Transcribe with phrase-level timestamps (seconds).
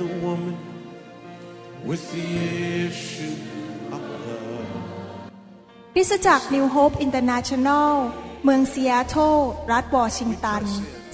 [0.00, 0.56] the woman
[1.84, 2.28] with the
[2.88, 3.34] issue
[3.94, 4.66] of blood.
[5.94, 7.90] คริสตจักร New Hope International
[8.44, 9.38] เมืองซีแอตเทิล
[9.72, 10.62] รัฐวอชิงตัน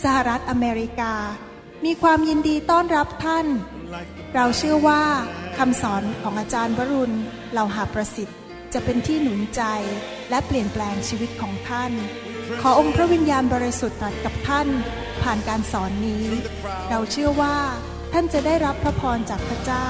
[0.03, 1.14] สหรัฐอเมริกา
[1.85, 3.46] มีความยินดีต้อนรับท่าน
[4.35, 5.03] เราเชื่อว่า
[5.58, 7.17] คำสอนของอาจารย์วรุณ
[7.53, 8.38] เหล่าหาประสิทธิ์
[8.72, 9.63] จะเป็นที่หนุนใจ
[10.31, 11.92] และเปลี่ยนแปลงชีวิตของท่าน
[12.60, 14.69] ขอองค์พระวิญญาณบริสุทธิ์ตรัสกับท่าน
[15.22, 16.24] ผ่านการสอนนี้
[16.91, 17.56] เราเชื่อว่า
[18.12, 19.88] ท่านจะได้รับพระพรจากพระเจ้า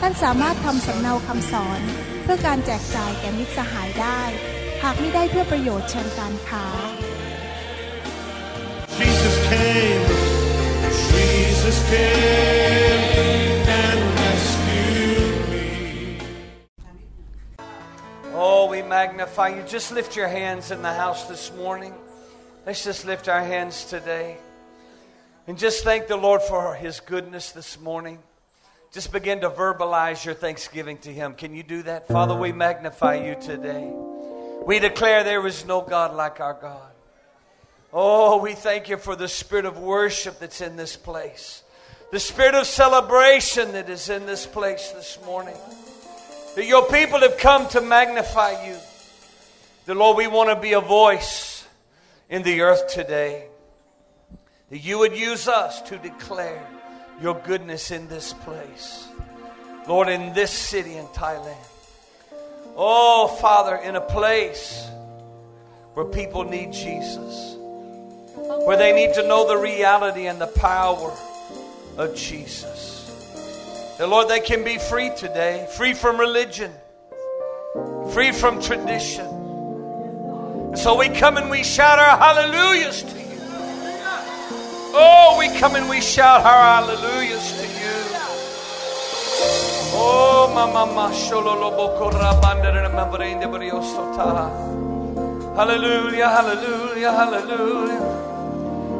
[0.00, 1.80] ท่านสามารถทำสำเนาคำสอน
[2.22, 4.20] เพื่อการแจกจ่ายแก่มิตรสหายได้
[4.82, 6.66] หากไม่ได้เพื่อประโยชน์เชิงการค้า
[8.98, 10.04] Jesus came,
[11.12, 13.04] Jesus came
[13.82, 15.68] and rescued me.
[18.34, 19.62] Oh, we magnify you.
[19.76, 21.94] Just lift your hands in the house this morning.
[22.66, 24.36] Let's just lift our hands today.
[25.48, 28.18] And just thank the Lord for his goodness this morning.
[28.92, 31.34] Just begin to verbalize your thanksgiving to him.
[31.34, 32.06] Can you do that?
[32.06, 33.90] Father, we magnify you today.
[34.64, 36.92] We declare there is no God like our God.
[37.92, 41.62] Oh, we thank you for the spirit of worship that's in this place,
[42.12, 45.56] the spirit of celebration that is in this place this morning.
[46.54, 48.76] That your people have come to magnify you.
[49.86, 51.66] The Lord, we want to be a voice
[52.30, 53.48] in the earth today.
[54.72, 56.66] That you would use us to declare
[57.20, 59.06] your goodness in this place.
[59.86, 61.62] Lord, in this city in Thailand.
[62.74, 64.88] Oh, Father, in a place
[65.92, 67.54] where people need Jesus,
[68.64, 71.14] where they need to know the reality and the power
[71.98, 73.94] of Jesus.
[73.98, 76.72] The Lord, they can be free today, free from religion,
[78.14, 79.26] free from tradition.
[79.26, 83.31] And so we come and we shout our hallelujahs to you.
[84.94, 87.98] Oh, we come and we shout our hallelujahs to you.
[89.94, 94.50] Oh, mama, ma, shololo, boko, rabanda, remember, in the briosota.
[95.56, 98.02] Hallelujah, hallelujah, hallelujah.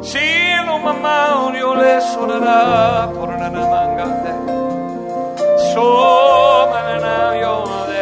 [0.03, 4.33] Sino mama, uriole, sorara, porana, mangate.
[5.73, 7.92] So, manana, yone,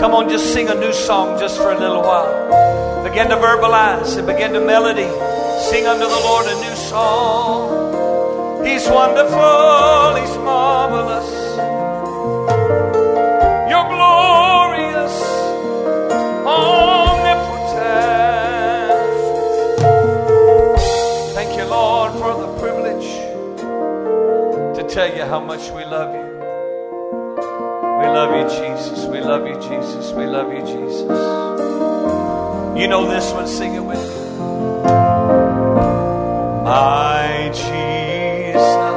[0.00, 3.04] Come on, just sing a new song just for a little while.
[3.04, 5.10] Begin to verbalize and begin to melody.
[5.68, 8.64] Sing unto the Lord a new song.
[8.64, 11.28] He's wonderful, He's marvelous.
[13.68, 15.16] You're glorious,
[16.46, 17.60] omnipotent.
[21.34, 23.08] Thank you, Lord, for the privilege
[24.78, 26.29] to tell you how much we love you.
[28.00, 29.04] We love you, Jesus.
[29.04, 30.12] We love you, Jesus.
[30.12, 31.02] We love you, Jesus.
[32.80, 34.20] You know this one, sing it with me.
[36.64, 38.89] My Jesus,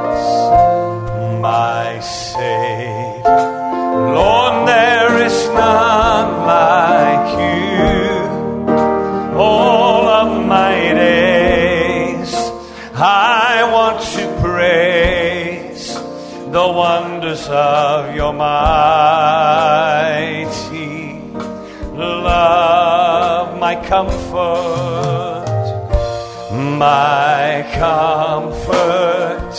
[26.78, 29.54] my comfort,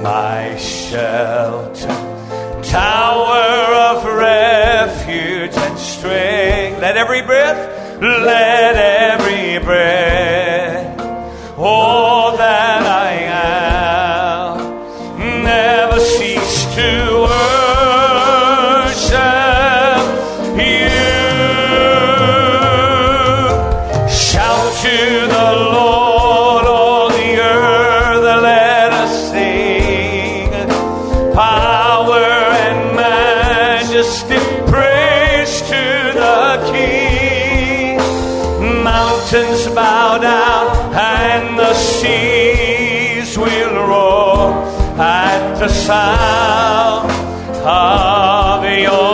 [0.00, 1.88] my shelter,
[2.62, 6.80] tower of refuge and strength.
[6.80, 10.13] Let every breath, let every breath,
[39.34, 44.52] Mountains bow down and the seas will roar
[44.96, 47.10] at the sound
[47.66, 49.13] of your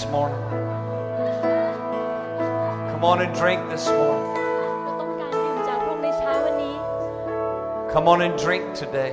[0.00, 0.40] this morning.
[2.90, 4.34] Come on and drink this morning.
[7.92, 9.09] Come on and drink today.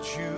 [0.00, 0.37] You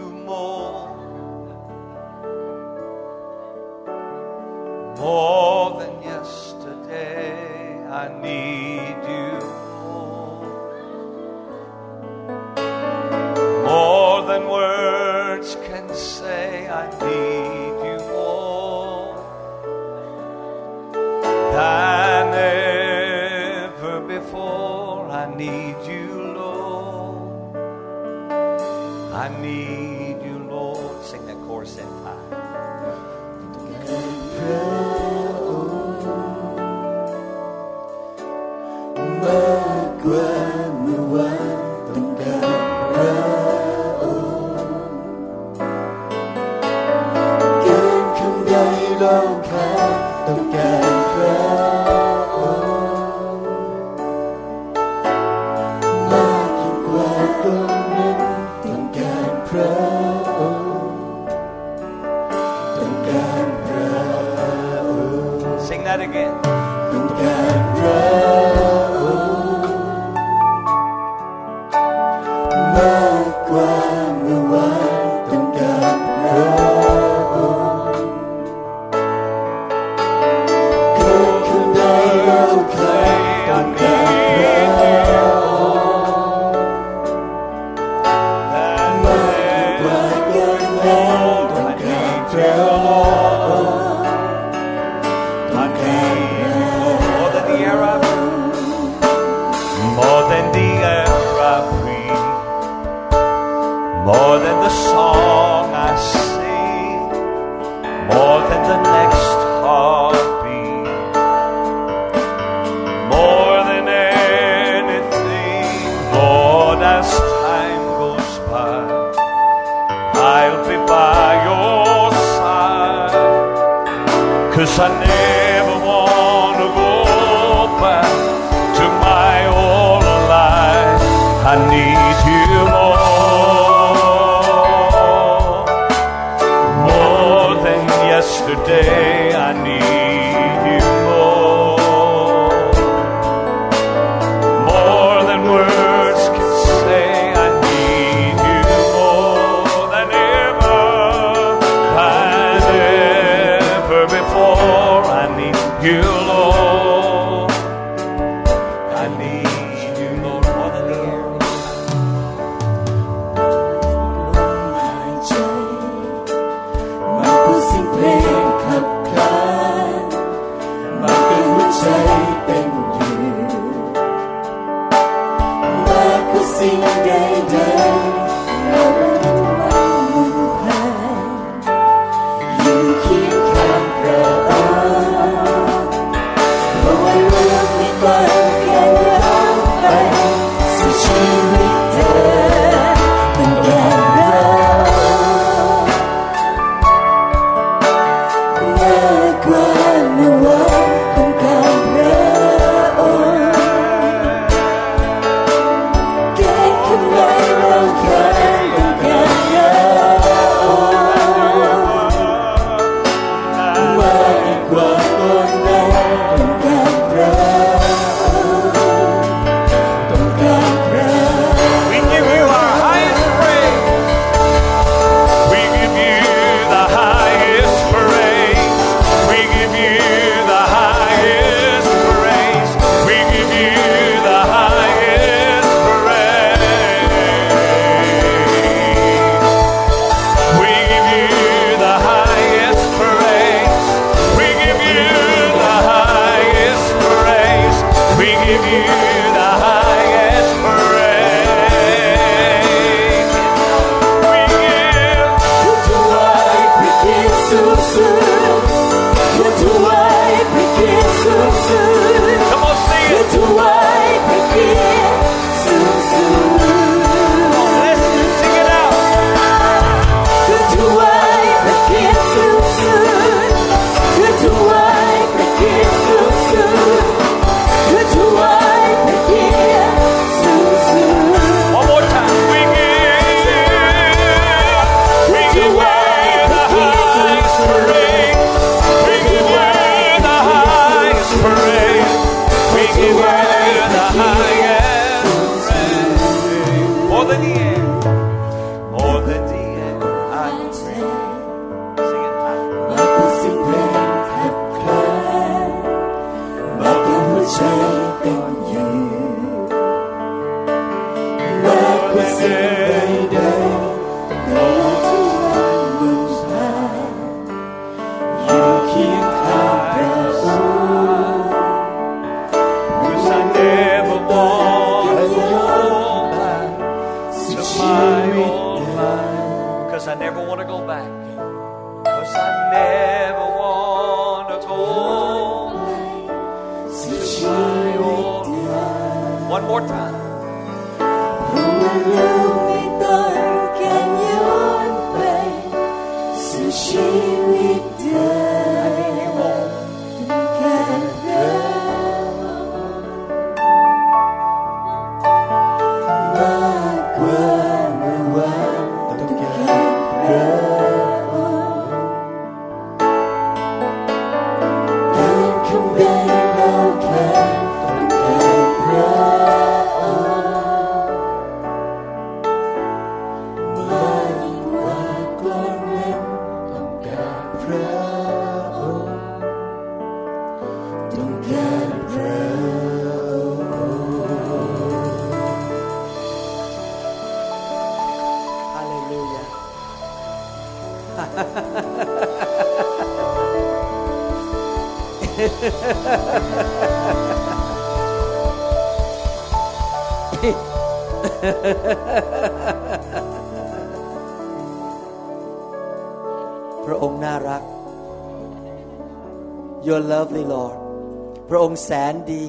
[411.93, 412.47] แสนดี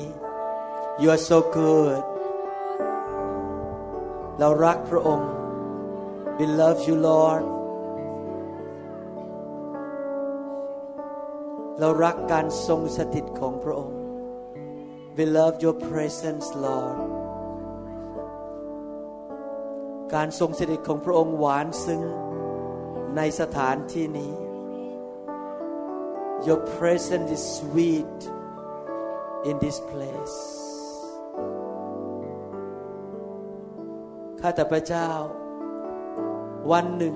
[1.01, 2.03] You are so good
[4.39, 5.31] เรารักพระองค์
[6.37, 7.43] We love you Lord
[11.79, 13.97] เรารักการทรงสถิตของพระองค์
[15.17, 16.99] We love your presence Lord
[20.13, 22.01] การทรงสถิตของพระองค์หวานซึ้ง
[23.15, 24.31] ในสถานที่นี้
[26.47, 28.19] Your presence is sweet
[29.49, 30.37] in this place
[34.39, 35.09] ข้าแต่พระเจ้า
[36.71, 37.15] วันหนึ่ง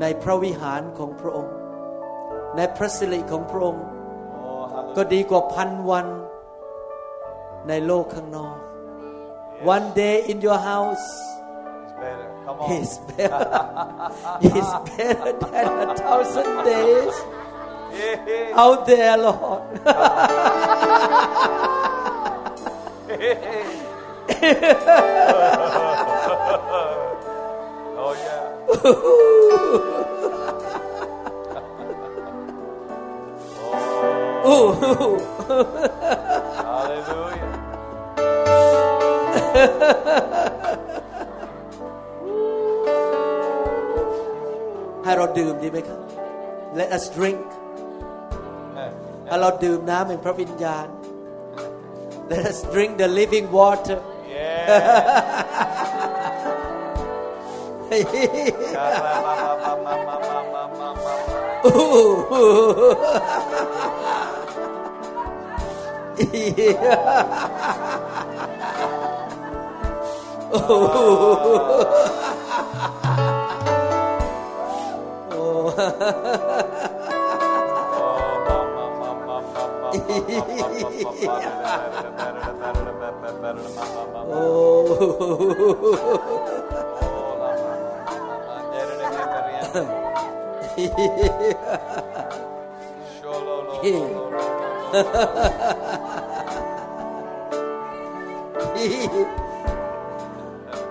[0.00, 1.54] ในพระวิหารของพระองค์
[2.56, 3.84] ในพระสิริของพระองค์
[4.96, 6.06] ก็ดีกว่าพันวัน
[7.68, 8.56] ในโลกข้างนอก
[9.74, 12.28] One day in your house It's better.
[12.46, 12.68] Come on.
[12.80, 13.40] is better
[14.58, 17.14] is better than a thousand days
[18.00, 18.62] Yeah.
[18.64, 19.62] out there, Lord.
[28.00, 28.44] Oh, yeah.
[34.48, 35.18] Ooh.
[36.68, 37.52] Hallelujah.
[45.04, 45.98] ให้เราดื่มดีไหมครับ
[46.78, 47.40] Let us drink
[49.26, 50.86] ให้เราดื่มน้ำแห่งพระวิญญาณ
[52.30, 53.98] Let us drink the living water
[54.68, 55.48] Yeah.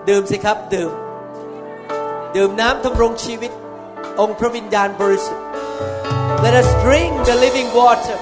[0.08, 0.90] ดื่มสิครับ ดื่ม
[2.36, 3.52] ดื่มน้ำทำรงชีวิต
[4.20, 5.44] องค์พระวิญญาณบริสุทธิ์
[6.44, 8.16] Let us drink the living water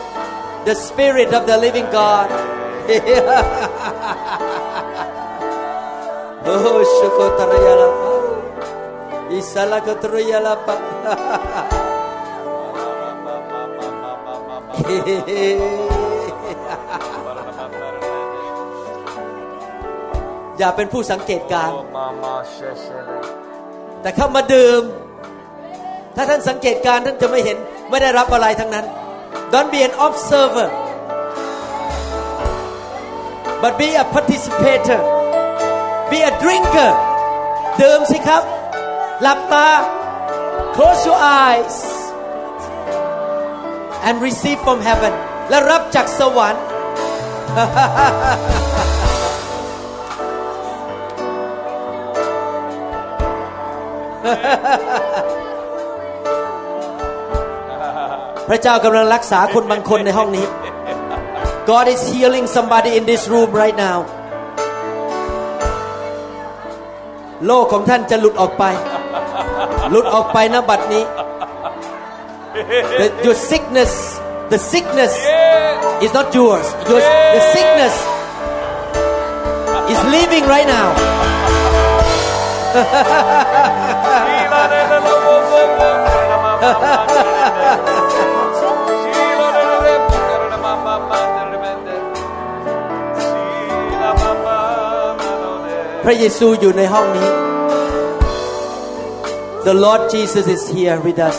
[0.67, 2.29] the spirit of the living God
[6.45, 6.57] โอ้
[6.97, 8.15] ชุกตรยาลาปะ
[9.35, 10.77] อิสลากตรยาลาปะ
[20.59, 21.71] อย่าเป็นผู้สังเกตการ
[24.03, 24.83] แต่เข้ามาดื่ม
[26.17, 27.57] ถ้าท่านสังเกตการ์ท่านจะไม่เห็น
[27.91, 28.87] ไม่ได้รับอะไรทั้งนั้น
[29.54, 30.70] Don't be an observer
[33.62, 35.00] but be a participator
[36.12, 36.92] be a drinker
[37.82, 38.44] ดื่มสิครับ
[39.22, 39.70] หลับตา
[40.76, 41.78] close your eyes
[44.08, 45.14] and receive from heaven
[45.50, 46.66] และรับจากสวรรค์
[58.49, 60.47] พระเจ้ากำลังรักษาคนบางคนในห้องนี้
[61.71, 63.99] God is healing somebody in this room right now
[67.47, 68.65] โลกของท่านจะหลุดออกไป
[69.91, 71.05] หลุดออกไปนะบัดนี้
[73.01, 73.93] the, your sickness
[74.53, 75.13] the sickness
[76.05, 77.01] is not yours your,
[77.37, 77.95] the sickness
[79.93, 80.89] is leaving right now
[96.06, 97.30] พระเยซูอยู่ในห้องนี้
[99.68, 101.38] The Lord Jesus is here with us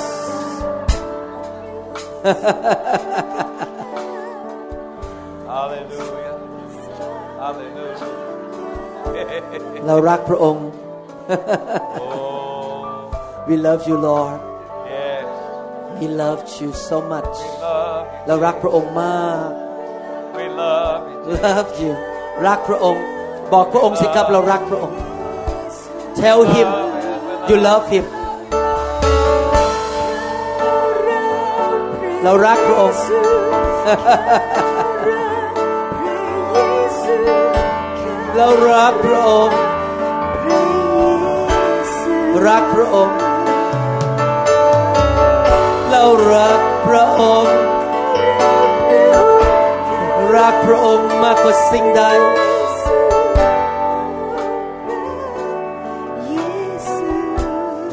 [5.52, 6.36] Hallelujah.
[7.44, 8.10] Hallelujah.
[9.86, 10.66] เรารักพระองค์
[12.02, 13.10] Oh,
[13.48, 14.38] We love you Lord
[14.96, 15.26] yes.
[16.00, 20.38] He loved you so much Love เรารักพระองค์มาก you.
[20.38, 21.34] We love you.
[21.46, 21.92] love you
[22.46, 23.04] รักพระองค์
[23.53, 24.97] บอกพระองค์สิครับเรารักพระองค์
[26.21, 26.67] Tell him
[27.49, 28.05] you love him
[32.23, 32.99] เรารักพระองค์
[38.35, 39.57] เรารักพระองค์
[42.47, 43.17] รักพระองค์
[45.89, 47.55] เรารักพระองค์
[50.35, 52.03] รักพระองค์มากกว่าสิ่งใด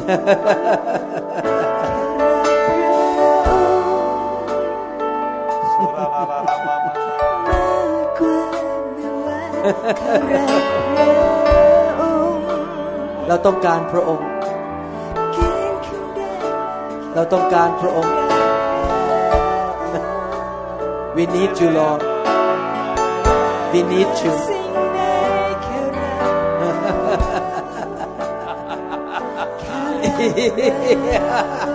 [0.05, 0.13] เรา
[13.45, 14.27] ต้องการพระองค์
[17.13, 18.13] เราต้องการพระองค์
[21.15, 22.01] We need you Lord
[23.71, 24.54] We need you
[30.35, 31.74] We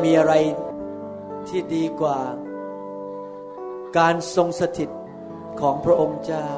[0.00, 0.34] ม่มีอะไร
[1.48, 2.18] ที่ดีกว่า
[3.98, 4.90] การทรงสถิต
[5.60, 6.48] ของพระองค์เจ้า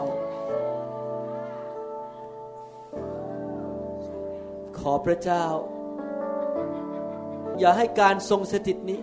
[4.78, 5.44] ขอพระเจ้า
[7.58, 9.00] อย่าให้การทรงสถิตนี้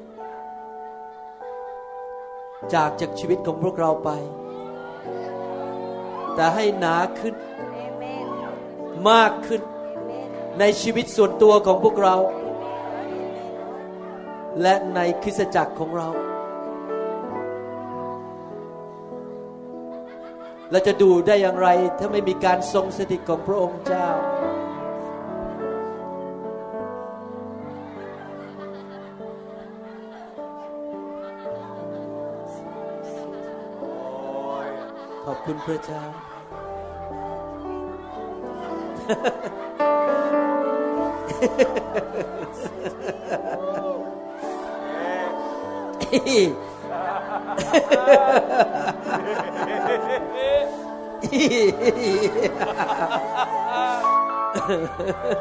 [2.73, 4.09] จากจากชีวิตของพวกเราไป
[6.35, 7.35] แต่ให้หนาขึ้น
[9.09, 9.61] มากขึ้น
[10.59, 12.17] ในชีวิตส่วนตัวของพวกเรา
[14.61, 16.09] และในคริสตจักรของเรา
[20.71, 21.67] เราจะดูได้อย่างไร
[21.99, 24.07] ถ้าไม่มีการทรงสถิตของพระองค์เจ้า
[35.25, 36.03] ขอบคุณพระเจ้า
[46.11, 46.49] 嘿嘿，
[47.59, 48.01] 嘿嘿
[48.89, 49.45] 嘿嘿
[49.99, 50.65] 嘿嘿嘿，
[51.19, 54.33] 嘿嘿嘿嘿，哈哈哈哈哈哈，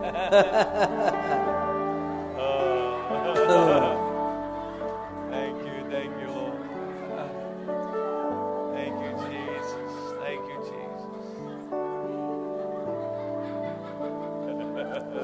[0.00, 1.69] 哈哈哈哈哈。
[3.10, 3.24] Thank
[5.66, 6.58] you, thank you, Lord.
[8.76, 9.92] Thank you, Jesus.
[10.22, 11.24] Thank you, Jesus.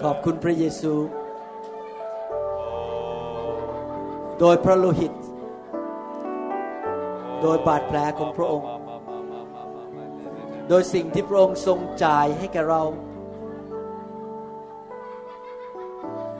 [0.05, 0.95] ขอบคุณพระเยซู
[4.41, 5.12] โดยพระโลหิต
[7.43, 8.68] โดยบาดแผลของพระองค์
[10.68, 12.82] โดยสิ่งที่พระองค์ทรงจ่ายให้แก่เรา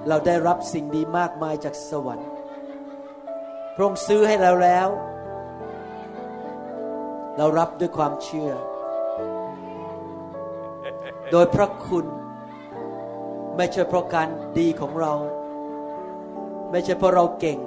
[0.09, 2.31] เราได้รับสิ่งดีมากมายจากสวรรค์
[3.75, 4.89] พระองค์ซื้อให้เราแล้ว
[7.37, 8.53] เรารับด้วยความเชื่อ
[11.33, 12.07] โดยพระคุณ
[13.57, 14.29] ไม่ใช่เพราะการ
[14.59, 15.13] ดีของเรา
[16.71, 17.59] ไม่ใช่เพราะเราเก่ง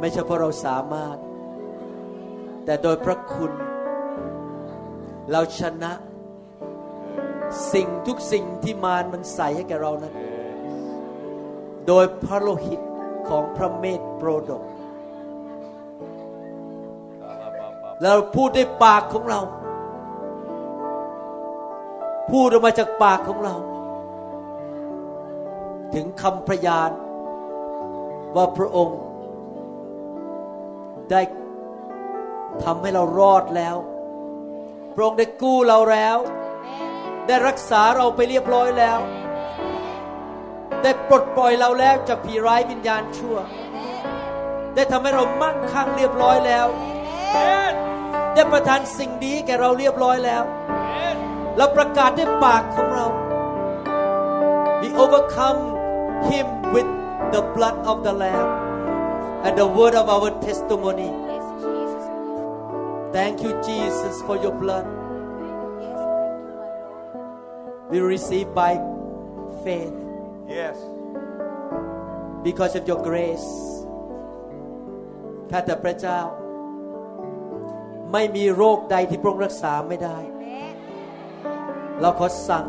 [0.00, 1.16] ไม่ใช่เพราะเราสามารถ
[2.64, 3.52] แต่โดยพระคุณ
[5.30, 5.92] เราชนะ
[7.72, 10.14] สิ่งทุกสิ่งที่มารมันใส่ให้แกเรานั้น
[11.86, 12.80] โดยพระโลหิต
[13.28, 14.62] ของพระเมธโปรดก
[18.02, 19.40] เราพูดด้วยปากของเรา
[22.30, 23.54] พูดออกมาจากปากของเรา
[25.94, 26.90] ถึงคำพยาน
[28.36, 28.98] ว่าพระองค์
[31.10, 31.20] ได้
[32.64, 33.76] ทำให้เรารอดแล้ว
[34.94, 36.16] พระองค์ได้กู้เราแล้ว
[37.26, 38.98] ได้รักษาเราไปเรียบร้อยแล้ว
[40.86, 43.36] ได้ปลดปล่อยเราแล้วจากผีร้ายวิญญาณชั่ว
[44.74, 46.66] ได้ทำให้เรามั่งคั่งเรียบร้อยแล้ว
[48.34, 50.42] ได้ประทานสิ่งดีแก่เราเรียบร้อยแล้ว
[51.56, 53.06] เราประกาศด้วยปากของเรา
[54.80, 55.60] We overcome
[56.30, 56.88] him with
[57.34, 58.50] the blood of the Lamb
[59.44, 61.10] and the word of our testimony.
[63.16, 64.86] Thank you, Jesus, for your blood.
[67.90, 68.72] We receive by
[69.64, 70.05] faith
[72.44, 73.50] because of your grace.
[75.50, 76.20] ข้าแต่พระเจ้า
[78.12, 80.18] ไม่มีโรคใดที่พระองค์รักษาไม่ได้
[82.00, 82.66] เราขอสั่ง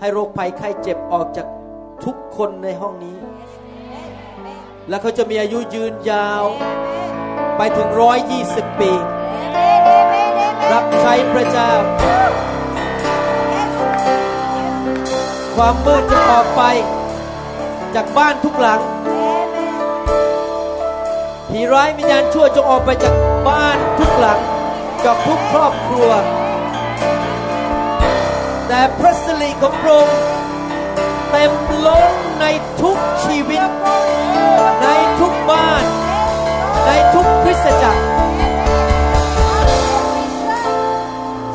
[0.00, 1.46] ให้โรคภัยไข้เจ็บออกจาก
[2.04, 3.16] ทุกคนในห้องนี้
[4.88, 6.44] และเขาจะมีอายุยืนยาว
[7.56, 8.92] ไปถึงร้อยยี่สิบปี
[10.72, 11.72] รับใช้พระเจ้า
[15.56, 16.62] ความมืดจะออกไป
[17.94, 18.80] จากบ้านทุกหลัง
[21.48, 23.14] ผีร้ายวิญญาณชั่วจงออกไปจาก
[23.48, 24.40] บ้านทุกหลัง
[25.04, 26.10] จากทุกครอบครัว
[28.68, 30.20] แต่พระสิริของพระองค์
[31.30, 31.52] เต็ม
[31.86, 32.44] ล้นใน
[32.82, 33.70] ทุกชีวิต
[34.82, 34.88] ใน
[35.20, 35.84] ทุกบ้าน
[36.86, 38.02] ในทุกคริสตจักร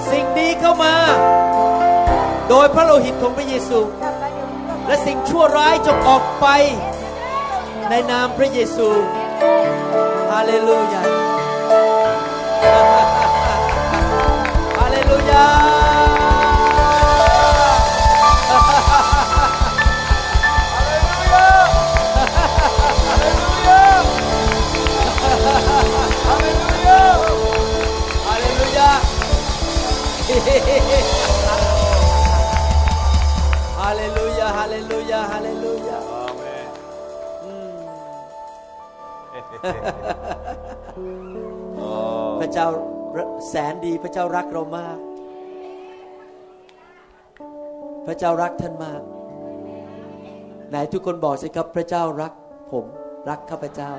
[0.10, 0.96] สิ่งดีเข้ามา
[2.74, 3.80] พระโลหิตของพระเยซู
[4.88, 6.48] และสิ่งชั่วร้ายจงออกไป
[7.90, 8.88] ในนามพระเยซู
[10.32, 11.04] ฮาเลลูยา
[14.78, 15.71] ฮาเลลูยา
[42.42, 42.68] พระเจ้า
[43.50, 44.98] แสนดีพระเจ้ารักเรามาก
[48.08, 49.02] พระเจ้ารักท่านมาก
[50.70, 52.34] ไหนทุกคนบอกสิครับ พระเจ้ารัก
[52.72, 52.86] ผม
[53.30, 53.92] รักข้าพเจ้า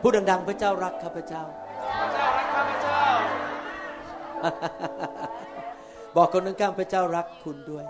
[0.00, 1.42] พูดดังๆ พระเจ้ารักข้าพเจ้า
[6.16, 7.84] บอกคนข้างๆพระเจ้ารักคุณด้วย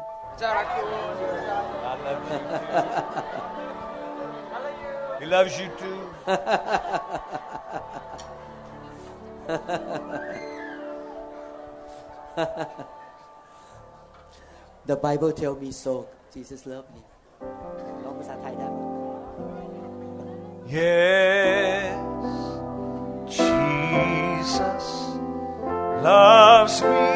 [5.25, 5.99] He loves you too.
[14.85, 17.01] The Bible tell me so Jesus love me
[18.03, 18.77] ลองภาษาไทยได้ไหม
[20.77, 21.97] Yes,
[23.37, 24.87] Jesus
[26.05, 27.14] loves me.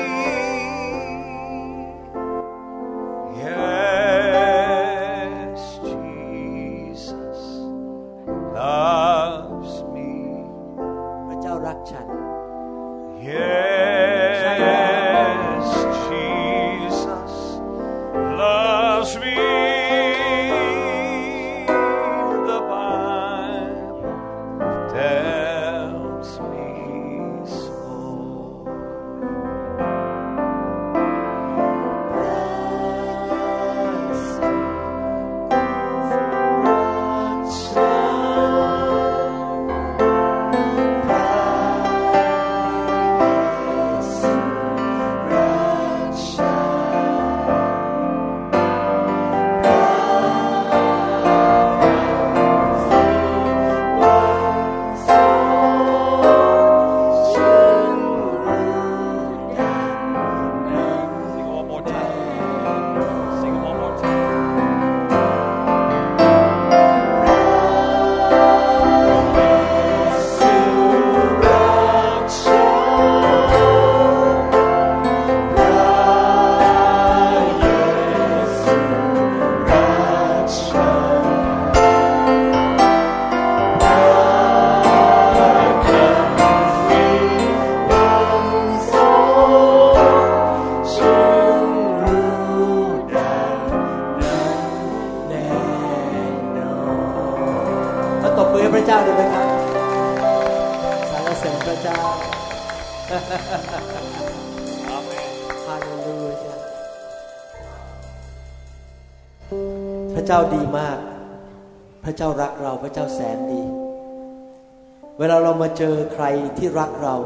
[115.83, 116.25] เจอใคร
[116.59, 117.17] ที่รักเรา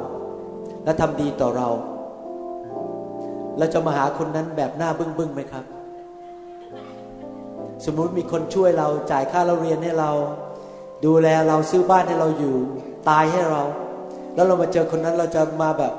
[0.85, 1.69] และทำดีต่อเรา
[3.59, 5.65] เราจะมาหาคนนั้นแบบหน้าบึ้งบึ้งไหมครับ
[7.85, 10.11] สมมุติมีคนช่วยเราจ่ายค่าเราเรียนให้เรา
[11.05, 12.57] ดูแลเราซื้อบ้านให้เราอยู่
[13.09, 13.63] ตายให้เรา
[14.35, 15.95] แล้วเรามาเจอคนนั้นเราจะมาแบบ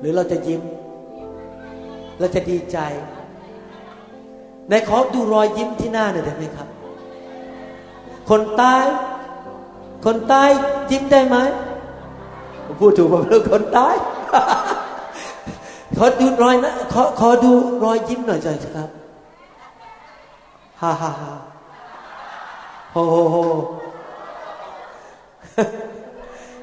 [0.00, 0.62] หรือเราจะยิ้ม
[2.18, 2.78] เราจะดีใจ
[4.68, 6.68] ในขอดูรอยยิ้มที่หน้าหน่อยได้ไหมครับ
[8.28, 8.84] คนตาย
[10.04, 10.48] คนตาย
[10.90, 11.36] ยิ้มได้ไหม
[12.64, 13.94] ผมพูดถูกผมเรื่องคนตาย
[15.98, 17.52] ขอดูรอยนะขอขอดู
[17.84, 18.88] รอยยิ้มหน่อยจ้ะครับ
[20.80, 21.32] ฮ่าฮ่าฮ่า
[22.92, 23.36] โฮโฮโฮ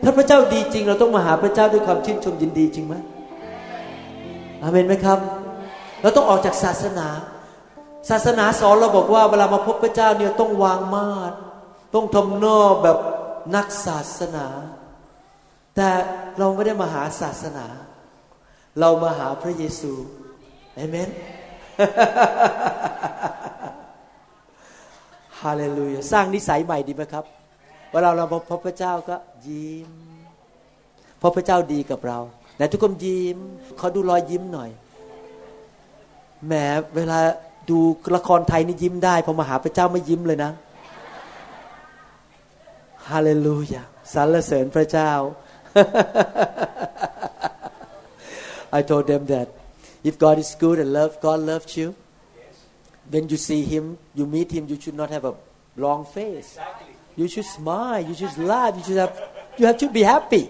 [0.04, 2.96] ถ้าพระเจ้าดีจริง เราต้องมาหาพระเจ้าด้วยความชื่นชมยินดีจริงไหม
[4.62, 5.20] อเมนไหมครับ
[6.02, 7.08] เราต้องออกจากศาสนา
[8.10, 11.34] ศาสนาสอนเราบอกว่าเวลามาพบพระเจ้าเนี่ยต้องวางมาด
[11.94, 12.98] ต้องทำนอแบบ
[13.56, 14.48] นักศาสนา
[15.76, 15.90] แต่
[16.38, 17.66] เราไม่ได้มาหาศาสนา
[18.80, 19.94] เรามาหาพระเยซู
[20.76, 21.10] เอเมน
[25.42, 27.26] ฮาเลลูยาสร้างนิสัยใหม่ดีไหมครับ
[27.92, 29.16] เวลาเราพบพระเจ้าก็
[29.48, 29.92] ยิ้ม
[31.22, 32.20] พราะพระเจ้าดีกับเรา
[32.58, 33.38] แต่ทุกคนยิ้ม
[33.80, 34.70] ขอดูรอยยิ้มหน่อย
[36.46, 36.54] แหม
[36.96, 37.20] เวลา
[37.70, 37.78] ดู
[38.16, 40.52] ละครไทยนี่ยิ้มได้พอมาหาพระเจ้าไม่ยิ้มเลยนะ
[43.10, 43.84] ฮาเลลูยา
[44.14, 45.12] สรรเสริญพระเจ้า
[48.78, 49.48] I told them that
[50.10, 51.88] if God is good and love God loves you
[53.12, 53.86] when you see him
[54.18, 55.34] you meet him you should not have a
[55.86, 56.50] long face
[57.20, 59.16] you should smile you should laugh you should have
[59.60, 60.44] you have to be happy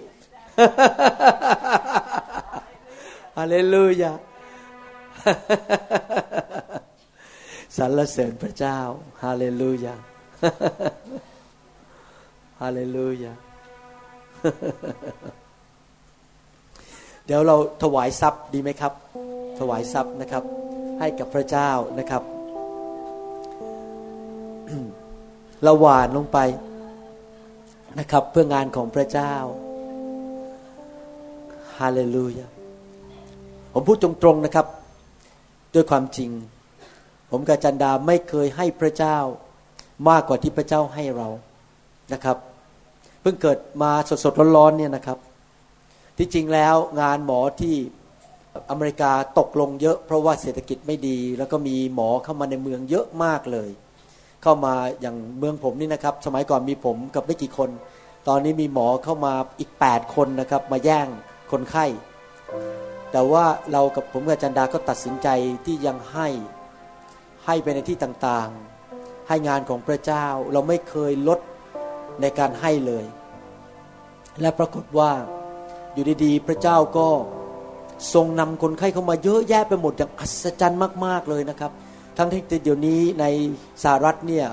[3.35, 4.15] Hallelujah
[7.77, 8.77] สรรเสริญพระเจ้า
[9.23, 9.95] ฮาเลลูยา
[12.61, 13.33] ฮาเลลูยา
[17.25, 18.93] เดี๋ยวเราถวายทรัพย์ดีไหมครับ
[19.59, 20.43] ถวายทรัพย์นะครับ
[20.99, 21.69] ให้กับพระเจ้า
[21.99, 22.23] นะครับ
[25.63, 26.37] เราหวานลงไป
[27.99, 29.33] นะครับ เพื่องานของพระเจ้า
[31.77, 32.47] ฮาเลลูยา
[33.73, 34.67] ผมพูดตรงๆนะครับ
[35.73, 36.29] ด้วยความจริง
[37.31, 39.17] ผมกับจันดาไม่เคยให้พระเจ้า
[40.09, 41.27] มากกว่าที่พระเจ้าให้เรา
[42.13, 42.37] นะครับ
[43.21, 43.91] เพิ่งเกิดมา
[44.23, 45.17] สดๆร้อนๆเนี่ยนะครับ
[46.17, 47.75] ที่จริงแล้วงานหมอที่
[48.69, 53.69] อเมริกาตกลงเยอะ เพราะว่าเศรษฐกิจไม่ดี แล้วก็มีหมอเข้ามาในเมืองเยอะมากเลย
[54.43, 57.69] เข้ามาอย่างเมืองผมนี่นะครับ สมัยก่อนมีผมกับไม่กี่คน
[58.27, 61.07] ตอนนี้มีหมอเข้ามาอีก 8 คนนะครับ มาแย่ง
[61.51, 61.85] คนไข้
[63.11, 65.27] แต่ว่าเรากับผมกับจันดาก็ตัดสินใจ
[65.65, 66.27] ที่ยังให้
[67.45, 71.39] ให้ไปในที่ต่างๆ ให้งานของพระเจ้าเราไม่เคยลด
[72.21, 73.05] ในการให้เลย
[74.41, 75.11] และปรากฏว่า
[75.93, 77.07] อยู่ดีๆ พระเจ้าก็
[78.13, 81.71] ทรงนำคนไข้เข้ามาเยอะแยะไปหมดอย่างอัศจรรย์มากๆเลยนะครับ
[82.17, 83.25] ทั้งที่เดี๋ยวนี้ใน
[83.83, 84.45] สหรัฐเนี่ย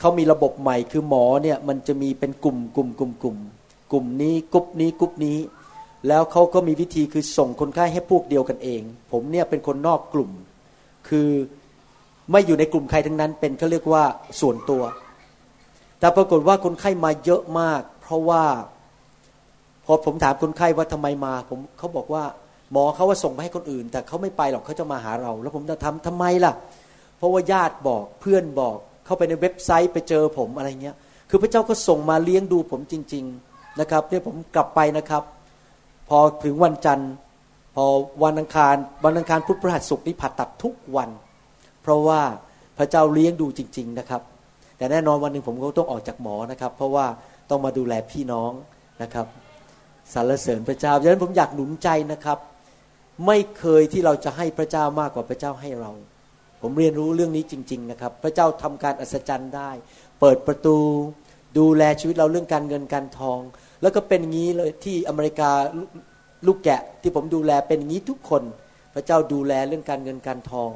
[0.00, 3.36] เขามีระบบใหม่คือหมอเนี่ยมันจะมีเป็นกลุ่มกลุ่มกลุ่มกลุ่ม
[3.92, 5.38] กลุ่มนี้กลุ่มนี้กลุ่มนี้
[6.08, 10.30] แล้วเขาก็มีวิธีคือส่งคนไข้ให้พวกเดียวกันเอง ผมเนี่ยเป็นคนนอกกลุ่ม
[11.08, 11.28] คือ
[12.30, 14.04] ไม่อยู่ในกลุ่มใครทั้งนั้นเป็นเขาเรียกว่า
[14.40, 14.82] ส่วนตัว
[16.00, 18.42] แต่ปรากฏว่าคนไข้มาเยอะมาก เพราะว่า
[19.86, 22.24] พอผมถามคนไข้ว่าทำไมมาผมเขาบอกว่า
[22.72, 26.52] หมอเขาว่าส่งไปให้คนอื่น แต่เขาไม่ไปหรอกเขาจะมาหาเรา แล้วผมจะทำทำไมล่ะ
[27.16, 30.96] เพราะว่าญาติบอกเพื่อนบอก เข้าไปในเว็บไซต์ไปเจอผมอะไรเงี้ย
[31.30, 35.22] คือพระเจ้าก็ส่งมาเลี้ยงดูผมจริง ๆนะครับเนี่ยผมกลับไปนะครับ
[36.08, 37.12] พอถึงวันจันทร์
[37.74, 37.84] พอ
[38.24, 38.74] วันอังคาร
[39.04, 41.10] วันอังคารพุธพฤหัสศุกร์นี่ผ่าตัดทุกวัน
[41.82, 42.20] เพราะว่า
[42.78, 44.22] พระเจ้าเลี้ยงดูจริง ๆนะครับ
[44.76, 47.06] แต่แน่นอนวันหนึ่งผมก็ต้องออกจากหมอนะครับ เพราะว่า
[47.50, 48.52] ต้องมาดูแลพี่น้อง
[49.02, 49.26] นะครับ
[50.14, 52.38] สรรเสริญพระเจ้าดังนั้นผมอยากหนุนใจนะครับ
[53.26, 55.90] ไม่เคยที่เราจะให้พระเจ้ามากกว่าพระเจ้าให้เรา
[56.62, 59.70] ผมเรียนรู้เรื่องนี้จริง ๆ นะครับ พระเจ้าทำการอัศจรรย์ได้
[60.20, 60.76] เปิดประตู
[61.58, 63.38] ดูแลชีวิตเราเรื่องการเงินการทอง
[63.82, 65.50] แล้วก็เป็นงี้เลยที่อเมริกา
[66.46, 68.42] ลูกแกะที่ผมดูแลเป็นงี้ทุกคน
[68.94, 70.70] พระเจ้าดูแลเรื่องการเงินการทอง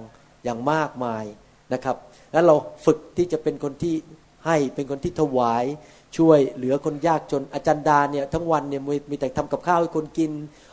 [0.44, 1.24] อย่างมากมาย
[1.72, 1.96] นะครับ
[2.32, 2.54] แล้วเรา
[2.86, 3.94] ฝึกที่จะเป็นคนที่
[4.46, 5.64] ให้เป็นคนที่ถวาย
[6.16, 10.30] ช่วยเหลือคนยากจนอาจารย์ดาเนี่ยทั้งวันเนี่ยมีแต่ทำกับข้าวให้คนกิน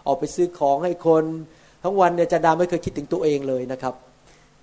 [0.08, 1.24] ออกไปซื้อของให้คน
[1.84, 3.94] ทั้งวันเนี่ยอาจารย์ดาไม่เคยคิดถึงตัวเองเลยนะครับ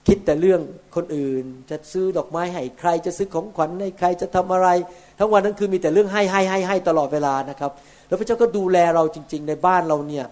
[0.09, 0.61] คิดแต่เรื่อง
[0.97, 4.69] คนอื่น จะซื้อดอกไม้ให้ใครจะซื้อของขวัญให้ใครจะทำอะไร
[5.19, 7.71] ทั้งวันทั้งคืนมีแต่เรื่องให้ให้ให้ให้ตลอดเวลานะครับ
[8.09, 10.25] แล้วพระเจ้าก็ดูแลเราจริง ๆ ในบ้านเราเนี่ย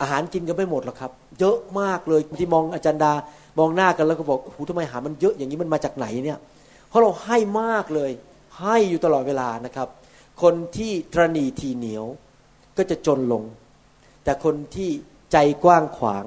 [0.00, 3.12] อาหารกินกันไม่หมดหรอกครับ เยอะมากเลยที่มองอาจารย์ดา
[3.58, 6.38] มองหน้ากันแล้วก็บอกหูทำไมหามันเยอะอย่างนี้มันมาจากไหนเนี่ย
[6.88, 8.10] เพราะเราให้มากเลย
[8.60, 9.88] ให้อยู่ตลอดเวลานะครับ
[10.42, 12.04] คนที่ตรณีทีเหนียว
[12.76, 13.42] ก็จะจนลง
[14.24, 14.90] แต่คนที่
[15.32, 16.24] ใจกว้างขวาง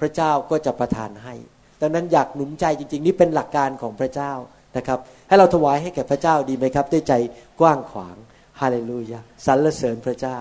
[0.00, 1.34] พระเจ้าก็จะประทานให้
[1.80, 4.32] ดังนั้นอยากหนุนใจจริง ๆ นี่เป็นหลักการของพระเจ้า
[4.76, 4.98] นะครับ
[5.28, 7.14] ให้เราถวายให้แก่พระเจ้าดีไหมครับ ด้วยใจ
[7.60, 8.16] กว้างขวาง
[8.60, 10.36] ฮาเลลูยาสรรเสริญพระเจ้า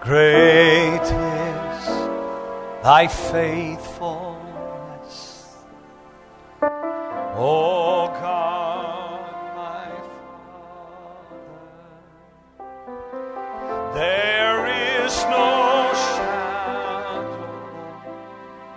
[0.00, 1.86] Great is
[2.82, 5.46] thy faithfulness,
[7.36, 9.90] O God, my
[12.58, 13.94] Father.
[13.94, 14.66] There
[15.06, 17.22] is no shadow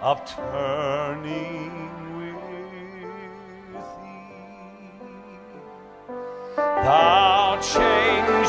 [0.01, 1.71] of turning
[2.19, 3.79] with thee.
[6.55, 8.34] Thou changest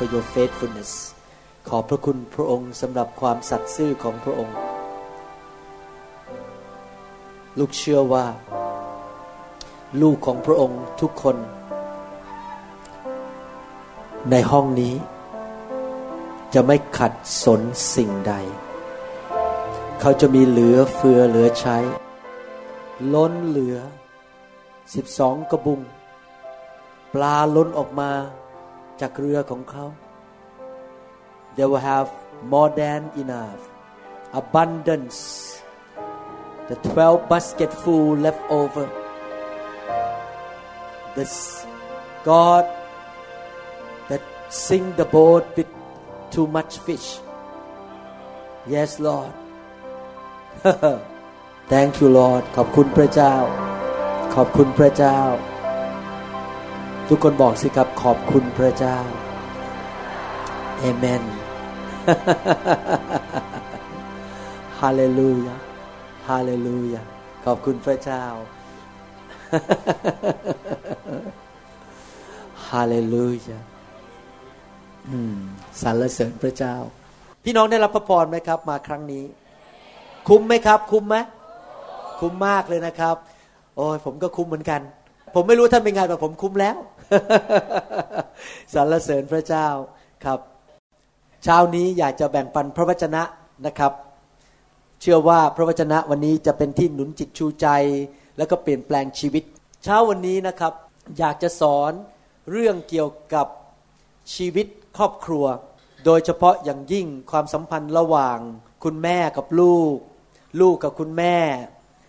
[0.00, 0.92] for your faithfulness
[1.68, 4.56] ขอบพระคุณพระองค์สำหรับความสัตย์ซื่อของพระองค์
[7.58, 8.26] ลูกเชื่อว่า
[10.02, 11.36] ลูกของพระองค์ทุกคน
[14.30, 14.94] ในห้องนี้
[16.54, 17.12] จะไม่ขัด
[17.44, 17.60] สน
[17.94, 18.34] สิ่งใด
[20.00, 21.78] เขาจะมีเหลือเฟือเหลือใช้
[23.14, 23.76] ล้นเหลือ
[24.94, 25.80] สิบสองกระบุง
[27.14, 28.12] ปลาล้นออกมา
[29.01, 29.85] จากเรือของเขา
[31.55, 32.09] they will have
[32.53, 33.61] more than enough
[34.41, 35.19] abundance
[36.69, 38.85] the 12 basket full left over
[41.15, 41.65] the s-
[42.29, 42.65] God
[44.09, 44.23] that
[44.65, 45.69] sink the boat with
[46.33, 47.07] too much fish
[48.75, 49.33] yes Lord
[51.73, 53.33] thank you Lord ขอบคุณพระเจ้า
[54.35, 55.19] ขอบคุณพระเจ้า
[57.12, 58.98] ทุกคนบอกสิครับขอบคุณพระเจ้า
[60.78, 61.22] เอเมน
[64.80, 65.56] ฮาเลลูยา
[66.28, 67.02] ฮาเลลูยา
[67.44, 68.24] ขอบคุณพระเจ้า
[72.68, 73.58] ฮาเลลูยา
[75.08, 75.36] อืม
[75.82, 76.74] สรรเสริญพระเจ้า
[77.44, 79.24] พี่น้องได้รับพระพรไหมครับ มาครั้งนี้
[80.28, 81.16] คุ้มไหมครับ คุ้มไหม
[82.20, 83.16] คุ้มมากเลยนะครับ
[83.76, 84.82] โอ้ยผมก็คุ้มเหมือนกัน
[85.34, 86.76] ผมไม่รู้ท่านเป็นไงแต่ผมคุ้มแล้ว
[88.74, 89.68] สรรเสริญพระเจ้า
[90.24, 90.40] ครับ
[91.44, 93.22] เช้านี้อยากจะแบ่งปันพระวจนะ
[93.66, 93.92] นะครับ
[95.00, 97.66] เชื่อว่าพระวจนะวันนี้จะเป็นที่หนุนจิตชูใจ
[98.36, 99.44] แล้วก็เปลี่ยนแปลงชีวิต
[99.84, 100.72] เช้าวันนี้นะครับ
[101.18, 101.92] อยากจะสอน
[102.50, 103.46] เรื่องเกี่ยวกับ
[104.34, 105.44] ชีวิตครอบครัว
[106.04, 108.38] โดยเฉพาะอย่างยิ่งความสัมพันธ์ระหว่าง
[108.84, 109.96] คุณแม่กับลูก
[110.60, 111.36] ลูกกับคุณแม่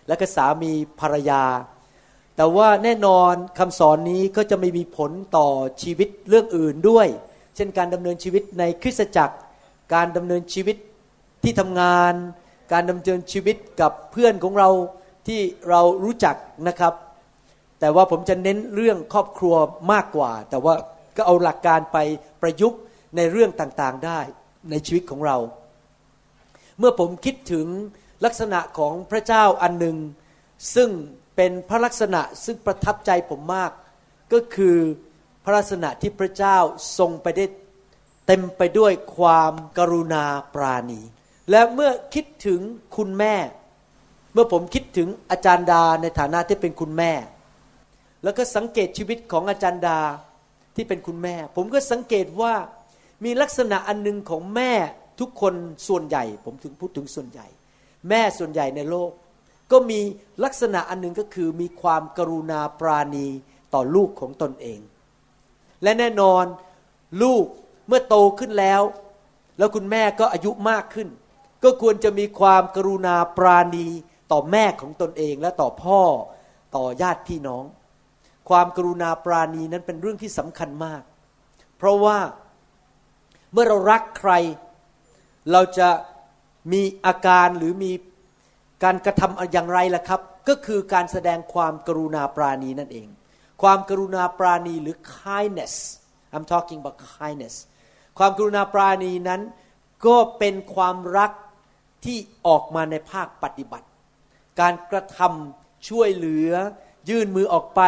[0.06, 1.42] และก็สามีภรรยา
[2.36, 5.48] แต่ว่าแน่นอนคำสอนนี้ก็จะไม่มีผลต่อ
[5.82, 7.06] ชีวิตเรื่องอื่นด้วย
[7.56, 9.36] เช่นการดำเนินชีวิตในคริสตจักร
[9.94, 10.76] การดำเนินชีวิต
[11.42, 12.12] ที่ทำงาน
[12.72, 14.70] การดำเนินชีวิตกับเพื่อนของเรา
[15.26, 16.36] ที่เรารู้จัก
[16.68, 16.94] นะครับ
[17.80, 19.54] แต่ว่าผมจะเน้นเรื่องครอบครัว
[19.92, 20.74] มากกว่า แต่ว่า
[21.16, 21.98] ก็เอาหลักการไป
[22.42, 22.80] ประยุกต์
[23.16, 24.20] ในเรื่องต่างๆได้
[24.70, 25.36] ในชีวิตของเรา
[26.78, 27.66] เมื่อผมคิดถึง
[28.24, 29.96] ลักษณะของพระเจ้าอันหนึ่ง
[30.74, 30.90] ซึ่ง
[31.36, 33.70] เป็นพระลักษณะซึ่งประทับใจผมมาก
[34.32, 34.76] ก็คือ
[35.44, 36.58] พระลักษณะที่พระเจ้า
[36.98, 37.46] ทรงไปได้
[38.26, 40.24] เต็มไปด้วยความกรุณา
[40.54, 41.00] ปราณี
[41.50, 42.60] และเมื่อคิดถึง
[42.96, 43.34] คุณแม่
[44.32, 47.12] เมื่อผมคิดถึงอาจารย์ดาในฐานะที่เป็นคุณแม่
[48.22, 49.98] แล้วก็สังเกตชีวิตของอาจารย์ดา
[50.76, 52.54] ที่เป็นคุณแม่ ผมก็สังเกตว่า
[53.24, 54.72] มีลักษณะอันหนึงของแม่
[55.20, 55.54] ทุกคน
[55.88, 57.46] ส่วนใหญ่ ผมถึงพูดถึงส่วนใหญ่
[58.08, 59.10] แม่ส่วนใหญ่ในโลก
[59.72, 60.00] ก็มี
[60.44, 63.26] ลักษณะอันหนึ่งก็คือมีความกรุณาปราณี
[63.74, 64.80] ต่อลูกของตนเอง
[65.82, 66.44] และแน่นอน
[67.22, 67.44] ลูก
[67.86, 68.82] เมื่อโตขึ้นแล้ว
[69.58, 71.08] แล้วคุณแม่ก็อายุมากขึ้น
[71.62, 73.86] ก็ควรจะมีความกรุณาปราณี
[74.32, 76.00] ต่อแม่ของตนเองและต่อพ่อ
[76.76, 77.64] ต่อญาติพี่น้อง
[78.48, 81.02] ความกรุณาปราณีนั้นเป็นเรื่องที่สำคัญมาก
[81.76, 82.18] เพราะว่า
[83.52, 84.32] เมื่อเรารักใคร
[85.52, 85.88] เราจะ
[86.72, 87.92] มีอาการหรือมี
[88.84, 93.08] การกระทำอย่างไรล่ะครับ ก็คือการแสดงความกรุณาปราณีนั่นเอง
[93.62, 95.74] ความกรุณาปราณีหรือ kindness
[96.34, 97.54] I'm talking about kindness
[98.18, 99.40] ความกรุณาปราณีนั้น
[100.06, 101.32] ก็เป็นความรัก
[102.04, 103.86] ที่ออกมาในภาคปฏิบัติ
[104.60, 106.50] การกระทำช่วยเหลือ
[107.08, 107.80] ยื่นมือออกไป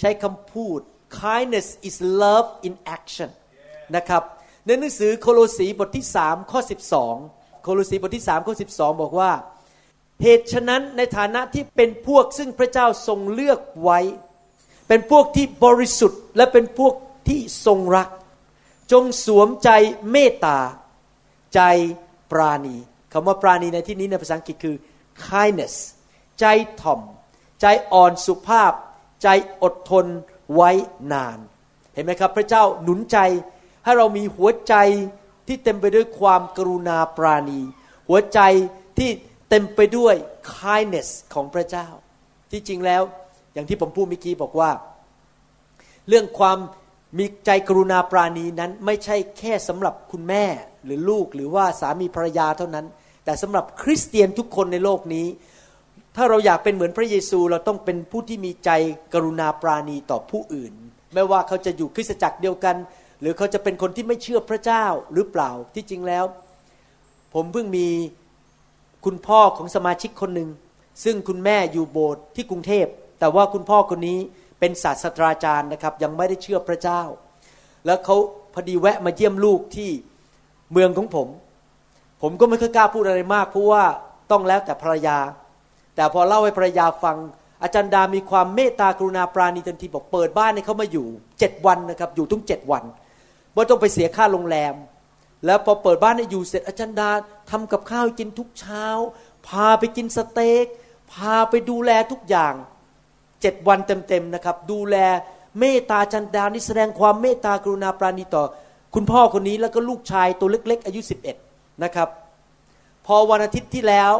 [0.00, 0.78] ใช้คำพูด
[1.20, 3.30] kindness is love in action
[3.96, 4.22] นะครับ
[4.66, 6.60] ในหนังสือโคโลสีบทที่ 3 ข้อ
[7.10, 9.30] 12 โคโลสีบทที่ 3 ข้อ 12 บอกว่า
[10.22, 14.00] เหตุฉะนั้นในฐานะที่เป็นพวกซึ่งพระเจ้าทรงเลือกไว้
[14.88, 16.94] เป็นพวกที่บริสุทธิ์และเป็นพวก
[17.28, 18.08] ที่ทรงรัก
[18.92, 19.70] จงสวมใจ
[20.10, 20.58] เมตตา
[21.54, 21.60] ใจ
[22.30, 22.76] ปราณี
[23.12, 24.76] คำว่าปราณีในที่นี้ในภาษาอังกฤษคือ
[25.26, 25.74] kindness
[26.40, 26.44] ใจ
[26.80, 27.00] ถ่อม
[27.60, 28.72] ใจอ่อนสุภาพ
[29.22, 29.28] ใจ
[29.62, 30.06] อดทน
[30.54, 30.70] ไว้
[31.12, 31.38] นาน
[31.94, 33.18] เห็นไหมครับ พระเจ้าหนุนใจ
[33.84, 34.74] ให้เรามีหัวใจ
[35.46, 37.60] ที่เต็มไปด้วยความกรุณาปราณี
[38.08, 38.40] หัวใจ
[38.98, 39.10] ที่
[39.48, 40.14] เต็มไปด้วย
[40.56, 41.86] kindness ของพระเจ้า
[42.50, 43.02] ที่จริงแล้ว
[43.52, 44.70] อย่างที่ผมพูดเมื่อกี้บอกว่า
[46.08, 46.58] เรื่องความ
[47.18, 50.44] มีใจกรุณาปราณีนั้นไม่ใช่แค่สำหรับคุณแม่
[50.84, 52.86] หรือลูกหรือว่าสามีภรรยาเท่านั้น
[53.24, 55.26] แต่สำหรับคริสเตียนทุกคนในโลกนี้
[56.16, 58.70] ถ้าเราอยากเป็นเหมือนพระเยซูเราต้องเป็นผู้ที่มีใจ
[59.14, 60.72] กรุณาปราณีต่อผู้อื่น
[61.14, 62.76] ไม่ว่าเขาจะอยู่คริสตจักรเดียวกัน
[63.20, 64.84] หรือเขาจะเป็นคนที่ไม่เชื่อพระเจ้า
[65.14, 66.24] หรือเปล่าที่จริงแล้ว
[67.34, 67.88] ผมเพิ่งมี
[69.10, 70.50] คุณพ่อของสมาชิกคนหนึ่ง
[71.04, 72.86] ซึ่งคุณแม่อยู่โบสถ์ที่กรุงเทพ
[73.18, 74.18] แต่ว่าคุณพ่อคนนี้
[74.60, 77.02] เป็นศาสตราจารย์นะครับ ยังไม่ได้เชื่อพระเจ้า
[77.86, 78.16] แล้วเขา
[78.54, 79.90] พอดีแวะมาเยี่ยมลูกที่
[80.72, 81.28] เมืองของผม
[82.22, 83.84] ผมก็ไม่ค่อยกล้าพูดอะไรมากเพราะว่า
[84.30, 85.18] ต้องแล้วแต่ภรรยา
[85.96, 87.16] แต่พอเล่าให้ภรรยาฟัง
[87.62, 91.06] อาจารย์ดามีความเมตตากรุณาปราณีทันทีบอกเปิดบ้านให้เขามาอยู่
[91.38, 92.84] เจ็ดวันนะครับ อยู่ทุกเจ็ดวัน
[93.54, 94.74] ไม่ต้องไปเสียค่าโรงแรม
[95.44, 97.10] แล้วพอเปิดบ้านให้อยู่เสร็จอาจารย์ดา
[97.50, 98.84] ทำกับข้าวกินทุกเช้า
[99.48, 100.66] พาไปกินสเต็ก
[101.12, 102.54] พาไปดูแลทุกอย่าง
[103.40, 104.96] เจ็ดวันเต็มๆนะครับ ดูแล
[105.58, 108.44] เมตตาจันดานี่แสดงความเมตตากรุณาปราณีต่อ
[108.94, 111.00] คุณพ่อคนนี้แล้วก็ลูกชายตัวเล็ก ๆ อายุ
[111.40, 112.08] 11 นะครับ
[113.06, 114.12] พอวันอาทิตย์ที่แล้ว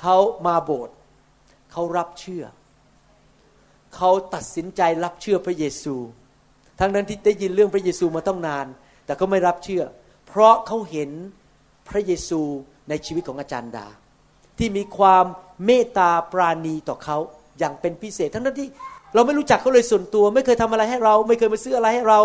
[0.00, 0.94] เขามาโบสถ์
[1.72, 2.44] เขารับเชื่อ
[3.96, 5.94] เขาตัดสินใจรับเชื่อพระเยซู
[6.80, 8.66] ทั้งนั้นที่ได้ยินเรื่องพระเยซูมาต้องนาน
[9.10, 9.84] แต่ก็ไม่รับเชื่อ
[10.28, 11.10] เพราะเขาเห็น
[11.88, 12.40] พระเยซู
[12.88, 13.86] ในชีวิตของอาจารย์ดา
[14.58, 15.24] ที่มีความ
[15.66, 17.16] เมตตาปราณีต่อเขา
[17.58, 18.68] อย่างเป็นพิเศษ ทั้งนั้นที่
[19.14, 22.20] เราไม่รู้จักเขาเลยส่วนตัว ไม่เคยทำอะไรให้เรา ไม่เคยมาซื้ออะไรให้เรา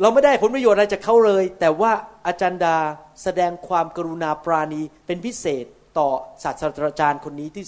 [0.00, 1.92] เราไม่ได้ผลประโยชน์อะไรจากเขาเลย แต่ว่า
[2.26, 2.76] อาจารย์ดา
[3.22, 5.64] แสดงความกรุณาปราณีเป็นพิเศษ
[5.98, 6.08] ต่อ
[6.42, 7.64] ศาสตราจารย์คนนี้ที่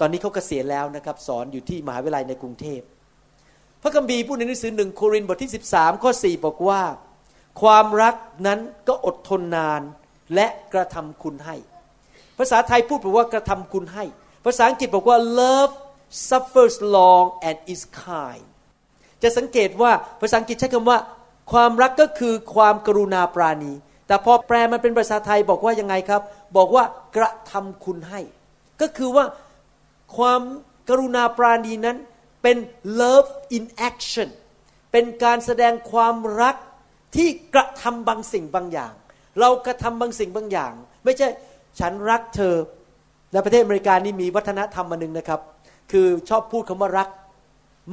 [0.00, 2.80] ตอนนี้เขาเกษียณแล้วนะครับ สอนอยู่ที่มหาวิทยาลัยในกรุงเทพ
[3.82, 6.80] พระคัมภีร์พูดในหนังสือหนึ่งโครินธ์บทที่ 13 ข้อ 4 บอกว่า
[7.60, 8.14] ความรัก
[8.46, 9.82] นั้นก็อดทนนาน
[10.34, 11.56] และกระทำคุณให้
[12.38, 14.04] ภาษาไทยพูดบอกว่ากระทำคุณให้
[14.44, 15.72] ภาษาอังกฤษบอกว่า love
[16.28, 18.46] suffers long and is kind
[19.22, 20.98] จะสังเกตว่าภาษาอังกฤษใช้คำว่า
[21.52, 23.72] ความรักก็คือความกรุณาปราณี
[24.06, 26.22] แต่พอแปลมันเป็นภาษาไทยบอกว่ายังไงครับ
[26.56, 26.84] บอกว่า
[27.16, 28.20] กระทำคุณให้
[28.80, 29.24] ก็คือว่า
[30.16, 30.40] ความ
[30.88, 31.96] กรุณาปราณีนั้น
[32.42, 32.56] เป็น
[33.00, 34.28] love in action
[34.92, 36.56] เป็นการแสดงความรัก
[37.14, 38.92] ที่กระทำบางสิ่งบางอย่าง
[39.40, 40.72] เรากระทำบางสิ่งบางอย่าง
[41.04, 41.28] ไม่ใช่
[41.80, 42.54] ฉันรักเธอ
[43.32, 45.40] ในประเทศอเมริกานี่มีวัฒนธรรมมาหนึ่งนะครับ
[45.92, 47.08] คือชอบพูดคำว่ารัก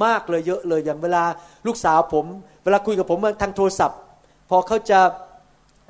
[0.04, 1.24] มากเลยเยอะเลยอย่างเวลา
[1.66, 2.26] ลูกสาวผม
[2.64, 3.98] เวลาคุยกับผมทางโทรศัพท์
[4.50, 5.00] พอเขาจะ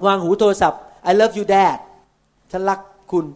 [0.07, 1.79] วางหูโทรศัพท์ I love you dad
[2.53, 2.81] ฉันรัก
[3.13, 3.27] คุณ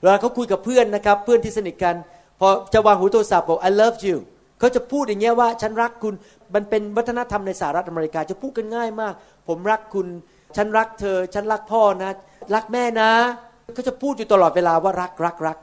[0.00, 1.94] เวลาเขาคุยกับเพื่อนนะครับ เพื่อนที่สนิทกัน
[2.40, 4.16] พอจะวางหูโทรศัพท์บอก I love you
[4.60, 6.14] เขาจะพูดอย่างเงี้ยว่าฉันรักคุณ
[6.54, 9.14] มันเป็นวัฒนธรรมในสหรัฐอเมริกาจะพูดกันง่ายมาก
[9.48, 10.06] ผมรักคุณ
[10.56, 12.12] ฉันรักเธอ ฉันรักพ่อนะ
[12.54, 13.10] รักแม่นะ
[13.74, 15.58] เขาจะพูดอยู่ตลอดเวลาว่ารักรักรัก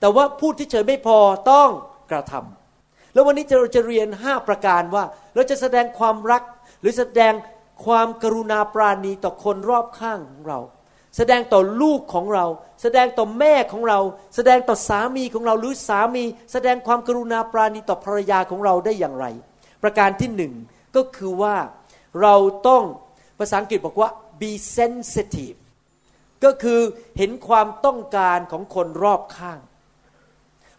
[0.00, 1.18] แต่ว่าพูดที่เฉยไม่พอ
[1.50, 1.70] ต้อง
[2.10, 6.42] กระทำแล้ววันนี้เราจะเรียน 5 ประการว่า เราจะแสดงความรัก
[6.80, 7.32] หรือแสดง
[7.84, 10.58] ความกรุณาปราณีต่อคนรอบข้างของเรา
[11.16, 12.46] แสดงต่อลูกของเรา
[12.82, 14.00] แสดงต่อแม่ของเรา
[14.36, 19.26] แสดงต่อสามีของเราหรือสามี แสดงความกรุณาปราณีต่อภรรยาของเราได้อย่างไร
[19.82, 20.52] ประการที่หนึ่ง
[20.96, 21.56] ก็คือว่า
[22.22, 22.34] เรา
[22.68, 22.84] ต้อง
[23.38, 25.58] ภาษาอังกฤษบอกว่า be sensitive
[26.44, 26.80] ก็คือ
[27.18, 29.58] เห็นความต้องการของคนรอบข้าง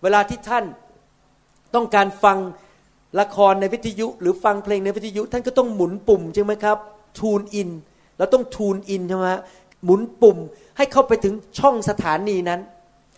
[0.04, 0.66] เวลาที่ท่าน
[1.76, 2.38] ต้องการฟัง
[3.20, 6.78] ละครในวิทยุ หรือฟังเพลงในวิทยุ ท่านก็ต้องหมุนปุ่มใช่ไหมครับ
[7.20, 7.70] ทูนอิน
[8.18, 9.30] เราต้องทูนอินใช่ไหม
[9.84, 10.38] หมุนปุ่ม
[10.78, 12.60] ให้เข้าไปถึงช่องสถานีนั้น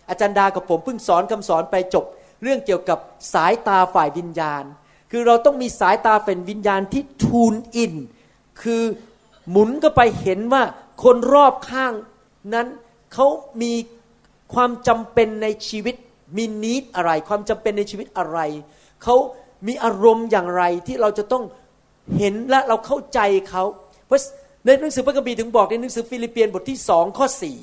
[0.08, 2.04] อาจารย์ดากับผมเพิ่งสอนคำสอนไปจบ
[2.42, 2.98] เรื่องเกี่ยวกับ
[3.34, 4.64] สายตาฝ่ายวิญญาณ
[5.10, 7.94] คือเราต้องมีสายตาเป็นวิญญาณที่ทูนอิน
[8.62, 8.82] คือ
[9.50, 10.62] หมุนก็ไปเห็นว่า
[11.02, 11.92] คนรอบข้าง
[12.54, 12.66] นั้น
[13.12, 13.26] เขา
[13.62, 13.72] มี
[14.54, 15.94] ความจำเป็นในชีวิต
[16.36, 18.38] มี need อะไร ความจำเป็นในชีวิตอะไร
[19.02, 19.16] เขา
[19.66, 21.44] มีอารมณ์อย่างไรที่เราจะต้อง
[22.18, 23.64] เห็นและเราเข้าใจเขา
[24.06, 24.20] เพราะ
[24.64, 27.58] ในหนังสือพระคัมภีร์ถึงบอกในหนังสือฟิลิปเปียนบทที่สองข้อสี่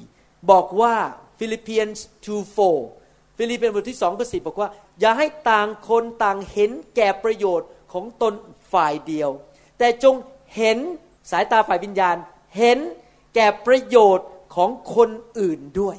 [0.52, 0.96] บอกว่า
[1.40, 1.88] ฟิลิปเปียน
[2.28, 2.30] 2
[2.66, 4.70] 4ฟิลิปเปียนบทที่สองข้อสี่บอกว่า
[5.00, 8.34] อย่าให้ต่างคนต่างเห็นแก่ประโยชน์ของตน
[8.74, 9.30] ฝ่ายเดียว
[9.78, 10.16] แต่จง
[10.56, 10.78] เห็น
[11.32, 12.16] สายตาฝ่ายวิญญาณ
[12.58, 12.78] เห็น
[13.36, 15.98] แก่ประโยชน์ของคนอื่นด้วย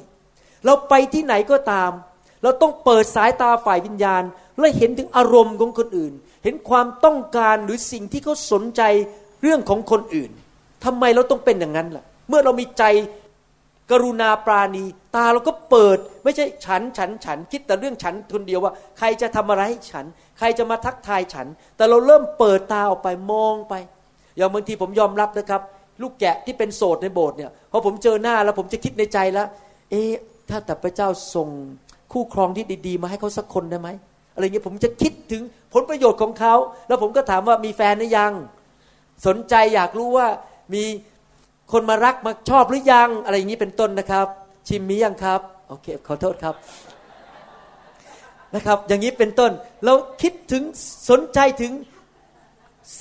[0.65, 1.91] เราไปที่ไหนก็ตาม
[2.43, 4.23] เราต้องเปิดสายตาฝ่ายวิญญาณ
[4.59, 8.81] และเห็นถึงอารมณ์ของคนอื่น เห็นความต้องการหรือสิ่งที่เขาสนใจ
[9.41, 10.31] เรื่องของคนอื่น
[10.85, 12.83] ทำไมเราต้องเป็นอย่างนั้นล่ะ เมื่อเรามีใจ
[13.91, 14.83] กรุณาปราณี
[15.15, 20.05] ตาเราก็เปิด ไม่ใช่ฉันฉันฉันคิดแต่เรื่องฉันคนเดียวว่า ใครจะทำอะไรให้ฉัน
[20.37, 23.73] ใครจะมาทักทายฉัน แต่เราเริ่มเปิดตาออกไปมองไป
[24.37, 25.61] อย่างบางทีผมยอมรับนะครับ
[26.01, 29.47] ลูกแกะที่เป็นโสดในโบสถ์เนี่ยพอผมเจอหน้าแล้วผมจะคิดในใจแล้ว
[29.91, 30.11] เอ๊ะ
[30.49, 31.49] ถ้าแต่พระเจ้าส่ง
[32.11, 33.89] คู่ครองที่ดีๆ มาให้เขาสักคนได้ไหม
[34.33, 35.41] อะไรเงี้ยผมจะคิดถึง
[35.73, 36.55] ผลประโยชน์ของเขา
[36.87, 38.33] แล้วผมก็ถามว่ามีแฟนหรือยัง
[39.27, 40.27] สนใจอยากรู้ว่า
[40.73, 40.83] มี
[41.71, 44.27] คนมารักมาชอบหรือยังอะไรอย่างนี้เป็นต้นนะครับ
[44.67, 46.55] ชิมมียังครับโอเคขอโทษครับ
[48.55, 49.51] นะครับ อย่างนี้เป็นต้น
[49.85, 50.63] เราคิดถึง
[51.09, 51.71] สนใจถึง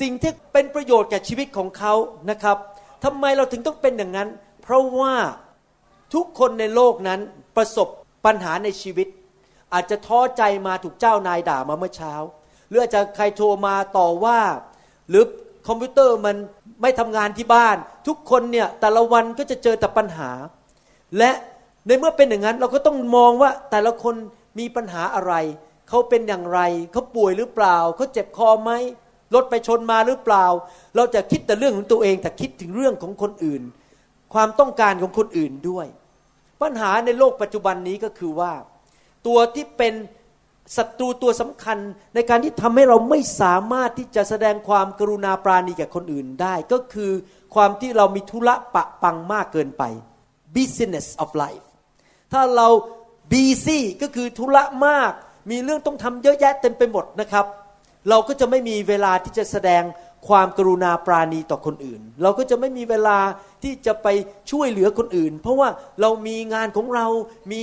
[0.01, 1.95] สิ่งที่เป็นประโยชน์แก่ชีวิตของเขา
[2.31, 2.57] นะครับ
[3.05, 4.29] ทำไมเราถึงต้องเป็นอย่างนั้น
[4.62, 5.14] เพราะว่า
[6.14, 7.21] ทุกคนในโลกนั้น
[7.57, 7.89] ประสบ
[8.25, 9.09] ปัญหาในชีวิต
[9.73, 12.14] อาจจะท้อใจมาถูกเจ้านายด่ามาเมื่อเช้า
[12.68, 14.41] หรืออาจจะใครโทรมาต่อว่า
[15.09, 15.25] หรือ
[15.68, 16.37] คอมพิวเตอร์มัน
[16.81, 17.76] ไม่ทำงานที่บ้าน
[18.07, 20.31] ทุกคนเนี่ยแต่ละวันก็จะเจอแต่ปัญหา
[21.18, 21.31] และ
[21.87, 24.14] ในเมื่อเป็นอย่างนั้นเราก็ต้องมองว่าแต่ละคน
[24.59, 25.35] มีปัญหาอะไร
[25.89, 26.61] เขาเป็นอย่างไร
[26.93, 28.72] เขาป่วยหรือเปล่า เขาเจ็บคอไหม
[29.35, 30.47] รถไปชนมาหรือเปล่า
[30.97, 33.62] เราจะคิดแต่เรื่องของตัวเองแต่คิดถึงเรื่องของคนอื่น
[34.35, 35.87] ความต้องการของคนอื่นด้วย
[36.62, 38.53] ปัญหาในโลกปัจจุบันนี้ก็คือว่า
[39.26, 39.95] ตัวที่เป็น
[40.77, 41.79] ศัตรูตัวสำคัญ
[42.14, 47.12] ในการที่ทำให้เราไม่สามารถที่จะแสดงความกรุณาปราณีแก่คนอื่นได้ ก็คือ
[47.55, 49.83] ความที่เรามีธุระปะปังมากเกินไป
[50.57, 51.64] business of life
[52.33, 52.68] ถ้าเรา
[53.33, 55.12] busy ก็คือธุระมาก
[55.51, 57.47] มีเรื่องต้องทำเยอะแยะเต็มไปหมดนะครับ
[58.09, 59.83] เราก็จะไม่มีเวลาที่จะแสดง
[60.29, 63.18] ความกรุณาปราณีต่อคนอื่น เราก็จะไม่มีเวลา
[63.62, 64.09] ที่จะไป
[64.51, 65.68] ช่วยเหลือคนอื่น เพราะว่า
[66.01, 67.07] เรามีงานของเรา
[67.53, 67.62] มี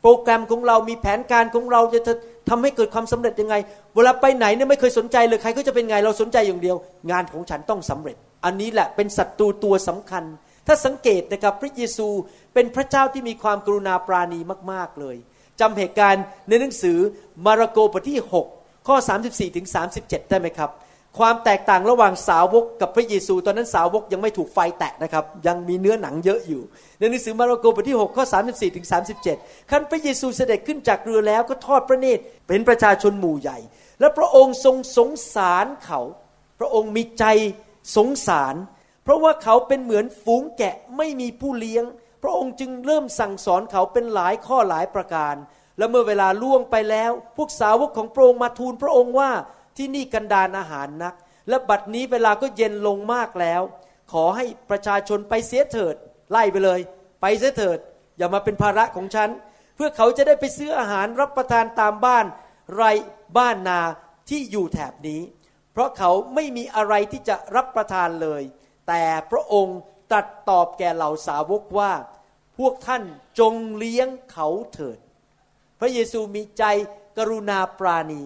[0.00, 2.14] โปรแกรมของเรา มีแผนการของเราจะ
[2.48, 3.54] ทำให้เกิดความสำเร็จยังไง
[3.94, 6.76] เวลาไปไหนเนี่ยไม่เคยสนใจเลยใครก็จะเป็นไงเราสนใจอย่างเดียว
[7.10, 10.24] งานของฉันต้องสำเร็จ อันนี้แหละเป็นศัตรูตัวสำคัญ
[10.66, 12.08] ถ้าสังเกตนะครับพระเยซู
[12.54, 14.40] เป็นพระเจ้าที่มีความกรุณาปราณี
[14.72, 15.16] มาก ๆเลย
[15.60, 16.98] จำเหตุการณ์ในหนังสือ
[17.46, 18.20] มาระโกบทที่
[18.54, 19.66] 6 ข้อ 34ถึง
[19.98, 20.70] 37 ได้ไหมครับ
[21.18, 26.62] ความแตกต่างระหว่างสาวกกับพระเยซู ตอนนั้นสาวกยังไม่ถูกไฟแตะนะครับ ยังมีเนื้อหนังเยอะอยู่
[26.98, 28.86] ในหนังสือมาระโกบทที่6ข้อ34ถึง
[29.28, 33.58] 37ขั้นพระเยซูเสด็จขึ้นจากเรือแล้วก็ทอดพระเนตรเป็นประชาชนหมู่ใหญ่
[34.00, 36.00] และพระองค์ทรงสงสารเขา
[36.58, 37.24] พระองค์มีใจ
[37.96, 38.54] สงสาร
[39.02, 41.84] เพราะว่าเขาเป็นเหมือนฝูงแกะไม่มีผู้เลี้ยง
[42.22, 45.34] พระองค์จึงเริ่มสั่งสอนเขาเป็นหลายข้อหลายประการ
[45.78, 49.30] และเมื่อเวลาล่วงไปแล้ว พวกสาวกของพระองค์มาทูลพระองค์ว่า
[49.76, 51.14] ที่นี่กันดานอาหารนัก
[51.48, 53.62] และบัดนี้เวลาก็เย็นลงมากแล้ว
[54.12, 55.94] ขอให้ประชาชนไปเสียเถิด
[56.30, 56.80] ไล่ไปเลย
[57.20, 57.78] ไปเสียเถิด
[58.16, 59.30] อย่ามาเป็นภาระของฉัน
[59.74, 62.26] เพื่อเขาจะได้ไปซื้ออาหารรับประทานตามบ้าน
[62.74, 62.82] ไร
[63.38, 63.80] บ้านนา
[64.28, 65.20] ที่อยู่แถบนี้
[65.72, 68.42] เพราะเขาไม่มีอะไรที่จะรับประทานเลย
[68.88, 69.78] แต่พระองค์
[70.10, 71.92] ตรัสตอบแก่เหล่าสาวกว่า
[72.58, 73.02] พวกท่าน
[73.38, 74.98] จงเลี้ยงเขาเถิด
[75.80, 76.64] พระเยซูมีใจ
[77.16, 78.22] กรุณาปราณี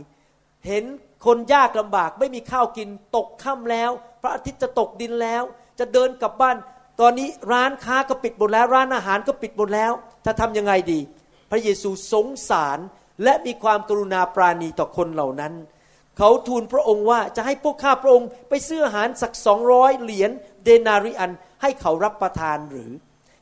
[0.67, 0.85] เห็น
[1.27, 3.91] คนยากลำบากไม่มีข้าวกินตกค่ำแล้ว
[4.23, 5.43] พระอาทิตย์จะตกดินแล้ว
[5.79, 6.57] จะเดินกลับบ้าน
[7.01, 9.93] ตอนนี้ร้านค้าก็ปิดหมดแล้ว ร้านอาหารก็ปิดหมดแล้ว
[10.27, 11.01] จะทำยังไงดี
[11.51, 12.79] พระเยซูสงสาร
[13.25, 15.53] และมีความกรุณาปราณีต่อคนเหล่านั้น
[16.19, 20.31] เขาทูลพระองค์ว่าจะให้พวกข้าพระองค์ไปซื้ออาหารสักสองร้อยเหรียญ
[20.64, 21.31] เดนาริอัน
[21.62, 22.91] ให้เขารับประทานหรือ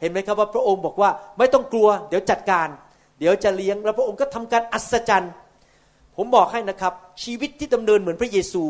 [0.00, 2.68] เห็นไหมครับว่าพระองค์บอกว่าไม่ต้องกลัว เดี๋ยวจัดการ
[3.18, 5.32] เดี๋ยวจะเลี้ยงแล้วพระองค์ก็ทำการอัศจรรย์
[6.16, 6.92] ผมบอกให้นะครับ
[7.22, 8.64] ชีวิตที่ดำเนินเหมือนพระเยซู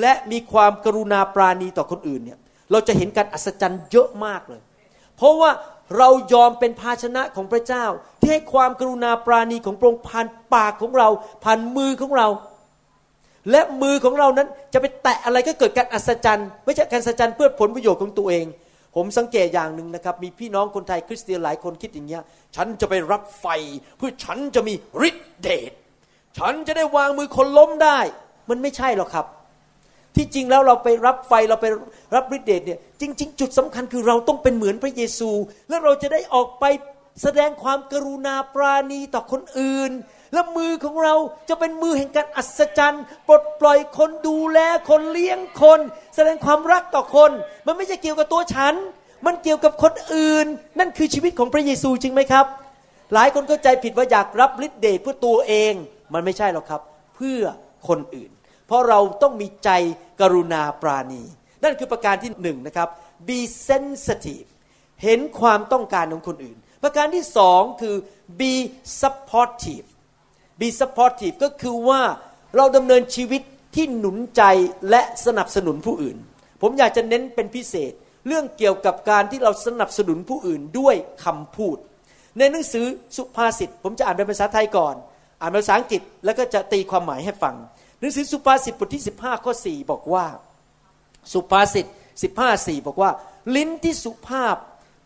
[0.00, 2.38] และมีความกรุณาปราณีต่อคนอื่นเนี่ย
[2.70, 4.60] เราจะเห็นการอัศจรรย์เยอะมากเลย
[5.16, 5.50] เพราะว่า
[5.98, 7.84] เรายอมเป็นภาชนะของพระเจ้า
[8.20, 11.08] ที่ให้ความกรุณาปราณีของพระองค์ผ่านปากของเรา
[11.44, 12.28] ผ่านมือของเรา
[13.50, 18.46] และมือของเรานั้นจะไปแตะอะไรก็เกิดการอัศจรรย์ ไม่ใช่การอัศจรรย์เพื่อผลประโยชน์ของตัวเอง
[18.96, 22.22] ผมสังเกตอย่างหนึ่งนะครับ มีพี่น้องคนไทยคริสเตียนหลายคนคิดอย่างเงี้ย
[22.56, 23.46] ฉันจะไปรับไฟ
[23.98, 24.74] เพื่อฉันจะมี
[25.08, 25.72] ฤทธิเดช
[26.38, 27.98] ฉันจะได้วางมือคนล้มได้
[28.50, 29.26] มันไม่ใช่หรอกครับ
[30.16, 31.66] ที่จริงแล้วเราไปรับไฟเราไป
[32.14, 35.30] รับฤทธิเดชเนี่ยจริง ๆ จุดสำคัญคือเราต้องเป็นเหมือนพระเยซู
[35.68, 36.64] และเราจะได้ออกไป
[37.22, 39.90] แสดงความกรุณาปราณีต่อคนอื่น
[40.32, 41.14] และมือของเรา
[41.48, 44.58] จะเป็นมือแห่งการอัศจรรย์ปลดปล่อยคนดูแล
[44.90, 45.80] คนเลี้ยงคน
[46.14, 47.30] แสดงความรักต่อคน
[47.66, 48.74] มันไม่ใช่เกี่ยวกับตัวฉัน
[49.26, 50.46] มันเกี่ยวกับคนอื่น
[50.78, 52.46] นั่นคือชีวิตของพระเยซูจริงไหมครับ
[53.14, 55.74] หลายคนเข้าใจผิดว่าอยากรับฤทธิเดชเพื่อตัวเอง
[56.14, 56.82] มันไม่ใช่หรอกครับ
[57.16, 57.42] เพื่อ
[57.88, 58.30] คนอื่น
[58.66, 59.70] เพราะเราต้องมีใจ
[60.20, 61.22] กรุณาปราณี
[61.62, 62.88] นั่นคือประการที่หนึ่งนะครับ
[63.28, 63.38] be
[63.68, 64.48] sensitive
[65.02, 67.96] เห็นความต้องการของคนอื่น ประการที่สองคือ
[68.40, 68.52] be
[69.00, 69.88] supportive
[70.60, 72.02] be supportive ก็คือว่า
[72.56, 73.42] เราดำเนินชีวิต
[73.74, 74.42] ที่หนุนใจ
[74.90, 76.16] และสนับสนุนผู้อื่น
[76.62, 77.92] ผมอยากจะเน้นเป็นพิเศษ
[78.26, 81.76] เรื่องเกี่ยวกับการที่เราสนับสนุนผู้อื่นด้วยคำพูด
[82.38, 84.94] ในหนังสือสุภาษิตผมจะอ่านเป็นภาษาไทยก่อน
[85.40, 87.54] อ่านภาษาอังกฤษแล้วก็จะตีความหมายให้ฟัง
[87.98, 90.26] หนังสือสุภาษิตบทที่ 15 ข้อ 4 บอกว่า
[91.32, 91.86] สุภาษิต
[92.26, 93.10] 15 4 บอกว่า
[93.56, 94.56] ลิ้นที่สุภาพ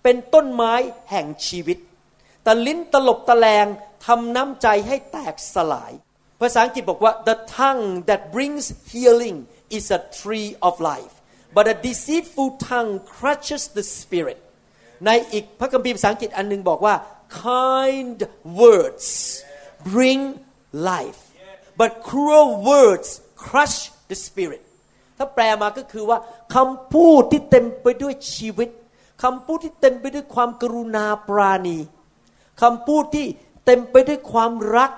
[0.03, 0.75] เป็นต้นไม้
[1.11, 1.79] แห่งชีวิต
[2.43, 3.67] แต่ลิ้นตลบตะแลง
[4.07, 5.93] ทำน้ำใจให้แตกสลาย
[6.41, 9.39] ภาษาอังกฤษบอกว่า the tongue that brings healing
[9.77, 11.15] is a tree of life
[11.57, 14.39] but a deceitful tongue crushes the spirit
[15.07, 16.95] ในอีกพระคัมภีร์ภาษาอังกฤษอันหนึงบอกว่า
[17.45, 18.19] kind
[18.61, 19.09] words
[19.93, 20.21] bring
[20.91, 21.21] life
[21.81, 23.09] but cruel words
[23.45, 23.79] crush
[24.11, 24.63] the spirit
[25.19, 26.19] ถ้าแปลมาก็คือว่า
[26.55, 28.69] คำพูดที่เต็มไปด้วยชีวิต
[29.23, 31.79] คำพูดที่เต็มไปด้วยความกรุณาปราณี
[32.63, 33.27] คำพูดที่
[33.65, 34.91] เต็มไปด้วยความรัก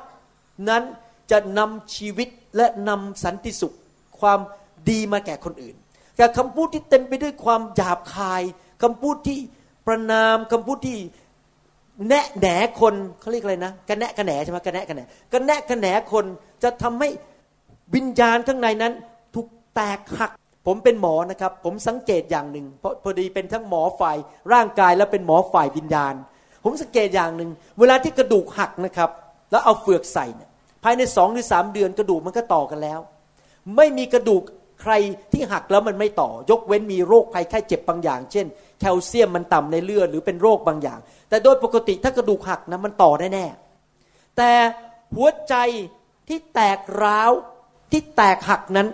[0.69, 0.83] นั้น
[1.31, 3.77] จะนำชีวิตและนำสันติสุข
[4.21, 4.41] ความ
[4.91, 5.77] ดีมาแก่คนอื่น
[6.17, 8.43] แต่คำพูดที่เต็มไปด้วยความหยาบคาย
[8.83, 9.39] คำพูดที่
[9.87, 10.99] ประนามคำพูดที่
[12.09, 12.47] แนะแหน
[12.81, 15.01] คนเขาเรียกอะไรนะกระแนะกระแหนใช่ไหมกระแนะกระแหน
[15.32, 16.24] กระแนะกระแหนคน
[16.62, 17.09] จะทำให้
[17.94, 18.93] วิญญาณข้างในนั้น
[19.35, 20.31] ถูกแตกหัก
[20.66, 24.16] ผมเป็นหมอนะครับ ผมสังเกตอย่างหนึ่งเพราะพอดีเป็นทั้งหมอฝ่าย
[24.52, 26.14] ร่างกายและเป็นหมอฝ่ายวิญญาณ
[26.64, 29.10] ผมสังเกตอย่างหนึ่งเวลาที่กระดูกหักนะครับ
[29.51, 30.51] แล้วเอาเฟือกใส่เนี่ย
[30.85, 33.01] ภายในสองหรือสามเดือนกระดูกมันก็ต่อกันแล้ว
[33.77, 34.43] ไม่มีกระดูก
[34.82, 34.93] ใคร
[35.32, 38.47] ที่หักแล้วมันไม่ต่อ ยกเว้นมีโรคภัยไข้เจ็บบางอย่าง เช่น
[38.81, 40.98] แคลเซียมมันต่ำในเลือดหรือเป็นโรคบางอย่าง
[41.28, 43.47] แต่โดยปกติถ้ากระดูกหักนะมันต่อได้แน่
[44.36, 44.51] แต่
[45.15, 45.55] หัวใจ
[46.28, 47.32] ที่แตกร้าว
[47.93, 48.89] ที่แตกหักนั้น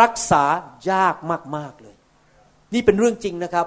[0.00, 0.44] รักษา
[0.90, 1.16] ยาก
[1.56, 1.96] มาก ๆ เลย
[2.74, 3.66] นี่เป็นเรื่องจริงนะครับ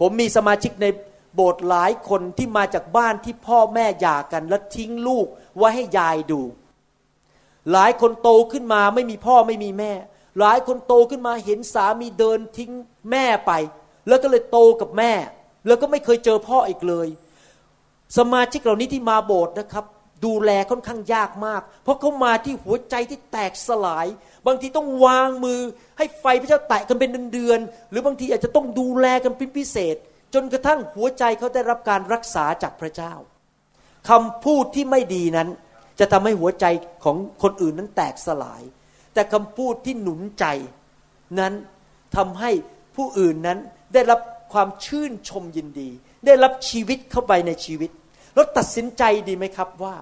[0.00, 0.86] ผมมีสมาชิกใน
[1.34, 5.26] โบสถ์หลายคนที่มาจากบ้านที่พ่อแม่หย่ากัน แล้วทิ้งลูก
[5.56, 6.40] ไว้ให้ยายดู
[7.72, 9.92] หลายคนโตขึ้นมาไม่มีพ่อไม่มีแม่
[10.40, 12.70] หลายคนโตขึ้นมาเห็นสามีเดินทิ้ง
[13.10, 13.52] แม่ไป
[14.10, 15.12] แล้วก็เลยโตกับแม่
[15.66, 17.08] แล้วก็ไม่เคยเจอพ่ออีกเลย
[18.18, 19.84] สมาชิกเหล่านี้ที่มาโบสถ์นะครับ
[20.24, 24.06] ดูแลค่อนข้างยากมาก เพราะเขามาที่หัวใจที่แตกสลาย
[24.46, 25.60] บางทีต้องวางมือ
[25.98, 29.96] ให้ไฟพระเจ้าแตะกันเป็นเดือนๆหรือบางทีอาจจะต้องดูแลกันเป็นพิเศษ
[30.34, 33.12] จนกระทั่งหัวใจเขาได้รับการรักษาจากพระเจ้า
[34.08, 35.48] คำพูดที่ไม่ดีนั้น
[36.00, 36.66] จะทำให้หัวใจ
[37.04, 38.62] ของคนอื่นนั้นแตกสลาย
[39.14, 40.46] แต่คำพูดที่หนุนใจ
[41.38, 41.52] นั้น
[42.16, 42.50] ทำให้
[42.96, 43.58] ผู้อื่นนั้น
[43.94, 44.20] ได้รับ
[44.52, 45.90] ความชื่นชมยินดี
[46.26, 47.90] ได้รับชีวิตเข้าไปในชีวิต
[48.34, 49.96] เราตัดสินใจดีไหมครับว่า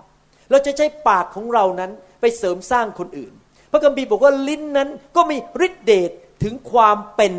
[0.51, 1.91] เราจะใช้ปากของเรานั้น
[2.21, 3.33] ไปเสริมสร้างคนอื่น
[3.71, 5.37] พระคัมภีร์บอกว่าลิ้นนั้นก็มี
[5.67, 6.11] ฤทธิเดช
[6.43, 7.33] ถึงความเป็น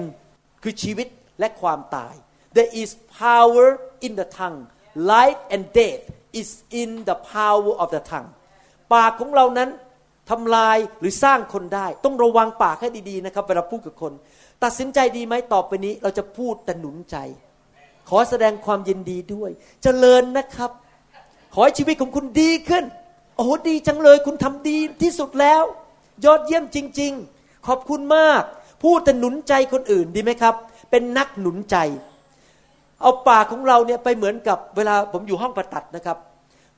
[0.64, 1.08] คือชีวิต
[1.40, 2.14] และความตาย
[2.56, 2.90] there is
[3.22, 3.68] power
[4.06, 4.62] in the tongue
[5.14, 6.04] life and death
[6.40, 6.50] is
[6.82, 8.30] in the power of the tongue
[8.94, 9.70] ปากของเรานั้น
[10.30, 14.14] ทำลายหรือสร้างคนได้ ต้องระวังปากให้ดีๆนะครับเวลาพูดกับคน
[14.64, 17.18] ตัดสินใจดีไหมต่อไปนี้ เราจะพูดแต่หนุนใจ
[18.10, 20.72] ขอแสดงความยินดีด้วยจเจริญนะครับ
[21.54, 22.84] ขอให้ชีวิตของคุณดีขึ้น
[23.36, 25.64] โอ้โหดีจังเลย คุณทำดีที่สุดแล้ว
[26.26, 28.44] ยอดเยี่ยมจริง ๆ ขอบคุณมาก
[28.84, 30.56] พูดแต่หนุนใจคนอื่นดีไหมครับ
[30.92, 31.78] เป็นนักหนุนใจ
[33.02, 36.18] เอาปากของเราเนี่ยไปเหมือนกับเวลาผมอยู่ห้องผ่าตัดนะครับ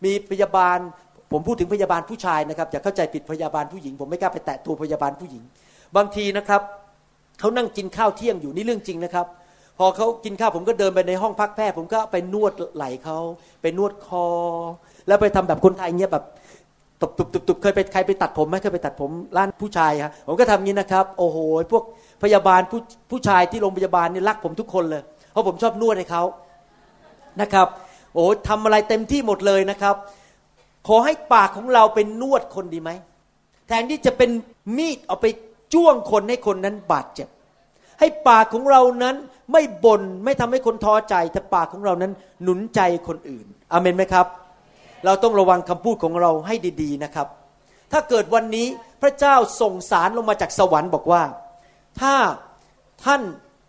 [0.03, 0.77] มีพยาบาล
[1.31, 5.43] ผมพูดถึงพยาบาลผู้ชายนะครับอย่าเข้าใจผิดพยาบาลผู้หญิง ผมไม่กล้าไปแตะตัวพยาบาลผู้หญิง
[5.95, 6.61] บางทีนะครับ
[7.41, 9.25] เขานั่งกินข้าวเที่ยงอยู่นี่เรื่องจริงนะครับ
[9.79, 13.19] พอเขากินข้าวผมก็เดินไปในห้องพักแพทย์ผมก็ไปนวดไหล่เขา
[13.61, 14.25] ไปนวดคอ
[15.07, 16.25] แล้วไปทำแบบคนไทยเงี้ยแบบ
[17.01, 21.37] ตบตุบตุบตุบเคยไปใครไปตัดผมไหมเคยไปตัดผมร้านผู้ชายครับผมก็ทำงี้นะครับ โอ้โห
[21.71, 21.83] พวก
[22.23, 22.79] พยาบาลผู้
[23.11, 25.01] ผู้ชายที่โรงพยาบาลนี่รักผมทุกคนเลย
[25.31, 26.23] เพราะผมชอบนวดให้เขา
[27.41, 27.67] นะครับ
[28.13, 29.95] โอ้ทำอะไรเต็มที่หมดเลยนะครับ
[30.87, 32.89] ขอให้ปากของเราเป็นนวดคนดีไหม
[33.67, 34.29] แทนที่จะเป็น
[34.77, 35.25] มีดเอาไป
[35.73, 37.29] จ้วงคนให้คนนั้นบาดเจ็บ
[37.99, 39.15] ให้ปากของเรานั้น
[39.51, 42.11] ไม่บน่นไม่ทำให้คนท้อใจ แต่ปากของเรานั้น
[42.43, 44.27] หนุนใจคนอื่นอเมนไหมครับ
[45.05, 47.27] เราต้องระวังคำพูดของเราให้ดี ๆนะครับ
[47.91, 48.67] ถ้าเกิดวันนี้
[49.01, 51.23] พระเจ้าส่งสารลงมาจากสวรรค์บอกว่า
[52.01, 52.15] ถ้า
[53.05, 53.21] ท่าน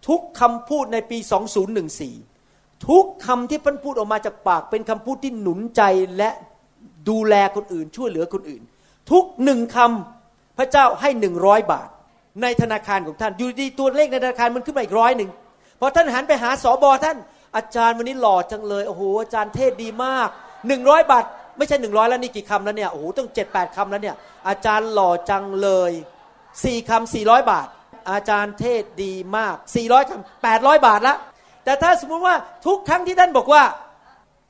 [0.08, 1.18] ทุกคำพูดในปี
[2.02, 5.82] 2014 ทุกคำที่ท่านพูดออกมาจากปากเป็นคำพูดที่หนุนใจ
[6.16, 6.30] และ
[7.08, 8.62] ดูแลคนอื่นช่วยเหลือคนอื่น
[9.10, 11.88] ทุกหนึ่งคำพระเจ้าให้หนึ่งร้อยบาท
[12.42, 15.30] ในธนาคารของท่านอยู่ดีตัวเลขในธนาคารมันขึ้นมาอีกร้อยหนึ่ง
[15.80, 17.16] พอท่านหันไปหาสอบอท่าน
[17.56, 20.28] อาจารย์วันนี้หล่อจังเลยโอ้โหอาจารย์เทศดีมาก
[20.68, 21.24] หนึ่งร้อยบาท
[21.58, 24.16] ไม่ใช่หนึ่งร้อยแล้วนี่กี่คำแล้วเนี่ยโอ้โหต้องเจ็ดแปดคำแล้วเนี่ย
[24.48, 25.92] อาจารย์หล่อจังเลย
[26.64, 27.66] สี่คำสี่ร้อยบาท
[28.12, 31.16] อาจารย์เทศดีมากสี่ร้อยคำแปดร้อยบาทละ
[31.64, 32.36] แต่ถ้าสมมุติว่า
[32.66, 33.62] ทุกครั้งที่ท่านบอกว่า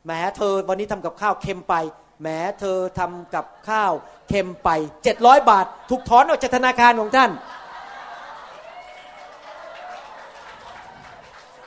[0.05, 1.75] แหมเธอวันนี้ทำกับข้าวเค็มไป
[2.21, 2.29] แหม
[2.61, 3.93] เธอทำกับข้าว
[4.29, 4.69] เค็มไป
[5.05, 7.31] เจ็ดร้อยบาท ถูกถอนออกจากธนาคารของท่าน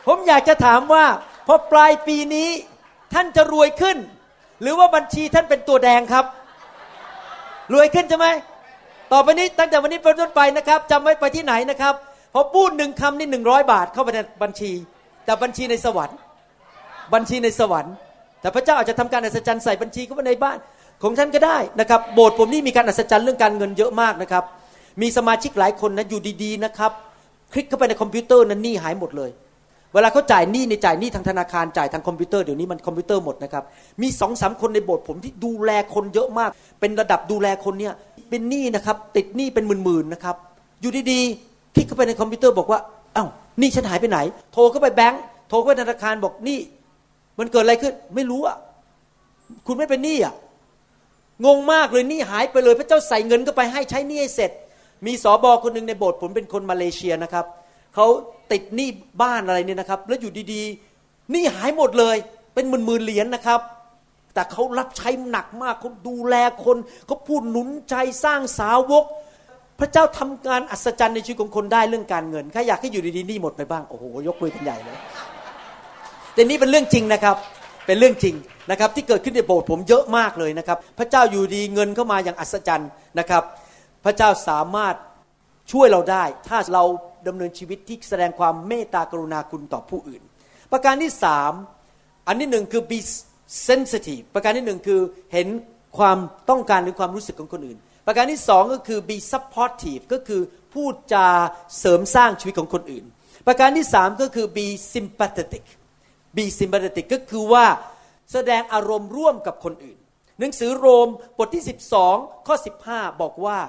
[0.08, 1.06] ผมอยากจะถามว่า
[1.48, 2.50] พอปลายปีนี้
[3.14, 3.98] ท่านจะรวยขึ้น
[4.62, 6.26] หรือว่าบัญชีท่านเป็นตัวแดงครับ
[7.74, 8.28] รวยขึ้นใช่ไหม
[9.14, 11.94] ต่อไปนี้ตั้งแต่วันนี้เป็นต้นไปนะครับจำไว้ไปที่ไหนนะครับ
[12.34, 14.72] พอพูดหนึ่งคำนี่หนึ่งร้อยบาทเข้าไปในบัญชี
[15.26, 16.18] แต่บัญชีในสวรรค์
[17.14, 17.94] บัญชีในสวรรค์
[18.42, 20.58] แต่พระเจ้าอาจจะทำการอัศจรรย์ใส่บัญชีเข้าไปในบ้าน
[21.04, 24.44] ของท่านก็ได้นะครับ โบสถ์ผมนี่มีการอัศจรรย์เรื่องการเงินเยอะมากนะครับ
[25.02, 26.92] มีสมาชิกหลายคนนะอยู่ดีๆนะครับ
[27.54, 29.32] คลิกเข้าไปในคอมพิวเตอร์นั้นหนี้หายหมดเลย
[29.96, 33.64] เวลาเขาจ่ายหนี้ในจ่ายหนี้ทางธนาคารจ่ายทางคอมพิวเตอร์เดี๋ยวนี้มันคอมพิวเตอร์หมดนะครับ
[34.02, 36.50] มีสองสามคนในโบสถ์ผมที่ดูแลคนเยอะมาก
[36.80, 37.94] เป็นระดับดูแลคนเนี่ย
[38.30, 40.36] เป็นหนี้นะครับ ติดหนี้เป็นหมื่นๆนะครับ
[40.82, 42.80] อยู่ดีๆคลิกเข้าไปในคอมพิวเตอร์บอกว่า
[43.14, 43.26] เอ้า
[43.60, 44.20] หนี้ฉันหายไปไหน
[44.54, 46.60] โทรเข้าไปแบงก์โทรเข้าไปธนาคารบอกหนี้
[47.40, 48.58] มันเกิดอะไรขึ้น ไม่รู้อะ
[49.68, 50.34] คุณไม่เป็นหนี้อะ
[51.46, 54.52] งงมากเลยหนี้หายไปเลย พระเจ้าใส่เงินเข้าไปให้ใช้หนี้ให้เสร็จ
[55.06, 57.46] มีสอบอคนหนึ่งในโบสถ์ผมเป็นคนมาเลเซียนะครับ
[57.96, 58.08] เขา
[58.52, 58.90] ติดหนี้
[59.22, 62.18] บ้านอะไรเนี่ยนะครับ แล้วอยู่ดีๆหนี้หายหมดเลย
[62.54, 63.60] เป็นหมื่นๆเหรียญนะครับ
[64.34, 66.36] แต่เขารับใช้หนักมากเขาดูแล
[66.66, 66.78] คน
[67.08, 69.06] เขาพูดหนุนใจสร้างสาวก
[69.80, 74.98] พระเจ้าทำงานอัศจรรย์ในชีวิตของคนได้เรื่องการเงินใครอยากให้อยู่ดีๆหนี้หมดไปบ้างโอ้โหยกมือกันใหญ่เลย
[76.34, 77.36] แต่นี่เป็นเรื่องจริงนะครับ
[77.86, 78.36] เป็นเรื่องจริง
[78.72, 82.90] นะครับที่เกิดขึ้นในโบสถ์ผมเยอะมากเลยนะครับ พระเจ้าอยู่ดีเงินเข้ามาอย่างอัศจรรย์
[83.20, 83.44] นะครับ
[84.06, 84.96] พระเจ้าสามารถ
[85.72, 86.84] ช่วยเราได้ ถ้าเรา
[87.28, 90.22] ดำเนินชีวิตที่แสดงความเมตตากรุณาคุณต่อผู้อื่น
[90.72, 91.52] ประการที่สาม
[92.28, 93.00] อันที่หนึ่งคือ be
[93.68, 95.02] sensitive ประการที่หนึ่งคือ
[95.34, 95.48] เห็น
[95.98, 96.18] ความ
[96.50, 97.78] ต้องการหรือความรู้สึกของคนอื่น
[98.08, 100.42] ประการที่สองก็คือ be supportive ก็คือ
[100.74, 101.28] พูดจา
[101.80, 103.06] เสริมสร้างชีวิตของคนอื่น
[103.48, 105.66] ประการที่สามก็คือ be sympathetic
[106.38, 107.66] be sympathetic ก็คือว่า
[108.32, 109.98] แสดงอารมณ์ร่วมกับคนอื่น
[110.40, 111.64] หนังสือโรมบทที่
[112.06, 112.56] 12 ข้อ
[112.90, 113.60] 15 บอกว่า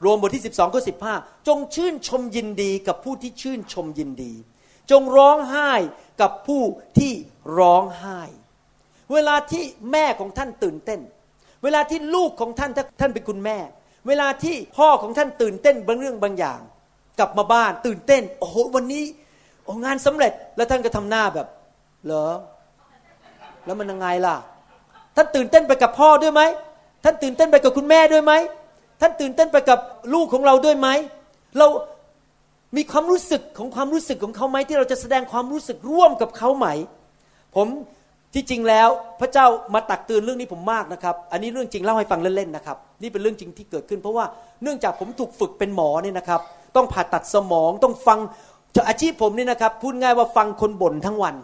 [0.00, 0.82] โรมบทที่ 12ข้อ
[1.14, 4.32] 15 จงชื่นชมยินดีกับผู้ที่ชื่นชมยินดี
[4.90, 5.72] จงร้องไห้
[6.20, 6.62] กับผู้
[6.98, 7.12] ที่
[7.58, 8.20] ร้องไห้
[9.12, 11.00] เวลาที่แม่ของท่านตื่นเต้น
[11.64, 13.58] เวลาที่ลูกของท่านถ้าท่านเป็นคุณแม่
[14.08, 16.60] เวลาที่พ่อของท่านตื่นเต้นบางเรื่องบางอย่าง
[17.18, 19.04] กลับมาบ้านตื่นเต้น โอ้โหวันนี้
[19.64, 21.46] โอ้งานสำเร็จแล้วท่านก็ทำหน้าแบบ
[22.06, 22.26] เหรอ
[23.64, 24.36] แล้วมันยังไงล่ะ
[25.16, 26.42] ท่านตื่นเต้นไปกับพ่อด้วยไหม
[27.04, 28.32] ท่านตื่นเต้นไปกับคุณแม่ด้วยไหม
[29.00, 29.78] ท่านตื่นเต้นไปกับ
[30.14, 30.88] ลูกของเราด้วยไหม
[31.58, 31.66] เรา
[32.76, 36.66] มีความรู้สึกของความรู้สึกของเขาไหมที่เราจะแสดงความรู้สึกร่วมกับเขาไหม
[37.56, 37.68] ผม
[38.34, 38.88] ที่จริงแล้ว
[39.20, 44.24] พระเจ้ามาตักเตือนเรื่องนี้ผมมากนะครับ อันนี้เรื่องจริงเล่าให้ฟังเล่นๆนะครับ นี่เป็นเรื่องจริงที่เกิดขึ้น เพราะว่า
[44.62, 46.40] เนื่องจากผมถูกฝึกเป็นหมอเนี่ยนะครับ
[46.76, 48.18] ต้องผ่าตัดสมองต้องฟัง
[48.88, 51.34] อาชีพผมนี่นะครับพูดง่ายว่าฟังคนบ่นทั้งวัน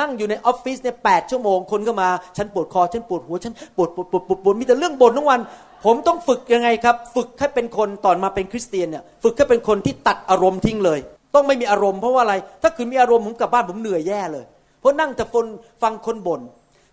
[0.00, 5.40] นั่งอยู่ในออฟฟิศเนี่ยแปดชั่วโมงคนก็มา ฉันปวดคอฉันปวดหัวฉันปวดปวดปวดปวดปวดมีแต่เรื่องบ่นทั้งวัน
[5.84, 11.00] ผมต้องฝึกยังไงครับ ฝึกให้เป็นคนตอนมาเป็นคริสเตียนเนี่ยฝึกให้เป็นคนที่ตัดอารมณ์ทิ้งเลย
[11.34, 14.44] ต้องไม่มีอารมณ์เพราะว่าอะไร ถ้าคืนมีอารมณ์ผมกลับบ้านผมเหนื่อยแย่เลย
[14.80, 15.46] เพราะนั่งแต่ฟน
[15.82, 16.40] ฟังคนบ่น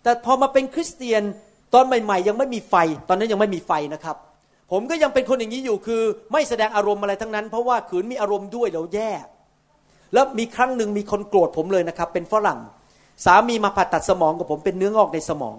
[0.02, 1.22] แต่พอมาเป็นคริสเตียน
[1.74, 2.74] ตอนใหม่ ๆ ยังไม่มีไฟ
[3.08, 4.16] ตอนนั้นยังไม่มีไฟนะครับ
[4.72, 6.02] ผมก็ยังเป็นคนอย่างนี้อยู่คือ
[6.32, 9.10] ไม่แสดงอารมณ์อะไรทั้งนั้น เพราะว่าขืนมีอารมณ์ด้วยเดี๋ยวแย่
[10.14, 12.58] แล้วมีครั้งหนึ่งมีคนโกรธผมเลยนะครับ เป็นฝรั่ง
[13.24, 15.56] สามีมาผ่าตัดสมองกับผมเป็นเนื้องอกในสมอง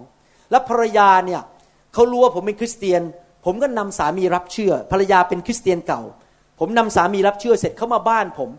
[0.50, 1.40] แล้วภรรยาเนี่ย
[1.94, 3.02] เขารู้ว่าผมเป็นคริสเตียน
[3.44, 6.02] ผมก็นำสามีรับเชื่อ ภรรยาเป็นคริสเตียนเก่า
[6.58, 8.50] ผมนำสามีรับเชื่อเสร็จเขามาบ้านผม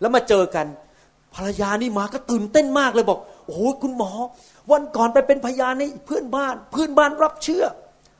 [0.00, 0.66] แล้วมาเจอกัน
[1.34, 4.10] ภรรยานี่มาก็ตื่นเต้นมากเลยบอกโอ้โหคุณหมอ
[4.72, 7.64] วันก่อนไปเป็นพยานให้เพื่อนบ้าน เพื่อนบ้านรับเชื่อ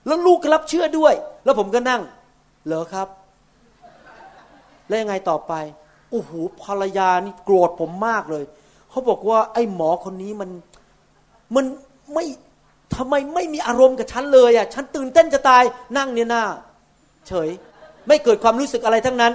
[0.06, 1.14] แล้วลูกก็รับเชื่อด้วย
[1.44, 2.02] แล้วผมก็นั่ง
[2.66, 3.08] เหรอครับ
[4.88, 5.52] แล้วยังไงต่อไป
[6.10, 6.30] โอ้โห
[6.62, 8.44] ภรรยานี่โกรธผมมากเลย
[8.90, 10.50] เขาบอกว่าไอ้หมอคนนี้มัน
[11.54, 11.64] มัน
[12.14, 12.24] ไม่
[12.96, 15.62] ทำไมไม่มีอารมณ์กับฉันเลยอะฉันตื่นเต้นจะตาย
[15.96, 16.44] นั่งเนี่ยหน้า
[17.28, 17.48] เฉย
[18.06, 19.32] ไม่เกิดความรู้สึกอะไรทั้งนั้น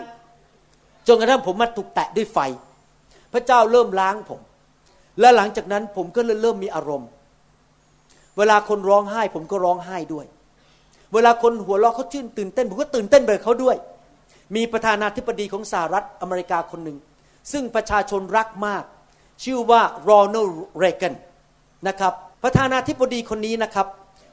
[1.07, 2.38] จนกระทั่งผมมาถูกแตะด้วยไฟ
[3.34, 4.39] พระเจ้าเริ่มล้างผม
[5.19, 7.09] และหลังจากนั้นผมก็เริ่มมีอารมณ์
[8.38, 10.25] เวลาคนร้องไห้ ผมก็ร้องไห้ด้วย
[11.13, 13.75] เวลาคนหัวเราะเขาชื่นตื่นเต้น ผมก็ตื่นเต้นไปเขาด้วย
[14.55, 16.97] มีประธานาธิบดีของสหรัฐอเมริกาคนหนึ่ง
[17.51, 18.84] ซึ่งประชาชนรักมาก
[19.43, 21.13] ชื่อว่าโรนัลด์เรแกน
[21.88, 22.13] นะครับ
[22.43, 23.88] ประธานาธิบดีคนนี้นะครับ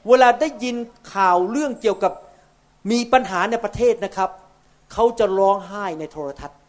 [0.07, 0.75] เวลาได้ยิน
[1.13, 2.13] ข่าวเรื่องเกี่ยวกับ
[2.91, 4.29] มีปัญหาในประเทศนะครับ
[4.93, 6.59] เขาจะร้องไห้ในโทรทัศน์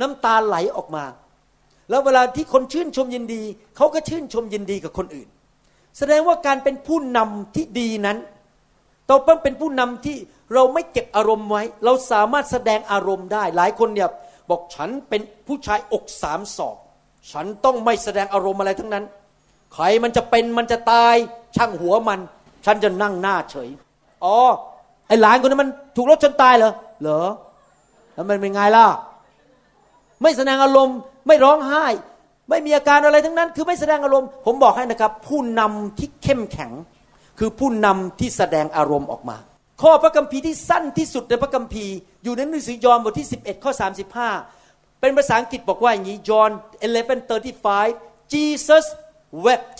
[0.00, 1.04] น้ำตาไหลออกมา
[1.90, 3.42] แล้วเวลาที่คนชื่นชมยินดี
[3.76, 5.28] เขาก็ชื่นชมยินดีกับคนอื่น
[5.98, 8.18] แสดงว่าการเป็นผู้นำที่ดีนั้น
[9.08, 10.16] เราต้องเป็นผู้นำที่
[10.54, 14.08] เราไม่เก็บอารมณ์ไว้ เราสามารถแสดงอารมณ์ได้ หลายคนเนี่ย
[14.50, 16.76] บอกฉันเป็นผู้ชายอกสามศอก
[17.32, 19.04] ฉันต้องไม่แสดงอารมณ์อะไรทั้งนั้น
[19.74, 21.14] ใครมันจะเป็นมันจะตาย
[21.56, 22.20] ช่างหัวมัน
[22.66, 23.68] ฉันจะนั่งหน้าเฉย
[24.24, 24.36] อ๋อ
[25.08, 26.72] ไอหลานคนนั้นมันถูกรถชนตายเหรอ
[27.02, 27.20] เหรอ
[28.14, 28.86] แล้วมันเป็นไงล่ะ
[30.22, 30.96] ไม่แสดงอารมณ์
[31.26, 31.84] ไม่ร้องไห้
[32.48, 36.70] ไม่มีอาการอะไรทั้งนั้น คือไม่แสดงอารมณ์ ผมบอกให้นะครับ ผู้นำที่เข้มแข็ง
[37.38, 39.36] คือผู้นำที่แสดงอารมณ์ออกมา
[39.82, 41.94] ข้อพระคัมภีร์ที่สั้นที่สุดในพระคัมภีร์
[42.24, 43.72] อยู่ในหนังสือยอห์นบทที่ 11 ข้อ
[44.36, 46.50] 35 เป็นภาษาอังกฤษบอกว่าอย่างนี้ John
[47.42, 48.84] 11:35 Jesus
[49.46, 49.78] wept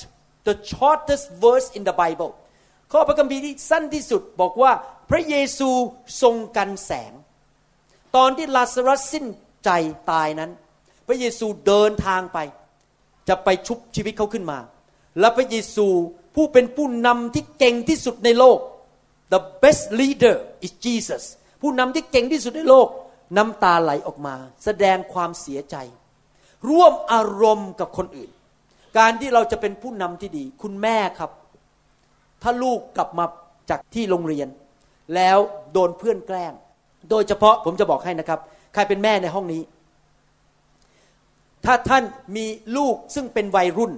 [0.48, 2.32] the shortest verse in the Bible
[2.92, 4.72] ข้อพระคัมภีร์ที่สั้นที่สุดบอกว่า
[5.10, 5.70] พระเยซู
[6.22, 7.12] ทรงกันแสง
[8.16, 9.26] ตอนที่ลาซารัสสิ้น
[9.64, 9.70] ใจ
[10.10, 10.50] ตายนั้น
[11.06, 12.38] พระเยซูเดินทางไป
[13.28, 14.58] จะไปชุบชีวิตเขาขึ้นมา
[15.20, 15.86] และพระเยซู
[16.34, 18.58] ผู้เป็นผู้นำที่เก่งที่สุดในโลก
[19.32, 21.24] the best leader is Jesus
[21.62, 22.88] ผู้นำที่เก่งที่สุดในโลก
[23.36, 25.76] น้ำตาไหลออกมา แสดงความเสียใจ
[26.68, 28.30] ร่วมอารมณ์กับคนอื่น
[28.98, 31.30] การที่เราจะเป็นผู้นำที่ดี คุณแม่ครับ
[32.42, 33.24] ถ้าลูกกลับมา
[33.70, 34.48] จากที่โรงเรียน
[35.14, 35.38] แล้ว
[35.72, 36.52] โดนเพื่อนแกล้ง
[37.10, 38.40] โดยเฉพาะผมจะบอกให้นะครับ
[38.74, 39.62] ใครเป็นแม่ในห้องนี้
[41.64, 42.02] ถ้าท่าน
[42.36, 42.46] มี
[42.76, 43.92] ลูกซึ่งเป็นวัยรุ่น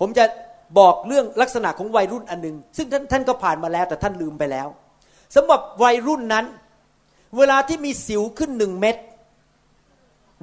[0.00, 0.24] ผมจะ
[0.78, 4.68] บอกเรื่องลักษณะของวัยรุ่นอันหนึ่งซึ่งท่านท่านก็ผ่านมาแล้ว แต่ท่านลืมไปแล้ว
[5.36, 6.44] สำหรับวัยรุ่นนั้น
[7.36, 8.96] เวลาที่มีสิวขึ้นหนึ่งเม็ด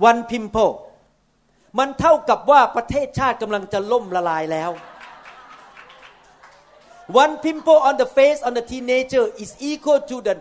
[0.06, 0.38] วันพิ
[1.78, 4.72] มันเท่ากับว่าประเทศชาติกำลังจะล่มละลายแล้ว
[7.22, 10.36] One pimple on the face on the teenager is equal to the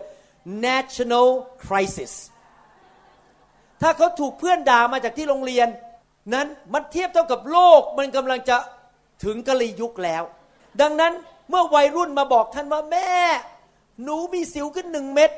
[0.67, 1.27] national
[1.65, 2.13] crisis
[3.81, 5.67] ถ้าเขาถูกเพื่อนด่ามาจากที่โรงเรียน
[6.33, 8.57] นั้นมันเทียบเท่ากับโลกมันกำลังจะ
[9.23, 10.23] ถึงกะลียุคแล้ว
[10.81, 11.13] ดังนั้น
[11.49, 13.11] เมื่อวัยรุ่นมาบอกท่านว่าแม่
[14.03, 15.31] หนูมีสิวขึ้นหนึ่งเม็ด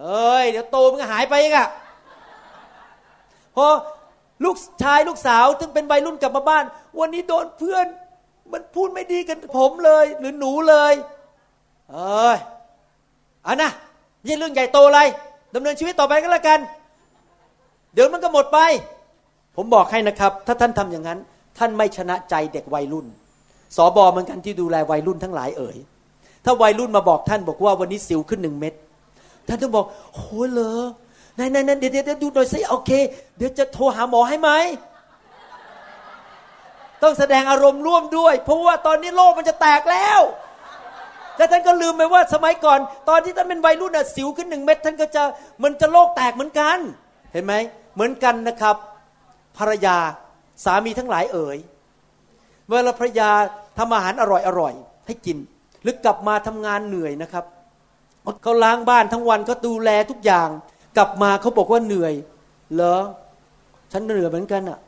[0.00, 1.68] เอ้ย เดี๋ยวโตมันก็หายไปเองอะ
[3.56, 3.66] พอ
[4.44, 6.64] ลูกชายลูกสาวถึงเป็นวัยรุ่นกลับมาบ้าน
[6.98, 7.86] วันนี้โดนเพื่อน
[8.52, 10.94] มันพูดไม่ดีกันผมเลย หรือหนูเลย
[11.92, 12.38] เอ้ย
[13.46, 13.70] อันนะ
[14.26, 15.00] ยี่เรื่องใหญ่โตอะไร
[15.54, 16.58] ดำเนินชีวิตต่อไปก็แล้วกัน
[17.94, 18.58] เดี๋ยวมันก็หมดไป
[19.56, 21.18] ผมบอกให้นะครับ ถ้าท่านทำอย่างนั้น
[21.58, 23.06] ท่านไม่ชนะใจเด็กวัยรุ่น
[23.76, 25.76] สอบอเหมือนกันที่ดูแลวัยรุ่นทั้งหลายเอ่ย
[26.44, 28.74] ถ้าวัยรุ่นมาบอกท่านบอกว่าวันนี้สิวขึ้นหนึ่งเม็ด
[29.48, 30.60] ท่านต้องบอกโอ้เหร
[31.36, 32.90] อไหนไหนไหนเดี๋ยวเดี๋ยวดูหน่อยสิโอเค
[33.36, 34.50] เดี๋ยวจะโทรหาหมอให้ไหม
[37.02, 40.20] ต้องแสดงอารมณ์ร่วมด้วย เพราะว่าตอนนี้โลกมันจะแตกแล้ว
[41.36, 42.78] แต่ท่านก็ลืมไปว่าสมัยก่อน
[43.08, 45.22] ตอนที่ท่านเป็นวัยรุ่นน่ะสิวขึ้นหนึ่งเม็ดท่านก็จะ
[45.62, 46.78] มันจะโลกแตกเหมือนกัน
[47.32, 47.54] เห็นไหม
[47.94, 48.76] เหมือนกันนะครับ
[49.58, 49.96] ภรรยา
[50.64, 51.58] สามีทั้งหลายเอ่ย
[52.68, 53.30] เวลาภรรยา
[53.78, 54.74] ทำอาหารอร่อยอร่อย
[55.06, 55.38] ให้กิน
[55.82, 57.44] หรือกลับมาทำงานเหนื่อยนะครับ
[58.42, 60.48] เขาล้างบ้านทั้งวันเขาดูแลทุกอย่าง
[60.96, 62.14] กลับมาเขาบอกว่าเหนื่อย
[62.74, 62.98] เหรอ
[63.92, 64.78] ฉันเหนื่อยเหมือนกันอะ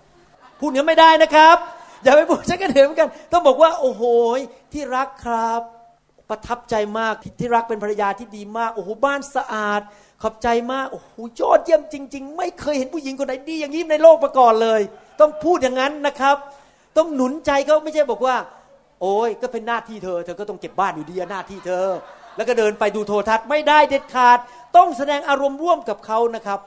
[0.58, 1.56] พูดอย่างนี้ไม่ได้นะครับ
[2.02, 4.02] อย่าไปพูดฉันก็เหนื่อยเหมือนกัน ต้องบอกว่า โอ้โห
[4.72, 5.60] ที่รักครับ
[6.28, 9.80] ประทับใจมากทที่รักเป็นภรรยาที่ดีมาก โอ้โหบ้านสะอาด
[10.22, 14.80] ขอบใจมากโอ้โหยอดเยี่ยมจริง ๆ ไม่เคยเห็นผู้หญิงคนไหนดีอย่างนี้ในโลกมาก่อนเลย
[15.20, 16.36] ต้องพูดอย่างนั้นนะครับ
[16.96, 18.36] ต้องหนุนใจเขาไม่ใช่บอกว่า
[19.00, 21.86] โอ้ยก็เป็นหน้าที่เธอ เธอก็ต้องเก็บบ้านอยู่ดีหน้าที่เธอ
[22.36, 24.38] แล้วก็เดินไปดูโทรทัศน์ไม่ได้เด็ดขาด
[24.76, 26.60] ต้องแสดงอารมณ์ร่วมกับเขานะครับ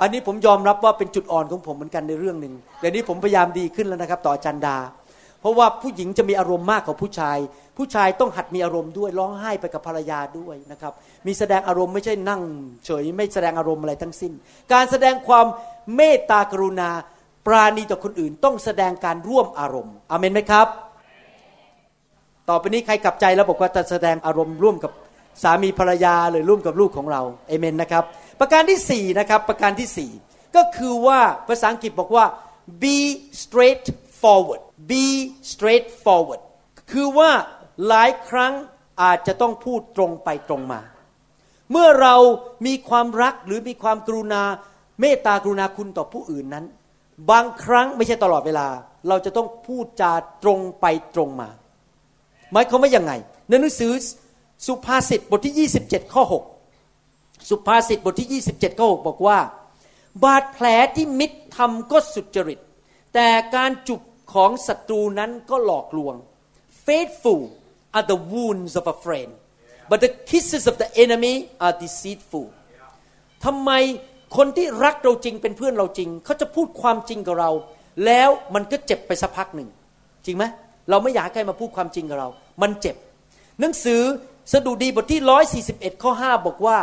[0.00, 4.76] อันนี้ผมยอมรับว่าเป็นจุดอ่อนของผมเหมือนกันในเรื่องหนึ่งเดี๋ยวนี้ผมพยายามดีขึ้นแล้วนะครับ ต่อจันดา
[5.40, 7.38] เพราะว่าผู้หญิงจะมีอารมณ์มากกว่าผู้ชาย
[7.76, 10.92] ผู้ชายต้องหัดมีอารมณ์ด้วยร้องไห้ไปกับภรรยาด้วยนะครับ
[11.26, 12.42] มีแสดงอารมณ์ไม่ใช่นั่ง
[12.86, 14.32] เฉยไม่แสดงอารมณ์อะไรทั้งสิ้น
[14.72, 15.46] การแสดงความ
[15.96, 16.90] เมตตากรุณา
[17.46, 20.66] ปราณีต่อคนอื่น ต้องแสดงการร่วมอารมณ์อเมนไหมครับ
[22.48, 24.92] ต่อไปนี้ใครกลับใจแล้วบอกว่าจะแสดงอารมณ์ร่วมกับ
[25.42, 28.04] สามีภรรยาหรือร่วมกับลูกของเราเอเมนนะครับ
[28.40, 30.10] ประการที่สี่นะครับประการที่สี่
[30.56, 32.24] ก็คือว่าภาษาอังกฤษบอกว่า
[32.82, 32.98] be
[33.42, 35.04] straightforward be
[35.50, 36.42] straightforward
[36.92, 37.30] คือว่า
[37.86, 38.52] หลายครั้ง
[39.02, 40.80] อาจจะต้องพูดตรงไปตรงมา
[41.70, 42.14] เมื่อเรา
[42.66, 44.42] มีความรักหรือมีความกรุณา
[45.00, 46.64] เมตตากรุณาคุณต่อผู้อื่นนั้น
[47.30, 48.68] บางครั้งไม่ใช่ตลอดเวลา
[49.08, 50.12] เราจะต้องพูดจา
[50.42, 51.50] ตรงไปตรงมา
[52.52, 53.12] หมายความว่ายังไง
[53.48, 53.92] ในหนังสือ
[54.66, 56.22] สุภาษิตบทที่ 27 ข้อ
[56.86, 59.38] 6 สุภาษิตบทที่ 27 ข้อ 6 บอกว่า
[60.24, 60.66] บาดแผล
[60.96, 62.60] ที่มิตรทำก็สุจริต
[63.14, 64.02] แต่การจุบ
[64.32, 66.14] ของศัตรูนั้นก็หลอกลวง
[66.86, 67.42] faithful
[67.96, 69.30] are the wounds of a friend
[69.90, 71.34] but the kisses of the enemy
[71.64, 72.46] are deceitful
[73.44, 73.70] ทำไม
[74.36, 77.50] คนที่รักเราจริงเป็นเพื่อนเราจริง เขาจะพูดความจริงกับเรา
[78.06, 79.68] แล้วมันก็เจ็บไปสักพักหนึ่ง
[80.26, 80.44] จริงไหม
[80.90, 82.28] เราไม่อยากให้มาพูดความจริงกับเรา
[82.62, 82.96] มันเจ็บ
[83.60, 84.02] หนังสือ
[84.52, 85.20] สดุดีบทที่
[85.62, 86.78] 141 ข้อ 5 บอกว่า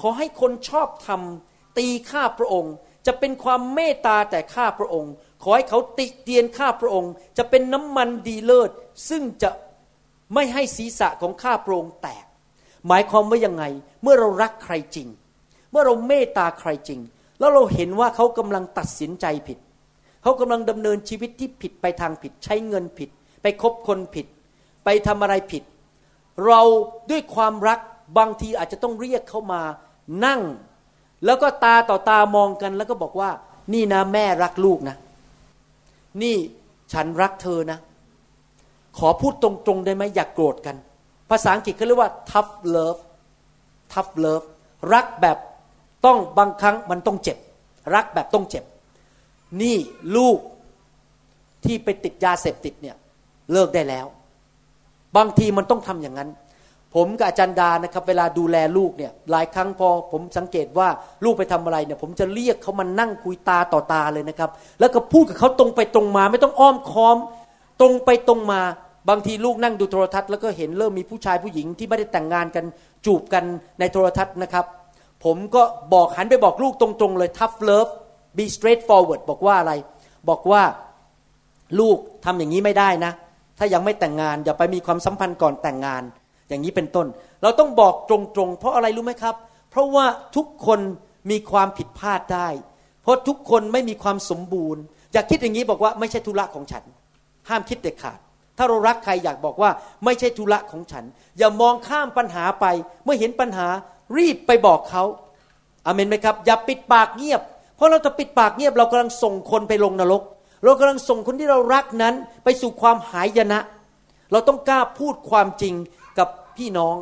[0.00, 2.74] ขอให้คนชอบทำตีข้าพระองค์
[3.06, 5.12] จะเป็นความเมตตาแต่ข้าพระองค์
[5.42, 8.70] ขอให้เขาติเตียนข้าพระองค์ จะเป็นน้ำมันดีเลิศ
[9.08, 9.50] ซึ่งจะ
[10.34, 12.24] ไม่ให้ศีรษะของข้าพระองค์แตก
[12.86, 13.64] หมายความว่ายังไง
[14.02, 15.08] เมื่อเรารักใครจริง
[15.70, 17.00] เมื่อเราเมตตาใครจริง
[17.38, 19.58] แล้วเราเห็นว่าเขากำลังตัดสินใจผิด
[20.22, 23.10] เขากำลังดำเนินชีวิตที่ผิดไปทางผิด ใช้เงินผิด
[23.46, 24.26] ไปคบคนผิด
[24.84, 25.62] ไปทำอะไรผิด
[26.46, 26.62] เรา
[27.10, 27.78] ด้วยความรัก
[28.18, 29.62] บางทีอาจจะต้องเรียกเขามา
[30.24, 30.40] นั่ง
[31.24, 33.30] แล้วก็ตาต่อตามองกัน แล้วก็บอกว่า
[33.72, 34.96] นี่นะแม่รักลูกนะ
[36.22, 36.36] นี่
[36.92, 37.78] ฉันรักเธอนะ
[38.98, 40.76] ขอพูดตรงๆได้ไหมอย่ากโกรธกัน
[41.30, 43.00] ภาษาอังกฤษเขาเรียกว่า tough love
[43.92, 44.46] tough love
[44.92, 45.38] รักแบบ
[46.04, 47.38] ต้องบางครั้งมันต้องเจ็บ
[47.94, 48.64] รักแบบต้องเจ็บ
[49.62, 49.76] นี่
[50.16, 50.38] ลูก
[51.64, 52.96] ที่ไปติดยาเสพติดเนี่ย
[53.52, 54.06] เลิกได้แล้ว
[55.16, 56.30] บางทีมันต้องทำอย่างนั้น
[56.94, 60.88] ผมกับอาจารย์ดานะครับ เวลาดูแลลูกเนี่ยหลายครั้งพอผมสังเกตว่า
[61.24, 64.50] ลูกไปทำอะไรเนี่ยผมจะเรียกเขามานั่งคุยตาต่อตาเลยนะครับ
[64.80, 67.16] แล้วก็พูดกับเขาตรงไปตรงมา ไม่ต้องอ้อมค้อม
[67.80, 68.60] ตรงไปตรงมา
[69.08, 72.64] บางทีลูกนั่งดูโทรทัศน์แล้วก็เห็นเริ่มมีผู้ชายผู้หญิงที่ไม่ได้แต่งงานกัน
[73.06, 73.44] จูบกัน
[73.80, 74.64] ในโทรทัศน์นะครับ
[75.24, 75.62] ผมก็
[75.94, 77.90] บอกหันไปบอกลูกตรงๆเลย tough love
[78.36, 79.72] be straightforward บอกว่าอะไร
[80.28, 80.62] บอกว่า
[81.80, 83.12] ลูกทำอย่างนี้ไม่ได้นะ
[83.58, 86.02] ถ้ายังไม่แต่งงานอย่าไปมีความสัมพันธ์ก่อนแต่งงาน
[86.48, 87.06] อย่างนี้เป็นต้น
[87.42, 88.16] เราต้องบอกตร
[88.46, 89.34] งๆ เพราะอะไรรู้ไหมครับ
[89.70, 90.06] เพราะว่า
[90.36, 90.80] ทุกคน
[91.30, 92.48] มีความผิดพลาดได้
[93.02, 96.84] เพราะทุกคนไม่มีความสมบูรณ์ อย่าคิดอย่างนี้บอกว่าไม่ใช่ธุระของฉัน
[97.48, 98.18] ห้ามคิดเด็ดขาด
[98.58, 99.70] ถ้าเรารักใครอยากบอกว่า
[100.04, 101.04] ไม่ใช่ธุระของฉัน
[101.38, 102.66] อย่ามองข้ามปัญหาไป
[103.04, 103.66] เมื่อเห็นปัญหา
[104.16, 105.02] รีบไปบอกเขา
[105.86, 107.42] อาเมนไหมครับ อย่าปิดปากเงียบ
[107.76, 110.22] เพราะเราจะปิดปากเงียบเรากำลังส่งคนไปลงนรก
[110.64, 112.14] เรากำลังส่งคนที่เรารักนั้น
[112.44, 113.60] ไปสู่ความหายนะ
[114.32, 115.74] เราต้องกล้าพูดความจริง
[116.18, 116.96] กับพี่น้อง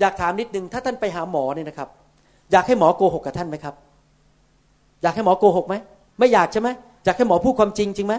[0.00, 1.88] อยากถามนิดนึงถ้าท่านไปหาหมอเนี่ยนะครับ
[2.52, 3.74] อยากให้หมอโกหกกับท่านไหมครับ
[5.02, 5.74] อยากให้หมอโกหกไหม
[6.18, 6.68] ไม่อยากใช่ไหม
[7.04, 8.14] อยากให้หมอพูดความจริงจริงไหม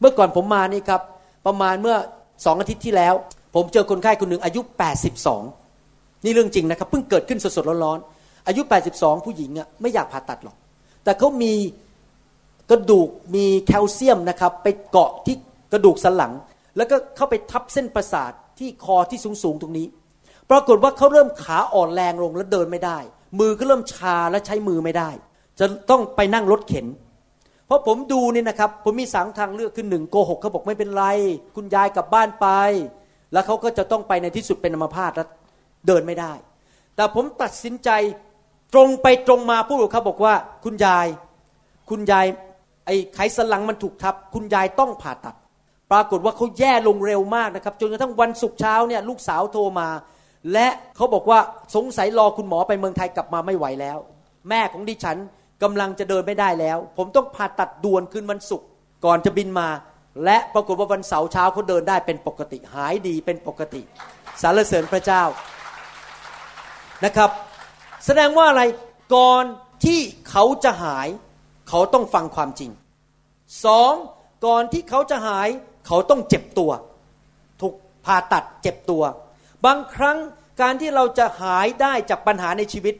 [0.00, 1.00] เมื่อก่อนผมมานี่ครับ
[1.46, 1.96] ประมาณเมื่อ
[2.44, 3.14] สองอาทิตย์ที่แล้ว
[3.54, 4.60] ผมเจอคนไข้คนหนึ่งอายุ
[5.42, 8.62] 82 นี่เรื่องจริงนะครับเพิ่งเกิดขึ้นสดๆร้อนๆอายุ
[8.94, 10.56] 82 ผู้หญิงอะไม่อยากผ่าตัดหรอก
[11.04, 11.52] แต่เขามี
[12.70, 15.36] กระดูกมีแคลเซียมนะครับ ไปเกาะที่
[15.72, 16.32] กระดูกสันหลัง
[16.76, 19.86] แล้วก็เข้าไปทับเส้นประสาทที่คอที่สูงๆตรงนี้
[20.50, 22.98] ปรากฏว่าเขาเริ่มขาอ่อนแรงลงแล้วเดินไม่ได้
[23.38, 25.10] มือก็เริ่มชาและใช้มือไม่ได้
[25.58, 26.86] จะต้องไปนั่งรถเข็น
[27.66, 31.04] เพราะผมดูนี่นะครับ ผมมีสางทางเลือกคือหนึ่งโกหกเขาบอกไม่เป็นไร
[31.56, 32.46] คุณยายกลับบ้านไป
[33.32, 35.28] แล้วเขาก็จะต้องไปในที่สุดเป็นอัมพาตแล้ว
[35.86, 36.32] เดินไม่ได้
[36.96, 37.90] แต่ผมตัดสินใจ
[38.74, 40.34] ตรงไปตรงมาพูดกับเขาบอกว่า
[40.64, 41.06] คุณยาย
[41.90, 42.26] คุณยาย
[42.88, 45.36] ไอ้ไขสันหลังมันถูกทับ คุณยายต้องผ่าตัด
[45.92, 49.88] ปรากฏว่าเขาแย่ลงเร็วมากนะครับ จนกระทั่งวันศุกร์เช้าเนี่ยลูกสาวโทรมา
[50.52, 50.66] และ
[50.96, 51.38] เขาบอกว่า
[51.74, 53.98] สงสัยรอคุณหมอไปเมืองไทยกลับมาไม่ไหวแล้ว
[54.48, 55.18] แม่ของดิฉัน
[55.62, 58.66] กำลังจะเดินไม่ได้แล้ว ผมต้องผ่าตัดด่วนคืนวันศุกร์
[59.04, 59.68] ก่อนจะบินมา
[60.24, 63.82] และปรากฏว่าวันเสาร์เช้าเขาเดินได้เป็นปกติ หายดีเป็นปกติ
[64.42, 65.22] สารเสริญพระเจ้า
[67.04, 67.30] นะครับ
[68.04, 68.62] แสดงว่าอะไร
[69.14, 69.44] ก่อน
[69.84, 70.00] ที่
[70.30, 71.08] เขาจะหาย
[71.68, 72.70] เขาต้องฟังความจริง
[73.64, 73.92] สอง
[74.46, 75.48] ก่อนที่เขาจะหาย
[75.86, 76.70] เขาต้องเจ็บตัว
[77.60, 77.74] ถูก
[78.04, 79.02] ผ่าตัดเจ็บตัว
[79.64, 80.18] บางครั้ง
[80.60, 82.94] การที่เราจะหายได้จากปัญหาในชีวิต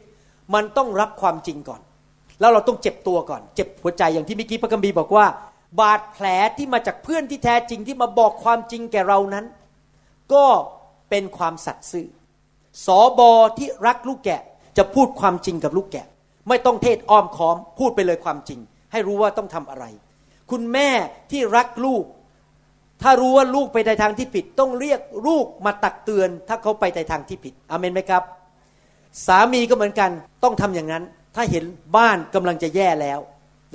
[0.53, 1.81] มันต้องรับความจริงก่อน
[2.39, 5.25] แล้วเราต้องเจ็บตัวก่อน เจ็บหัวใจอย่างที่เมื่อกี้พระกัมบีบอกว่า
[5.79, 6.25] บาดแผล
[6.57, 9.45] ที่มาจากเพื่อนที่แท้จริงที่มาบอกความจริงแก่เรานั้น
[10.33, 10.45] ก็
[11.09, 12.07] เป็นความสัตย์ซื่อ
[12.85, 14.41] สอบอที่รักลูกแกะ
[14.77, 16.05] จะพูดความจริงกับลูกแกะ
[16.49, 18.59] ไม่ต้องเทศอ้อมค้อมพูดไปเลยความจริง
[18.91, 19.85] ให้รู้ว่าต้องทำอะไร
[20.51, 20.89] คุณแม่
[21.31, 22.03] ที่รักลูก
[23.01, 28.23] ถ้ารู้ว่าลูกไปในทางที่ผิด ต้องเรียกลูกมาตักเตือน ถ้าเขาไปในทางที่ผิดอเมนไหมครับ
[29.27, 30.11] สามีก็เหมือนกัน
[30.43, 31.03] ต้องทำอย่างนั้น
[31.35, 31.63] ถ้าเห็น
[31.97, 33.19] บ้านกำลังจะแย่แล้ว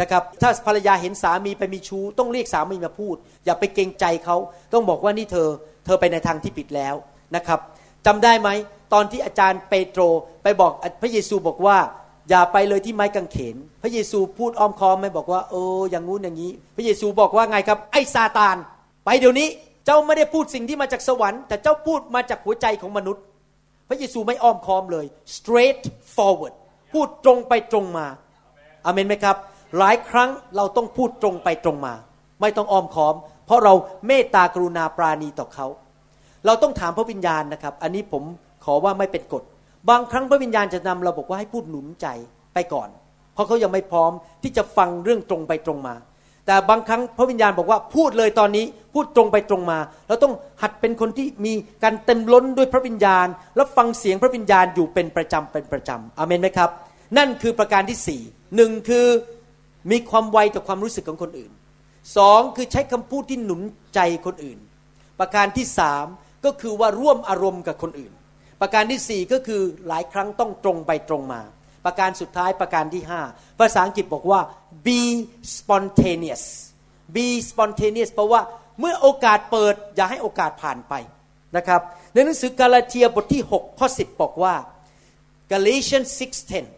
[0.00, 4.36] นะครับถ้าภรรยาเห็นสามีไปมีชู้ ต้องเรียกสามีมาพูด อย่าไปเกรงใจเขา
[4.72, 5.48] ต้องบอกว่านี่เธอ
[5.84, 6.94] เธอไปในทางที่ผิดแล้ว
[7.36, 7.60] นะครับ
[8.06, 8.48] จำได้ไหม
[8.92, 10.02] ตอนที่อาจารย์เปโตร
[10.42, 10.72] ไปบอก
[11.02, 11.78] พระเยซูบอกว่า
[12.30, 18.56] อย่าไปเลยที่ไม้กางเขน พระเยซูพูดอ้อมค้อมไม่บอกว่าเอออย่างงู้นอย่างนี้ พระเยซูบอกว่าไงครับ ไอ้ซาตาน
[19.04, 19.48] ไปเดี๋ยวนี้
[19.86, 23.22] เจ้าไม่ได้พูดสิ่งที่มาจากสวรรค์ แต่เจ้าพูดมาจากหัวใจของมนุษย์
[23.88, 25.06] พระเยซูไม่อ้อมค้อมเลย
[25.36, 25.82] straight
[26.16, 26.54] forward
[26.92, 28.06] พูดตรงไปตรงมา
[28.84, 29.36] อเมนไหมครับ
[29.78, 31.94] หลายครั้งเราต้องพูดตรงไปตรงมา
[32.40, 33.14] ไม่ต้องอ้อมค้อม
[33.46, 33.72] เพราะเรา
[34.06, 35.66] เมตตากรุณาปราณีต่อเขา
[36.46, 38.22] เราต้องถามพระวิญญาณนะครับ อันนี้ผม
[38.64, 39.42] ขอว่าไม่เป็นกฎ
[39.90, 42.06] บางครั้งพระวิญญาณจะนำเราบอกว่าให้พูดหนุนใจ
[42.54, 42.88] ไปก่อน
[43.34, 44.12] เพราะเขายังไม่พร้อม
[44.42, 45.94] ที่จะฟังเรื่องตรงไปตรงมา
[46.46, 49.78] แต่บางครั้งพระวิญญาณบอกว่าพูดเลยตอนนี้พูดตรงไปตรงมา
[50.08, 51.52] เราต้องหัดเป็นคนที่มี
[51.82, 56.70] การเต็มล้นด้วยพระวิญญาณ แล้วฟังเสียงพระวิญญาณอยู่เป็นประจำเป็นประจำอเมนไหมครับ
[57.18, 58.20] นั่นคือประการที่สี่
[58.56, 59.06] หนึ่งคือ
[59.90, 61.52] มีความไวต่อความรู้สึกของคนอื่น
[62.16, 63.60] สองคือใช้คำพูดที่หนุน
[63.94, 64.58] ใจคนอื่น
[65.20, 66.06] ประการที่สาม
[66.44, 68.12] ก็คือว่าร่วมอารมณ์กับคนอื่น
[68.60, 71.40] ประการที่สี่ก็คือหลายครั้งต้องตรงไปตรงมา
[71.84, 73.22] ประการสุดท้ายประการที่ห้า
[73.58, 74.40] ภาษาอังกฤษบอกว่า
[74.86, 75.00] be
[75.56, 76.44] spontaneous
[77.14, 78.42] be spontaneous แปลว่า
[78.80, 80.94] เมื่อโอกาสเปิดอย่าให้โอกาสผ่านไป
[81.56, 81.80] นะครับ
[82.12, 84.54] ในหนังสือกาลาเทียบทที่ 6 ข้อ 10 บอกว่า
[85.52, 86.08] Galatians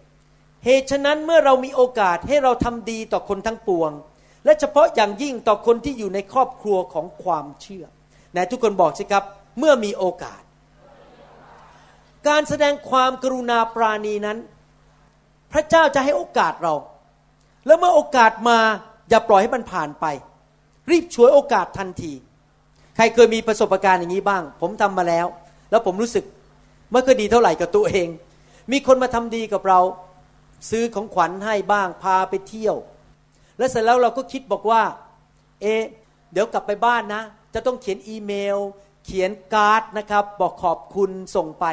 [0.03, 3.91] 6:10 เหตุฉะนั้นเมื่อเรามีโอกาสให้เราทำดีต่อคนทั้งปวง
[4.45, 7.85] และเฉพาะอย่างยิ่งต่อคนที่อยู่ในครอบครัวของความเชื่อ
[8.33, 9.25] ไหนทุกคนบอกสิครับ
[9.59, 10.43] เมื่อมีโอกาส
[12.29, 14.39] การแสดงความกรุณาปราณีนั้น
[15.53, 16.75] พระเจ้าจะให้โอกาสเรา
[17.67, 18.59] แล้วเมื่อโอกาสมา
[19.09, 20.07] อย่าปล่อยให้มันผ่านไป
[20.91, 22.13] รีบช่วยโอกาสทันที
[22.97, 25.27] ใครเคยมีประสบการณ์อย่างนี้บ้าง ผมทำมาแล้ว
[25.71, 26.25] แล้วผมรู้สึก
[26.93, 28.09] ไม่ค่อยดีเท่าไหร่กับตัวเอง
[28.73, 29.81] มีคนมาทำดีกับเรา
[30.71, 32.77] ซื้อของขวัญให้บ้างพาไปเที่ยว
[33.59, 34.83] แล้วเสร็จแล้วเราก็คิดบอกว่า
[35.63, 35.67] เอ
[36.33, 37.23] เดี๋ยวกลับไปบ้านนะ
[37.55, 38.59] จะต้องเขียนอีเมล
[39.05, 41.67] เขียนการ์ดนะครับ บอกขอบคุณส่งไป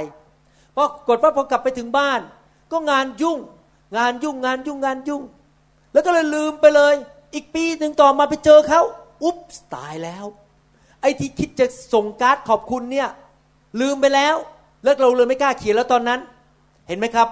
[0.75, 2.19] พอกดว่าพอกลับไปถึงบ้าน
[2.71, 3.39] ก็งานยุ่ง
[3.97, 5.23] งานยุ่งงานยุ่งงานยุ่ง
[5.93, 6.95] แล้วก็เลยลืมไปเลย
[7.33, 8.81] อีกปีหนึ่งต่อมาไปเจอเขา
[9.23, 9.37] อุ๊บ
[9.75, 10.25] ตายแล้ว
[11.01, 13.09] ไอ้ที่คิดจะส่งการ์ดขอบคุณเนี่ย
[13.81, 14.35] ลืมไปแล้ว
[14.83, 16.19] แล้วเราเลยไม่กล้าเขียนแล้วตอนนั้น
[16.87, 17.27] เห็นไหมครับ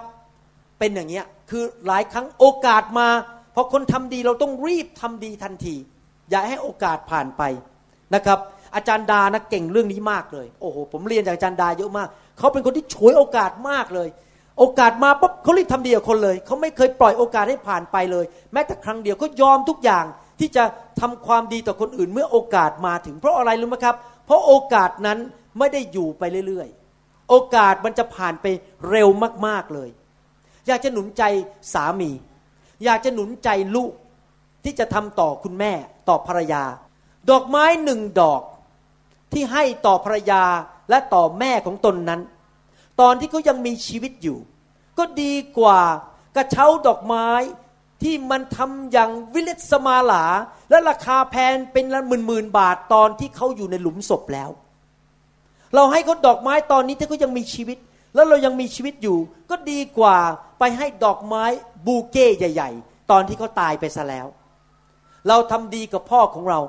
[0.79, 3.07] เป็นอย่างเงี้ยคือหลายครั้งโอกาสมา
[3.55, 5.75] พอคนทำดีเราต้องรีบทำดีทันที
[6.29, 7.43] อย่าให้โอกาสผ่านไป
[8.15, 8.39] นะครับ
[8.75, 12.07] อาจารย์ดานะเก่งเรื่องนี้มากเลย โอ้โหผมเรียนจากอาจารย์ดาเยอะมาก
[12.37, 14.09] เขาเป็นคนที่ฉวยโอกาสมากเลย
[14.59, 20.05] โอกาสมาปุ๊บเขารีบทำดีกับคนเลย เขาไม่เคยปล่อยโอกาสให้ผ่านไปเลย แม้แต่ครั้งเดียวก็ยอมทุกอย่าง
[20.39, 20.63] ที่จะ
[21.01, 23.95] ทำความดีต่อคนอื่นเมื่อโอกาสมาถึง เพราะอะไรรู้ไหมครับ
[24.25, 25.19] เพราะโอกาสนั้น
[25.59, 28.45] ไม่ได้อยู่ไปเรื่อยๆ โอกาสมันจะผ่านไป
[28.89, 29.07] เร็ว
[29.47, 29.89] มากๆเลย
[30.67, 31.23] อยากจะหนุนใจ
[31.73, 32.11] สามี
[32.85, 33.93] อยากจะหนุนใจลูก
[34.63, 35.73] ที่จะทำต่อคุณแม่
[36.09, 36.63] ต่อภรรยา
[37.29, 38.41] ดอกไม้หนึ่งดอก
[39.33, 40.43] ที่ให้ต่อภรรยา
[40.91, 42.21] และต่อแม่ของตนนั้น
[43.01, 44.37] ตอนที่เขายังมีชีวิตอยู่
[44.97, 45.81] ก็ดีกว่า
[46.35, 47.27] กระเช้าดอกไม้
[48.01, 50.23] ที่มันทำอย่างวิลิสมาลา
[50.69, 54.49] และราคาแพงเป็นละหมื่นหมื่นบาทตอนที่เขาอยู่ในหลุมศพแล้ว
[55.75, 57.77] เราให้เขาดอกไม้ตอนนี้ที่เขายังมีชีวิต
[58.15, 59.17] แล้วเรายังมีชีวิตอยู่
[59.49, 60.17] ก็ดีกว่า
[60.59, 61.43] ไปให้ดอกไม้
[61.85, 64.27] บูเก้ใหญ่ ๆ ตอนที่เขาตายไปซะแล้ว
[65.27, 66.59] เราทำดีกับพ่อของเรา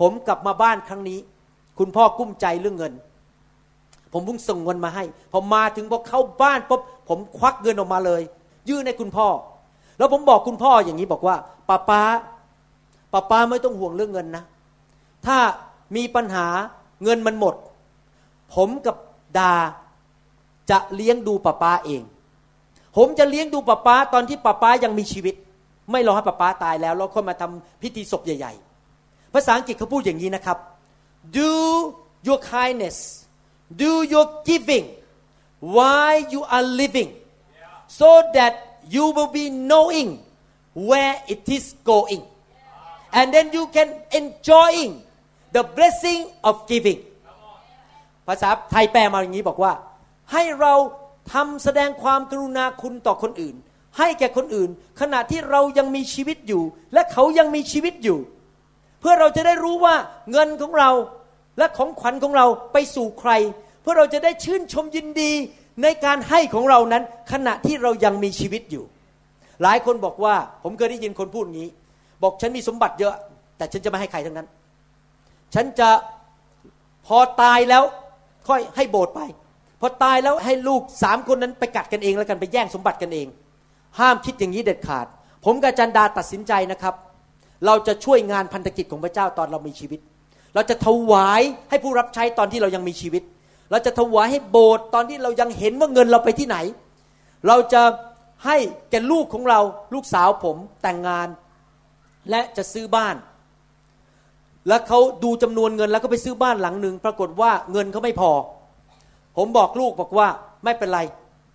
[0.00, 1.18] ผมกลับมาบ้านครั้งนี้
[1.78, 2.94] คุณพ่อกุ้มใจเรื่องเงิน
[4.16, 8.22] ผมเพิ่งส่งเงินมาให้ พอมาถึงพอเข้าบ้านปุ๊บผมควักเงินออกมาเลย
[8.68, 9.28] ยื่นให้คุณพ่อ
[9.98, 11.36] แล้วผมบอกคุณพ่ออย่างนี้บอกว่า
[11.68, 12.02] ป้าป้า
[13.12, 14.44] ป้าป้าไม่ต้องห่วงเรื่องเงินนะ
[15.26, 15.38] ถ้า
[15.96, 16.46] มีปัญหา
[17.02, 17.54] เงินมันหมด
[18.54, 18.96] ผมกับ
[19.38, 19.54] ดา
[20.70, 22.02] จะเลี้ยงดูป้าป้าเอง
[22.96, 25.34] ผมจะเลี้ยงดูป้าป้าตอนที่ป้าป้ายังมีชีวิต
[25.92, 28.52] ไม่รอให้ป้าป้าตายแล้วแล้วค่อยมาทำพิธีศพใหญ่
[28.94, 30.58] ๆ ภาษาอังกฤษเขาพูดอย่างนี้นะครับ
[31.36, 31.50] do
[32.26, 32.96] your kindness
[33.82, 34.86] do your giving
[35.60, 37.10] while you are living
[37.88, 38.52] so that
[38.88, 40.08] you will be knowing
[40.74, 42.22] where it is going
[43.12, 45.02] and then you can enjoying
[45.52, 47.00] the blessing of giving
[48.28, 49.72] ภาษาไทยแปลมาอย่างนี้บอกว่า
[50.32, 50.74] ให้เรา
[51.32, 53.56] ทำแสดงความกรุณาคุณต่อคนอื่น
[53.98, 54.70] ให้แก่คนอื่น
[55.00, 56.62] ขณะที่เรายังมีชีวิตอยู่
[56.92, 58.18] และเขายังมีชีวิตอยู่
[59.00, 59.94] เพื่อเราจะได้รู้ว่า
[60.30, 60.90] เงินของเรา
[61.58, 63.32] และของขวัญของเราไปสู่ใคร
[63.80, 65.32] เพื่อเราจะได้ชื่นชมยินดี
[65.82, 67.02] ในการให้ของเรานั้น
[67.32, 68.84] ขณะที่เรายังมีชีวิตอยู่
[69.62, 71.68] หลายคนบอกว่าผมเคยได้ยินคนพูดงี้
[72.22, 73.14] บอกฉันมีสมบัติเยอะ
[73.56, 74.48] แต่ฉันจะไม่ให้ใครทั้งนั้น
[75.54, 75.88] ฉันจะ
[77.06, 77.82] พอตายแล้ว
[78.48, 79.20] ค่อยให้โบสถ์ไป
[79.80, 83.26] พอตายแล้วให้ลูกสามคนนั้นไปกัดกันเองแล้วกันไปแย่งสมบัติกันเอง
[83.98, 85.06] ห้ามคิดอย่างนี้เด็ดขาด
[85.44, 86.94] ผมกับจันดาตัดสินใจนะครับ
[87.66, 90.00] เราจะช่วยงานพันธกิจของพระเจ้าตอนเรามีชีวิต
[90.56, 93.22] เราจะถวายให้ผู้รับใช้ตอนที่เรายังมีชีวิต
[93.70, 96.56] เราจะถวายให้โบสถ์ตอนที่เรายังเห็นว่าเงินเราไปที่ไหน
[97.46, 97.82] เราจะ
[98.46, 98.56] ให้
[98.90, 99.60] แก่ลูกของเรา
[99.94, 101.28] ลูกสาวผมแต่งงาน
[102.30, 103.16] และจะซื้อบ้าน
[104.68, 108.30] แล้วเขาดูจำนวนเงินแล้วก็ไปซื้อบ้านหลังหนึ่งปรากฏว่าเงินเขาไม่พอ
[109.36, 110.28] ผมบอกลูกบอกว่า
[110.64, 111.00] ไม่เป็นไร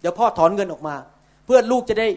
[0.02, 0.96] เดี๋ยวพ่อถอนเงินออกมา
[1.46, 2.08] เพื่อลูกจะได้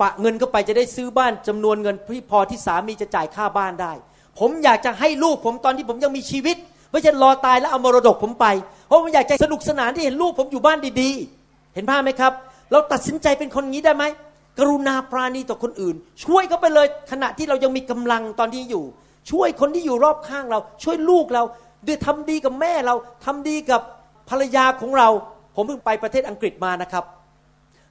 [0.00, 3.92] ปะเงินเข้าไปจะได้ซื้อบ้านจำนวนเงินที่พอที่สามีจะจ่ายค่าบ้านได้
[4.38, 6.56] ผมอยากจะให้ลูกผมตอนที่ผมยังมีชีวิต
[6.90, 8.46] ไม่ใช่รอตายแล้วเอามรดกผมไป
[8.86, 12.32] เพราะผมอยากจะสนุกสนานที่เห็นลูกผมอยู่บ้านดีๆ เห็นภาพไหมครับ
[12.72, 14.04] เราตัดสินใจเป็นคนงี้ได้ไหม
[14.58, 18.84] กรุณาปราณีต่อคนอื่น ช่วยเขาไปเลยขณะที่เรายังมีกำลังตอนที่อยู่
[19.30, 21.42] ช่วยคนที่อยู่รอบข้างเรา ช่วยลูกเรา
[21.86, 22.94] ด้วยทำดีกับแม่เรา
[23.24, 23.80] ทำดีกับ
[24.30, 25.08] ภรรยาของเรา
[25.54, 27.04] ผมเพิ่งไปประเทศอังกฤษมานะครับ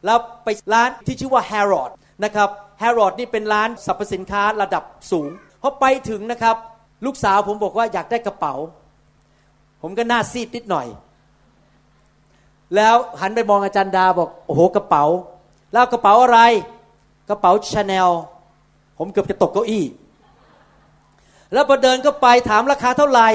[0.06, 1.92] แล้วไปร้านที่ชื่อว่า Harrod
[2.24, 2.50] นะครับ
[2.82, 5.30] Harrod นี่เป็นร้านสรรพสินค้าระดับสูง
[5.62, 6.56] พอไปถึงนะครับ
[7.06, 8.54] ลูกสาวผมบอกว่าอยากได้กระเป๋า
[9.82, 10.88] ผมก็หน้าซีดนิดหน่อย
[12.76, 15.04] แล้วหันไปมองอาจารย์ดาบอกโอ้โหกระเป๋า
[15.74, 16.40] แล้วกระเป๋าอะไร
[17.30, 18.10] กระเป๋าชาแนล
[18.98, 19.86] ผมเกือบจะตกเก้าอี้
[21.54, 23.28] แล้วพอเดินก็ไปถามราคาเท่าไหร่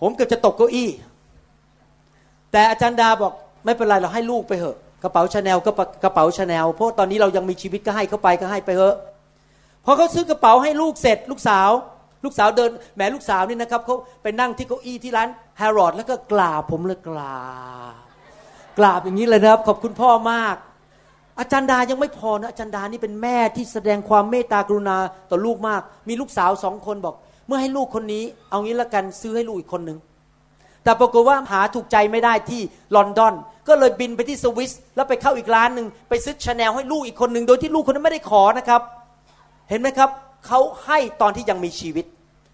[0.00, 0.88] ผมเกือบจะตกเก้าอี้
[2.52, 3.32] แต่อาจารย์ดาบอก
[3.64, 5.70] ไม่เป็นไรเราให้ลูกไปเถอะกระเป๋าชาแนลก็
[6.04, 8.96] กระเป๋าชาแนลเพราะตอนนี้เรายังมีชีวิตก็ให้เขาไปก็ให้ไปเถอะ
[9.84, 11.70] พอเขาซื้อกระเป๋าให้ลูกเสร็จ ลูกสาว
[12.24, 15.28] ลูกสาวเดินแหมลูกสาวนี่นะครับเขาไปนั่งที่เก้าอี้ที่ร้าน
[15.58, 17.36] แฮร์รอดแล้วก็กราบผมเลยกรา
[17.92, 17.94] บ
[18.78, 20.56] กราบอย่างนี้เลยนะครับ ขอบคุณพ่อมาก
[21.38, 24.96] อาจารย์ดายังไม่พอนะอาจารย์ดานี่เป็นแม่ที่แสดงความเมตตากรุณา
[25.30, 27.14] ต่อลูกมาก มีลูกสาวสองคนบอก
[27.46, 29.98] เมื่อให้ลูกคนนี้ เอางี้ละกันซื้อให้ลูกอีกคนหนึ่ง
[30.84, 32.60] แต่ปรากฏว่าหาถูกใจไม่ได้ที่
[32.96, 33.34] ลอนดอน
[33.68, 38.82] ก็เลยบินไปที่สวิสแล้วไปเข้าอีกร้านหนึ่งไปซื้อชาแนลให้ลูกอีกคนหนึ่งโดยที่ลูกคนนั้นไม่ได้ขอนะครับ
[39.68, 40.10] เห็นไหมครับ
[40.46, 42.06] เขาให้ตอนที่ยังมีชีวิต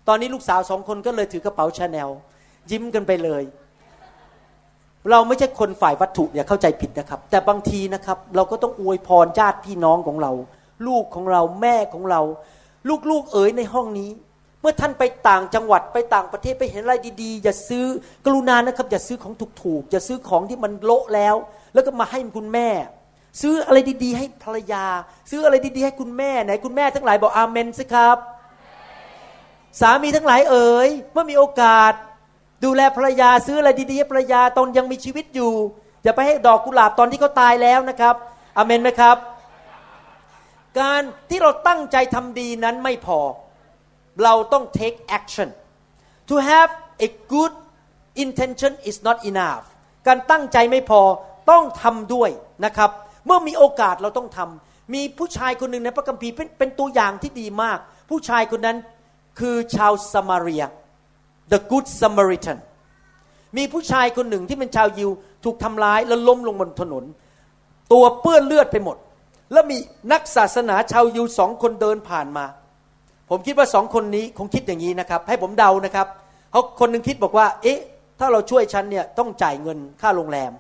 [0.09, 2.09] ตอนนี้ลูกสาวสองคนก็เลยถือกระเป๋าชาแนล
[2.71, 3.43] ยิ้มกันไปเลย
[5.11, 10.33] เราไม่ใช่คนฝ่ายวัตถุอย่าเข้าใจผิดนะครับ แต่บางทีนะครับ เราก็ต้องอวยพรญาติพี่น้องของเรา
[10.87, 12.21] ลูกของเราแม่ของเรา
[13.11, 14.11] ลูกๆเอ๋ยในห้องนี้
[14.61, 17.87] เมื่อท่านไปต่างจังหวัดไปต่างประเทศไปเห็นอะไรดีๆ อย่าซื้อ
[18.25, 19.33] กรุณานะครับ อย่าซื้อของ
[19.63, 21.35] ถูกๆอย่าซื้อของที่มันโละแล้ว
[21.75, 22.69] แล้วก็มาให้คุณแม่
[23.43, 24.85] ซื้ออะไรดีๆ ให้ภรรยา
[25.31, 28.19] ซื้ออะไรดีๆ ให้คุณแม่ไหนคุณแม่ทั้งหลายบอกอาเมนสิครับ
[29.81, 31.93] สามีทั้งหลายเอ๋ยเมื่อมีโอกาส
[32.65, 35.53] ดูแลภรรยาซื้ออะไรดีๆให้ภรรยาตอนยังมีชีวิตอยู่
[36.03, 38.15] อย่าไปให้ดอกกุหลาบตอนที่เขาตายแล้วนะครับ
[38.57, 39.17] อเมนไหมครับ
[40.81, 43.21] การที่เราตั้งใจทำดีนั้นไม่พอ
[44.23, 45.49] เราต้อง take action
[46.29, 46.71] to have
[47.07, 47.55] a good
[48.25, 49.65] intention is not enough
[50.07, 51.03] การตั้งใจไม่พอ
[51.51, 52.31] ต้องทำด้วย
[52.65, 52.91] นะครับ
[53.29, 57.79] เมื่อมีโอกาสเราต้องทำมีผู้ชายคนหนึ่งในพระคัมภีร์เป็นเป็นตัวอย่างที่ดีมาก
[58.11, 58.77] ผู้ชายคนนั้น
[59.39, 60.65] คือชาวสมาเรีย
[61.53, 62.59] the good Samaritan
[63.57, 65.11] มีผู้ชายคนหนึ่งที่เป็นชาวยิว
[65.45, 67.05] ถูกทำร้ายแล้วล้มลงบนถนน
[67.93, 68.97] ตัวเปื้อนเลือดไปหมด
[69.53, 69.77] แล้วมี
[70.13, 72.45] นักศาสนาชาวยิวสองคนเดินผ่านมา
[73.31, 76.07] ผมคิดว่าสองคนนี้คงคิดอย่างนี้นะครับ ให้ผมเดานะครับ
[76.51, 77.81] เขาคนหนึ่งคิดบอกว่า เอ๊ะ
[78.19, 80.53] ถ้าเราช่วยฉันเนี่ยต้องจ่ายเงินค่าโรงแรม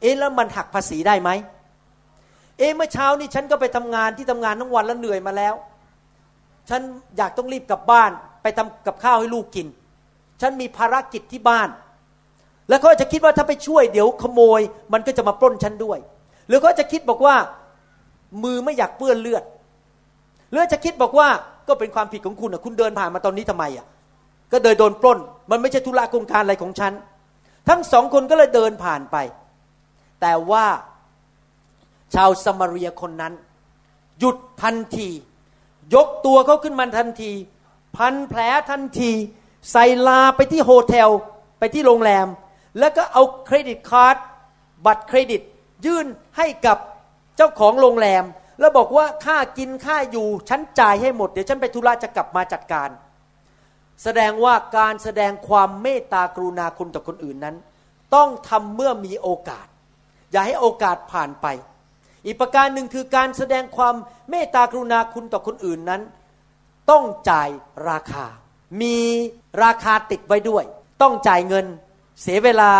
[0.00, 1.30] เอ๊ะแล้วมันหักภาษีได้ไหม
[2.58, 5.54] เอ๊ะเมื่อเช้านี้ฉันก็ไปทำงานที่ทำงานทั้งวันแล้วเหนื่อยมาแล้ว
[6.70, 6.80] ฉัน
[7.16, 8.10] อยากต้องรีบกลับบ้าน
[8.42, 9.66] ไปทำกับข้าวให้ลูกกิน
[10.40, 11.68] ฉันมีภารกิจที่บ้าน
[12.68, 14.60] แล้วเขาจะคิดว่าถ้าไปช่วยเดี๋ยวขโมย
[14.92, 15.98] มันก็จะมาปล้นฉันด้วย
[16.48, 17.36] หรือเขาจะคิดบอกว่า
[18.44, 19.44] มือไม่อยากเปื้อนเลือด
[20.50, 21.28] หรือจะคิดบอกว่า
[21.68, 23.86] ก็เป็นความผิดของคุณอะคุณเดินผ่านมาตอนนี้ทำไมอะ
[24.52, 25.18] ก็เดินโดนปล้น
[25.50, 26.92] มันไม่ใช่ธุระโครงการอะไรของฉัน
[27.68, 29.16] ทั้งสองคนก็เลยเดินผ่านไป
[30.20, 30.64] แต่ว่า
[32.14, 33.34] ชาวสมารียคนนั้น
[34.18, 35.08] หยุดทันที
[35.94, 37.32] ยกตัวเขาขึ้นมาทันที
[37.96, 38.40] พันแผล
[38.70, 39.10] ทันที
[39.72, 41.10] ใส่ลาไปที่โฮเทล
[41.58, 42.26] ไปที่โรงแรม
[42.78, 44.16] แล้วก็เอาเครดิตการ์ด
[44.86, 45.40] บัตรเครดิต
[45.86, 46.06] ยื่น
[46.36, 46.78] ให้กับ
[47.36, 48.24] เจ้าของโรงแรม
[48.60, 52.88] แล้วบอกว่าค่ากินค่าอยู่ ฉันจ่ายให้หมด เดี๋ยวฉันไปธุระจะกลับมาจัดการ
[54.02, 57.56] แสดงว่าการแสดงความเมตตากรุณาคุณต่อคนอื่นนั้น
[58.14, 59.66] ต้องทำเมื่อมีโอกาส
[60.30, 61.46] อย่าให้โอกาสผ่านไป
[62.26, 63.94] อีกประการหนึ่งคือการแสดงความ
[64.30, 66.02] เมตตากรุณาคุณต่อคนอื่นนั้น
[66.90, 67.48] ต้องจ่าย
[67.88, 68.26] ราคา
[68.82, 68.96] มี
[69.64, 70.64] ราคาติดไว้ด้วย
[71.02, 71.66] ต้องจ่ายเงิน
[72.22, 72.72] เสียเวลา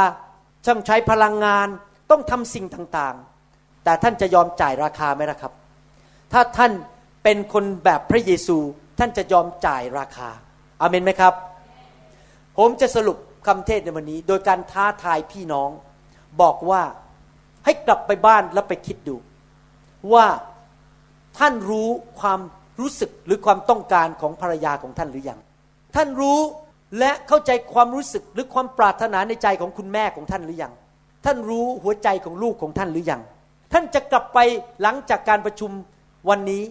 [0.66, 1.68] ต้องใช้พลังงาน
[2.10, 5.52] ต้องทำสิ่งต่างๆ แต่ท่านจะยอมจ่ายราคาไหมล่ะครับ
[6.32, 6.72] ถ้าท่าน
[7.22, 8.58] เป็นคนแบบพระเยซู
[8.98, 10.28] ท่านจะยอมจ่ายราคา
[10.80, 11.34] อาเมนไหมครับ
[12.58, 13.16] ผมจะสรุป
[13.46, 15.70] คำเทศในวันนี้ โดยการท้าทายพี่น้อง
[16.40, 16.82] บอกว่า
[17.64, 19.16] ให้กลับไปบ้านแล้วไปคิดดู
[20.12, 20.26] ว่า
[21.38, 21.88] ท่านรู้
[22.20, 22.40] ความ
[22.80, 25.38] รู้สึกหรือความต้องการของภรรยาของท่านหรือยัง
[25.96, 26.40] ท่านรู้
[26.98, 30.72] และเข้าใจความรู้สึกหรือความปรารถนาในใจของคุณแม่ของท่านหรือยัง
[31.24, 33.22] ท่านรู้หัวใจของลูกของท่านหรือยัง
[33.72, 34.38] ท่านจะกลับไป
[34.82, 35.70] หลังจากการประชุม
[36.28, 36.62] วันนี้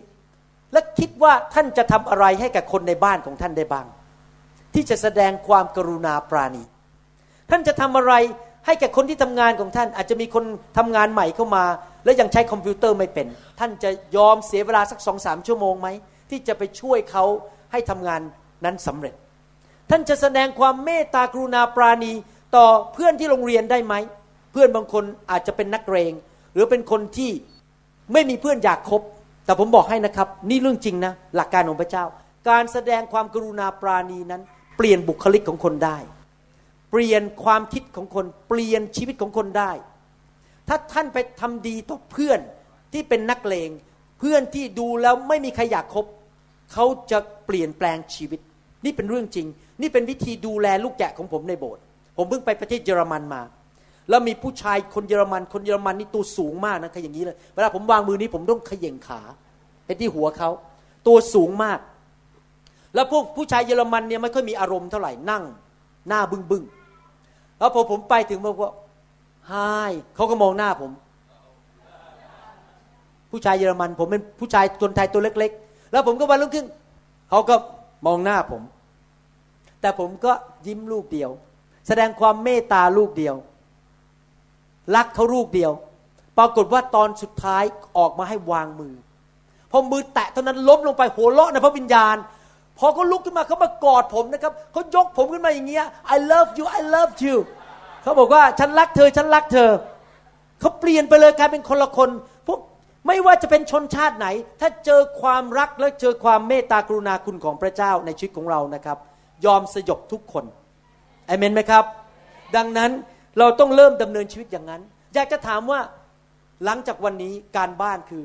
[0.73, 3.85] และคิดว่าท่านจะทำอะไรให้กับคนในบ้านของท่านได้บ้าง
[4.73, 6.63] ที่จะแสดงความกรุณาปราณี
[7.49, 8.13] ท่านจะทำอะไร
[8.65, 10.43] ให้แก่คนที่ทำงานของท่าน อาจจะมีคน
[10.77, 11.63] ทำงานใหม่เข้ามา
[12.07, 13.27] แล้วยังใช้คอมพิวเตอร์ไม่เป็น
[13.59, 15.87] ท่านจะยอมเสียเวลาสักสองสามชั่วโมงไหม
[16.29, 17.23] ที่จะไปช่วยเขา
[17.71, 18.21] ให้ทำงาน
[18.65, 19.13] นั้นสำเร็จ
[19.89, 22.13] ท่านจะแสดงความเมตตากรุณาปราณี
[22.55, 23.93] ต่อเพื่อนที่โรงเรียนได้ไหม
[24.51, 26.13] เพื่อนบางคนอาจจะเป็นนักเรง
[26.53, 27.31] หรือเป็นคนที่
[28.13, 29.01] ไม่มีเพื่อนอยากคบ
[29.45, 32.05] แต่ผมบอกให้นะครับ นี่เรื่องจริงนะ หลักการของพระเจ้า
[32.49, 34.41] การแสดงความกรุณาปราณีนั้น
[34.77, 35.97] เปลี่ยนบุคลิกของคนได้
[36.91, 39.71] เปลี่ยนความคิดของคน เปลี่ยนชีวิตของคนได้
[40.67, 42.39] ถ้าท่านไปทำดีต่อเพื่อน
[42.93, 43.69] ที่เป็นนักเลง
[44.19, 46.05] เพื่อนที่ดูแล้วไม่มีใครอยากคบ
[46.73, 48.39] เขาจะเปลี่ยนแปลงชีวิต
[48.85, 49.47] นี่เป็นเรื่องจริง
[49.81, 51.81] นี่เป็นวิธีดูแลลูกแกะของผมในโบสถ์
[52.17, 53.41] ผมเพิ่งไปประเทศเยอรมันมา
[54.09, 59.21] แล้วมีผู้ชายคนเยอรมัน คนเยอรมันนี่ตัวสูงมากนะคืออย่างนี้เลย เวลาผมวางมือนี้ผมต้องเขย่งขา
[59.85, 60.49] ไปที่หัวเขา
[61.07, 61.79] ตัวสูงมาก
[62.95, 65.43] แล้วพวกผู้ชายเยอรมันเนี่ยไม่ค่อยมีอารมณ์เท่าไหร่นั่ง
[66.07, 66.63] หน้าบึ้งบึ้ง
[67.59, 68.71] แล้วพอผมไปถึงบอกว่า
[69.47, 69.53] ไฮ
[70.15, 70.91] เขาก็มองหน้าผม
[73.31, 76.65] ผู้ชายเยอรมัน ผมเป็นผู้ชายคนไทยตัวเล็ก ๆ แล้วผมก็วันรุ่งขึ้น
[77.29, 77.55] เขาก็
[78.05, 78.61] มองหน้าผม
[79.81, 80.31] แต่ผมก็
[80.67, 81.31] ยิ้มลูกเดียว
[81.87, 83.35] แสดงความเมตตาลูกเดียว
[84.95, 85.71] รักเขาลูกเดียว
[86.37, 87.63] ปรากฏว่าตอนสุดท้าย
[87.97, 88.93] ออกมาให้วางมือ
[89.71, 92.15] พอมือแตะเท่านั้นล้มลงไปหัวเราะในพระวิญญาณ
[92.77, 97.35] พอเขาลุกขึ้นมาเขามากอดผมนะครับเขายกผมขึ้นมาอย่างเงี้ย I love you I love you
[98.07, 99.69] เขาบอกว่าฉันรักเธอฉันรักเธอ
[100.59, 102.09] เขาเปลี่ยนไปเลยกลายเป็นคนละคน
[102.47, 102.59] พวก
[103.07, 104.27] ไม่ว่าจะเป็นชนชาติไหน
[104.59, 108.97] ถ้าเจอความรักและเจอความเมตตากรุณาคุณของพระเจ้าในชีวิตของเรานะครับ
[109.45, 110.45] ยอมสยบทุกคน
[111.29, 111.85] อเมนไหมครับ
[112.55, 112.91] ดังนั้น
[113.39, 114.81] เราต้องเริ่มดำเนินชีวิตอย่างนั้น
[115.13, 115.79] อยากจะถามว่า
[116.65, 118.23] หลังจากวันนี้การบ้านคือ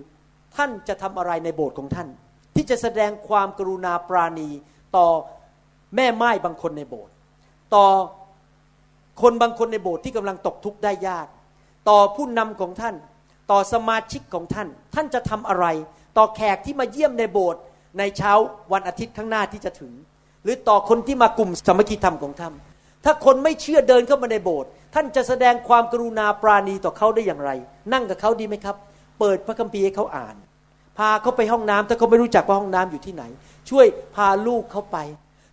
[0.57, 2.09] ท่านจะทำอะไรในโบสถ์ของท่าน
[2.55, 4.49] ที่จะแสดงความกรุณาปราณี
[4.97, 5.09] ต่อ
[5.97, 7.13] แม่ไม้บางคนในโบสถ์
[7.75, 7.87] ต่อ
[9.21, 11.27] คนบางคนในโบสถ์ที่กำลังตกทุกข์ได้ยาก
[11.89, 12.95] ต่อผู้นำของท่าน
[13.51, 15.67] ต่อสมาชิกของท่าน ท่านจะทำอะไร
[16.17, 17.61] ต่อแขกที่มาเยี่ยมในโบสถ์
[17.99, 18.33] ในเช้า
[18.73, 19.93] วันอาทิตย์ข้างหน้าที่จะถึง
[20.45, 22.55] หรือต่อคนที่มากลุ่มสามัคคีธรรมของท่าน
[23.05, 27.51] ถ้าคนไม่เชื่อเดินเข้ามาในโบสถ์ท่านจะแสดงความกรุณาปราณีต่อเขาได้อย่างไร
[27.93, 28.77] นั่งกับเขาดีไหมครับ
[29.19, 30.37] เปิดพระคัมภีร์ให้เขาอ่าน
[30.99, 33.25] พาเขาไปห้องน้ำถ้าเขาไม่รู้จักว่าห้องน้ำอยู่ที่ไหน
[33.71, 34.99] ช่วยพาลูกเขาไป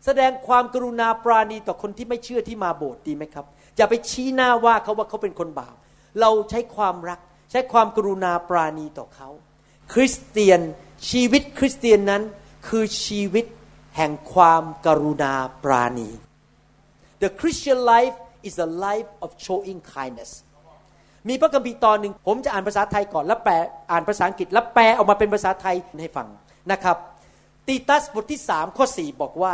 [0.06, 3.46] แสดงความกรุณาปราณีต่อคนที่ไม่เชื่อที่มาโบสถ์ดีไหมครับ
[3.78, 5.76] อย่าไปชี้หน้าว่าเขาว่าเขาเป็นคนบาป
[6.22, 7.20] เราใช้ความรัก
[7.52, 9.30] ใช้ความกรุณาปราณีต่อเขา
[9.94, 10.62] คริสเตียน
[11.10, 12.24] ชีวิตคริสเตียนนั้น
[12.68, 13.46] คือชีวิต
[13.98, 16.10] แห่งความกรุณาปราณี
[17.22, 18.18] The Christian life
[18.48, 20.32] is a life of showing kindness
[21.30, 23.54] มีพระคัมภีร์ตอนหนึ่งผมจะอ่านภาษาไทยก่อนแล้วแปล
[23.92, 26.28] อ่านภาษาอังกฤษแล้วแปลออกมาเป็นภาษาไทยให้ฟัง
[26.72, 26.98] นะครับ
[27.68, 29.54] ตีตัสบทที่สามข้อสี่บอกว่า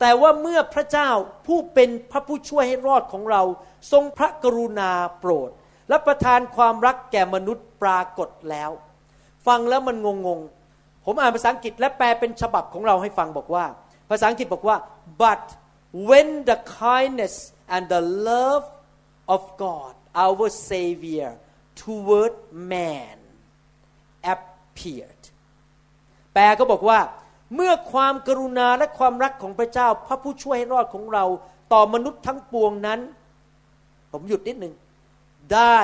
[0.00, 1.10] แต่ว่าเมื่อพระเจ้า
[1.46, 3.42] ผู้เป็นพระผู้ช่วยให้รอดของเรา
[3.92, 4.90] ทรงพระกรุณา
[5.20, 5.50] โปรด
[5.88, 8.70] และประทานความรักแก่มนุษย์ปรากฏแล้ว
[9.46, 10.40] ฟังแล้วมันงงง
[11.04, 13.64] ผมอ่านภาษาอังกฤษและแปลเป็นฉบับของเราให้ฟังบอกว่า
[14.10, 14.76] ภาษาอังกฤษบอกว่า
[15.22, 15.44] but
[16.08, 17.34] when the kindness
[17.74, 18.66] and the love
[19.34, 19.92] of God
[20.24, 21.30] our Savior
[21.80, 22.34] toward
[22.72, 23.16] man
[24.34, 25.22] appeared
[26.34, 26.98] แปลก็บอกว่า
[27.54, 31.24] เมื่อความกรุณาและความรักของพระเจ้า พระผู้ช่วยให้รอดของเรา
[31.72, 33.00] ต่อมนุษย์ทั้งปวงนั้น
[34.12, 34.74] ผมหยุดนิดหนึ่ง
[35.54, 35.78] ได้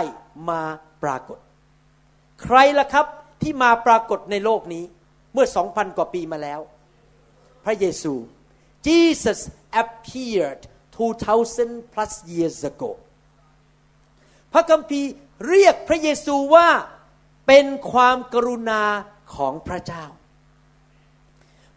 [0.48, 0.62] มา
[1.02, 1.38] ปรากฏ
[2.42, 3.06] ใครล่ะครับ
[3.42, 4.84] ที่มาปรากฏในโลกนี้
[5.32, 6.60] เมื่อสองพันกว่าปีมาแล้ว
[7.64, 8.14] พระเยซู
[8.86, 9.40] Jesus
[9.82, 10.60] appeared
[10.96, 12.90] 2,000 plus years ago
[14.52, 15.10] พระคัมภีร์
[15.48, 16.68] เรียกพระเยซูว่า
[17.46, 18.82] เป็นความกรุณา
[19.34, 20.04] ของพระเจ้า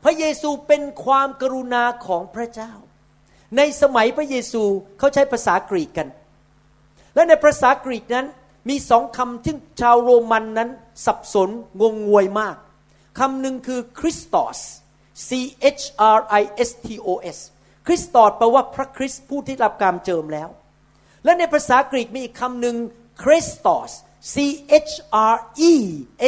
[0.03, 2.71] พระเยซูเป็นความกรุณาของพระเจ้า
[3.57, 4.63] ในสมัยพระเยซู
[4.99, 6.07] เขาใช้ภาษากรีกกัน
[7.15, 8.25] และในภาษากรีกนั้น
[8.69, 10.69] มีสองคำที่ชาวโรมันนั้น
[11.05, 11.49] สับสน
[11.81, 12.55] งงงวยมาก
[13.19, 14.59] คำหนึ่งคือคริสตอส
[15.27, 15.29] C
[15.79, 15.83] H
[16.17, 17.37] R I S T O S
[17.87, 20.49] คริสตอสแปลว่าพระคริสต์ผู้ที่รับการเจิมแล้ว
[21.23, 22.75] และในภาษากรีกมีอีกคำหนึ่ง
[23.23, 23.91] คริสตอส
[24.33, 24.35] C
[24.89, 24.93] H
[25.33, 25.37] R
[25.71, 25.73] E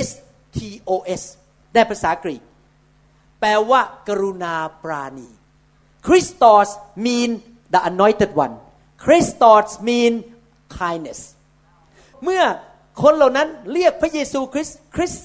[0.07, 0.09] S
[0.57, 0.91] T O
[1.21, 1.23] S
[1.73, 2.41] ในภาษากรีก
[3.39, 5.29] แปลว่ากรุณาปราณี
[6.05, 6.69] Christos
[7.05, 7.31] mean
[7.73, 8.55] the anointed one
[9.03, 10.13] Chrestos mean
[10.79, 11.19] kindness
[12.23, 12.43] เมื่อ
[13.03, 15.15] คนเหล่านั้นเรียกพระเยซูคริสต์คริส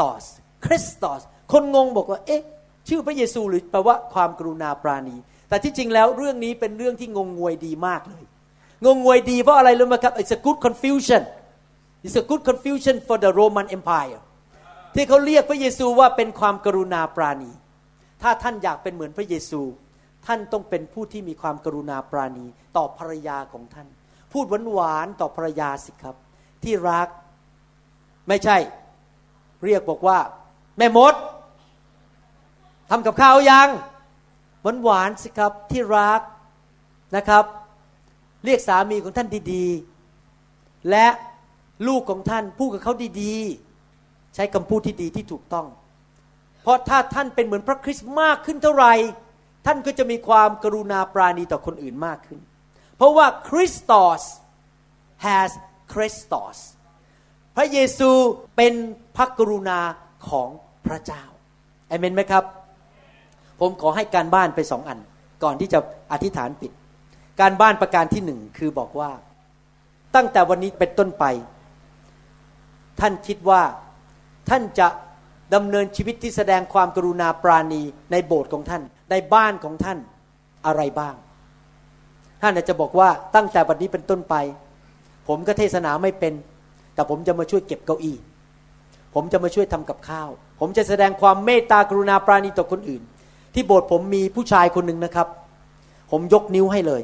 [0.00, 0.24] ตอส
[0.66, 1.20] คริสตอส
[1.52, 2.42] คนงงบอกว่า เอ๊ะ
[2.88, 5.16] ชื่อพระเยซูหรือแปลว่าความกรุณาปราณี
[5.48, 8.24] แต่ที่จริงแล้วเรื่องนี้เป็นเรื่องที่งงงวยดีมากเลย
[8.84, 11.22] งงงวยดีเพราะอะไรรู้ไหมครับ it's a good confusion
[12.04, 14.20] it's a good confusion for the Roman Empire
[14.94, 17.50] ที่เขาเรียกพระเยซูว่าเป็นความกรุณาปราณี
[18.22, 19.62] ถ้าท่านอยากเป็นเหมือนพระเยซู
[20.26, 22.46] ท่านต้องเป็นผู้ที่มีความกรุณาปราณี
[22.76, 23.88] ต่อภรรยาของท่าน
[24.32, 26.16] พูดหวานๆต่อภรรยาสิครับ
[26.64, 27.08] ที่รัก
[28.28, 28.56] ไม่ใช่
[29.64, 30.18] เรียกบอกว่า
[30.78, 31.14] แม่มด
[32.90, 33.68] ทำกับข้าวยัง
[34.62, 36.20] หวานหวานๆสิครับที่รัก
[37.16, 37.44] นะครับ
[38.44, 41.06] เรียกสามีของท่านดีๆ และ
[41.86, 43.69] ลูกของท่านพูดกับเขาดีๆ
[44.34, 45.66] ใช้คำพูดที่ดีที่ถูกต้อง
[46.62, 48.94] เพราะถ้าท่านเป็นเหมือนพระคริสต์มากขึ้นเท่าไหร่
[49.66, 52.40] ท่านก็จะมีความกรุณาปราณีต่อคนอื่นมากขึ้น
[52.96, 54.22] เพราะว่าคริสตอส
[55.26, 55.50] has
[55.92, 56.58] Christos
[57.56, 58.10] พระเยซู
[58.56, 58.74] เป็น
[59.16, 59.80] พระกรุณา
[60.28, 60.48] ของ
[60.86, 61.22] พระเจ้า
[61.88, 62.44] เอเมนไหมครับ
[63.60, 64.98] ผมขอให้การบ้านไปสองอัน
[65.42, 65.78] ก่อนที่จะ
[66.12, 66.72] อธิษฐานปิด
[67.40, 69.10] การบ้านประการที่หนึ่งคือบอกว่า
[70.14, 71.24] ตั้งแต่วันนี้เป็นต้นไป
[73.00, 73.62] ท่านคิดว่า
[74.50, 74.88] ท่านจะ
[75.54, 77.82] ดำเนินชีวิตที่แสดงความกรุณาปราณี
[78.12, 79.98] ในโบสถ์ของท่าน ในบ้านของท่าน
[80.66, 81.14] อะไรบ้าง
[82.42, 84.34] ท่านอาจจะบอกว่าตั้งแต่วันนี้เป็นต้นไป
[85.28, 86.34] ผมก็เทศนาไม่เป็น
[86.94, 88.16] แต่ผมจะมาช่วยเก็บเก้าอี้
[89.14, 90.28] ผมจะมาช่วยทำกับข้าว
[90.60, 93.02] ผมจะแสดงความเมตตากรุณาปราณีต่อคนอื่น
[93.54, 95.28] ที่โบสถ์ผมมีผู้ชายคนหนึ่งนะครับ
[96.10, 97.02] ผมยกนิ้วให้เลย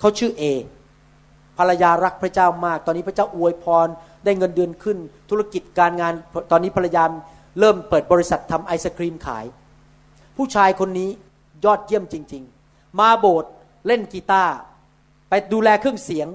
[0.00, 0.42] เขาชื่อเอ
[1.58, 3.88] ภรรยารักพระเจ้ามาก ตอนนี้พระเจ้าอวยพร
[4.24, 4.98] ได้เงินเดือนขึ้น
[5.30, 6.12] ธุรกิจการงาน
[6.50, 7.04] ตอนนี้ภรรยา
[7.60, 9.44] เริ่มเปิดบริษัททำไอศครีมขาย
[10.36, 11.10] ผู้ชายคนนี้
[11.64, 13.50] ยอดเยี่ยมจริง ๆ มาโบสถ์
[13.86, 14.52] เล่นกีตาร์
[15.28, 16.28] ไปดูแลเครื่องเสียง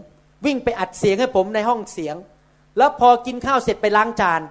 [0.46, 2.16] วิ่งไปอัดเสียงให้ผมในห้องเสียง
[2.78, 4.42] แล้วพอกินข้าวเสร็จไปล้างจาน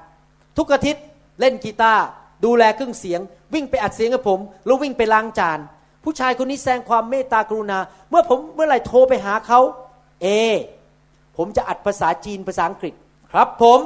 [0.58, 1.04] ทุกอาทิตย์
[1.40, 2.02] เล่นกีตาร์
[2.44, 3.20] ดูแลเครื่องเสียง
[3.54, 5.58] วิ่งไปอัดเสียงให้ผมแล้ววิ่งไปล้างจาน
[6.04, 7.78] ผู้ชายคนนี้แสดงความเมตตากรุณา
[8.10, 9.60] เมื่อผมเมื่อไหร่โทรไปหาเขา
[10.22, 10.26] เอ
[11.36, 12.94] ผมจะอัดภาษาจีนภาษาอังกฤษ
[13.32, 13.80] ครับผม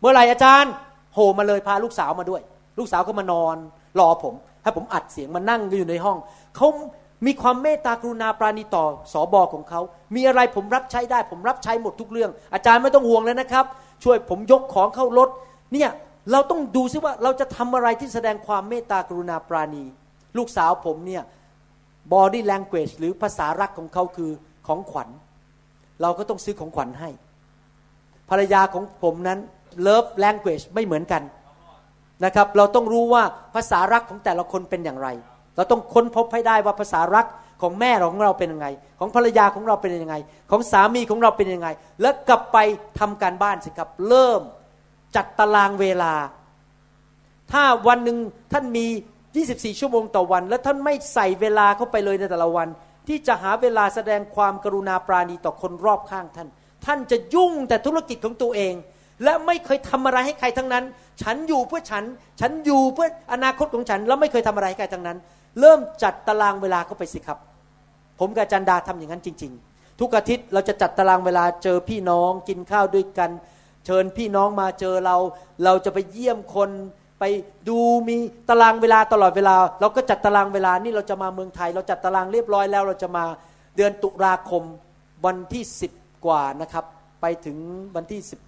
[0.00, 0.72] เมื่อไหร่อาจารย์
[1.14, 2.42] โหมาเลยพาลูกสาวมาด้วย
[2.78, 3.56] ลูกสาวก็มานอน
[3.98, 6.18] รอผมให้ผมอัดเสียงมานั่งอยู่ในห้อง
[6.56, 6.68] เขา
[7.26, 9.80] มีความเมตตากรุณาปราณีต่อสอบอของเขา
[10.14, 13.64] มีอะไรผมรับใช้ได้ ผมรับใช้หมดทุกเรื่อง อาจารย์ไม่ต้องห่วงเลยนะครับ
[14.04, 15.28] ช่วยผมยกของเข้ารถ
[15.72, 15.90] เนี่ย
[16.32, 19.84] เราต้องดูซิว่าเราจะทำอะไรที่แสดงความเมตตากรุณาปราณี
[20.36, 21.22] ลูกสาวผมเนี่ย
[22.12, 24.30] body language หรือภาษารักของเขาคือ
[24.66, 25.08] ของขวัญ
[26.02, 27.10] เราก็ต้องซื้อของขวัญให้
[28.30, 29.38] ภรรยาของผมนั้น
[29.86, 31.22] love language ไม่เหมือนกัน
[32.24, 33.22] นะครับ เราต้องรู้ว่า
[33.54, 35.08] ภาษารักของแต่ละคนเป็นอย่างไร
[35.56, 37.26] เราต้องค้นพบให้ได้ว่าภาษารัก
[37.62, 38.66] ของแม่ของเราเป็นยังไง
[38.98, 40.16] ของภรรยาของเราเป็นยังไง
[40.50, 41.68] ของสามีของเราเป็นยังไง
[42.00, 42.58] แล้วกลับไป
[42.98, 44.40] ทำการบ้านสิครับ เริ่ม
[45.16, 46.14] จัดตารางเวลา
[47.52, 48.18] ถ้าวันหนึ่ง
[48.52, 48.86] ท่านมี
[49.32, 52.68] 24 ชั่วโมงต่อวัน และท่านไม่ใส่เวลาเข้าไปเลยในแต่ละวัน
[53.08, 56.48] ที่จะหาเวลาแสดงความกรุณาปราณีต่อคนรอบข้างท่าน
[56.86, 58.74] ท่านจะยุ่งแต่ธุรกิจของตัวเอง
[59.24, 60.84] และไม่เคยทำอะไรให้ใครทั้งนั้น
[61.22, 62.04] ฉันอยู่เพื่อฉัน
[62.40, 65.18] ฉันอยู่เพื่ออนาคตของฉัน แล้วไม่เคยทำอะไรให้ใครทั้งนั้น
[65.60, 67.38] เริ่มจัดตารางเวลาเข้าไปสิครับ
[68.20, 73.30] ผมกับจันดาทำอย่างนั้นจริง ๆ ทุกอาทิตย์เราจะจัดตารางเวลาเจอพี่น้องกินข้าวด้วยกัน
[73.86, 75.16] เชิญพี่น้องมาเจอเรา
[75.64, 76.70] เราจะไปเยี่ยมคน
[77.20, 77.24] ไป
[77.68, 77.78] ดู
[78.08, 78.16] มี
[78.48, 83.24] ตารางเวลาตลอดเวลา เราก็จัดตารางเวลานี่เราจะมาเมืองไทย เราจัดตารางเรียบร้อยแล้ว เราจะมา
[83.76, 84.62] เดือนตุลาคม
[85.26, 85.92] วันที่สิบ
[86.26, 86.84] กว่านะครับ
[87.20, 87.56] ไปถึง
[87.96, 88.40] วันที่สิบ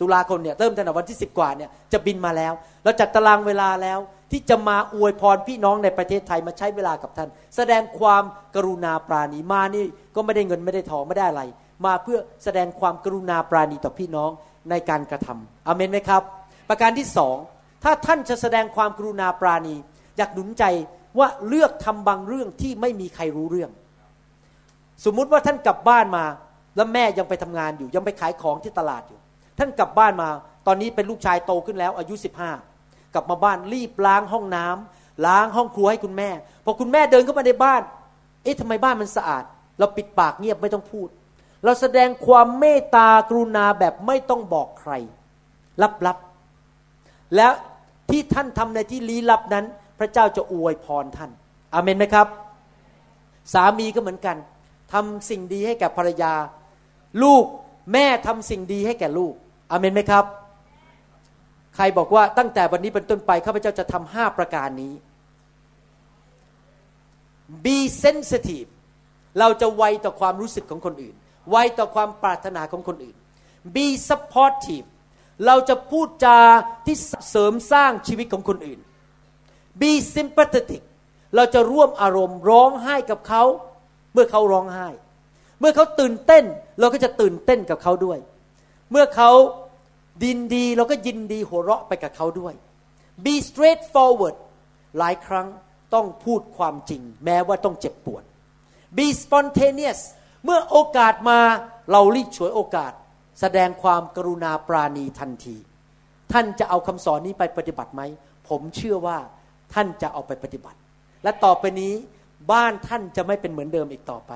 [0.00, 2.52] ตุลาคมเนี่ยเริ่มตั้งแต่วันที่สิบกว่าเนี่ยจะบินมาแล้ว
[2.84, 3.98] เราจัดตารางเวลาแล้ว
[4.32, 8.24] ที่จะมาอวยพรพี่น้องในประเทศไทยมาใช้เวลากับท่าน แสดงความ
[8.54, 9.84] กรุณาปราณีมานี่
[10.14, 11.42] ก็ไม่ได้เงินไม่ได้ทองไม่ได้อะไร
[11.86, 14.30] มาเพื่อแสดงความกรุณาปราณีต่อพี่น้อง
[14.70, 16.22] ในการกระทำอเมนไหมครับ
[16.68, 17.36] ประการที่สอง
[17.88, 19.76] ถ้าท่านจะแสดงความกรุณาปราณี
[20.16, 20.64] อยากหนุนใจ
[21.18, 23.70] ว่าเลือกทำบางเรื่องที่ไม่มีใครรู้เรื่อง
[25.04, 26.24] สมมุติว่าท่านกลับบ้านมา
[26.76, 29.18] แล้วแม่ยังไปทำงานอยู่ ยังไปขายของที่ตลาดอยู่
[29.58, 30.28] ท่านกลับบ้านมา
[30.66, 32.14] ตอนนี้เป็นลูกชายโตขึ้นแล้ว อายุ
[32.64, 36.30] 15 กลับมาบ้านรีบล้างห้องน้ำล้างห้องครัวให้คุณแม่
[36.64, 37.82] พอคุณแม่เดินเข้ามาในบ้าน
[38.42, 39.44] เอ๊ะทำไมบ้านมันสะอาด
[39.78, 41.08] เราปิดปากเงียบไม่ต้องพูด
[41.64, 44.92] เราแสดงความเมตตากรุณาแบบไม่ต้องบอกใคร
[46.06, 47.46] ลับๆและ
[48.10, 49.64] ที่ท่านทำในที่ลี้ลับนั้น
[49.98, 51.30] พระเจ้าจะอวยพรท่าน
[51.74, 52.26] อาเมนไหมครับ
[53.52, 54.36] สามีก็เหมือนกัน
[54.92, 56.32] ทำสิ่งดีให้แก่ภรรยา
[57.22, 57.44] ลูก
[57.92, 59.32] แม่ทำสิ่งดีให้แก่ลูก
[59.70, 60.24] อเมนไหมครับ
[61.76, 64.94] ใครบอกว่าตั้งแต่วันนี้เป็นต้นไปข้าพเจ้าจะทำห้าประการนี้
[67.64, 68.68] be sensitive
[69.38, 71.14] เราจะไวต่อความรู้สึกของคนอื่น
[71.50, 73.16] ไวต่อความปรารถนาของคนอื่น
[73.74, 74.86] be supportive
[75.46, 76.38] เราจะพูดจา
[76.86, 76.96] ที่
[77.30, 78.80] เสริมสร้างชีวิตของคนอื่น
[79.80, 80.82] be sympathetic
[81.36, 83.42] เราจะร่วมอารมณ์ร้องไห้กับเขา
[84.12, 84.88] เมื่อเขาร้องไห้
[85.60, 86.44] เมื่อเขาตื่นเต้น
[86.80, 88.18] เราก็จะตื่นเต้นกับเขาด้วย
[88.90, 89.30] เมื่อเขา
[90.24, 92.54] ดินดีเราก็ยินดีหัวเราะไปกับเขาด้วย
[93.24, 94.36] be straightforward
[94.98, 95.46] หลายครั้ง
[95.94, 98.22] ต้องพูดความจริง แม้ว่าต้องเจ็บปวด
[98.96, 100.00] be spontaneous
[100.44, 101.40] เมื่อโอกาสมา
[101.92, 102.92] เรารีบฉวยโอกาส
[103.40, 105.56] แสดงความกรุณาปราณีทันที
[106.32, 108.02] ท่านจะเอาคำสอนนี้ไปปฏิบัติไหม
[108.48, 109.18] ผมเชื่อว่า
[109.74, 110.78] ท่านจะเอาไปปฏิบัติ
[111.24, 111.92] และต่อไปนี้
[112.52, 114.32] บ้านท่านจะไม่เป็นเหมือนเดิมอีกต่อไป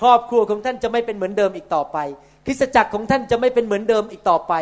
[0.00, 1.98] ครอบครัวของท่านจะไม่เป็นเหมือนเดิมอีกต่อไป
[2.46, 4.54] คริสตจักรของท่านจะไม่เป็นเหมือนเดิมอีกต่อไป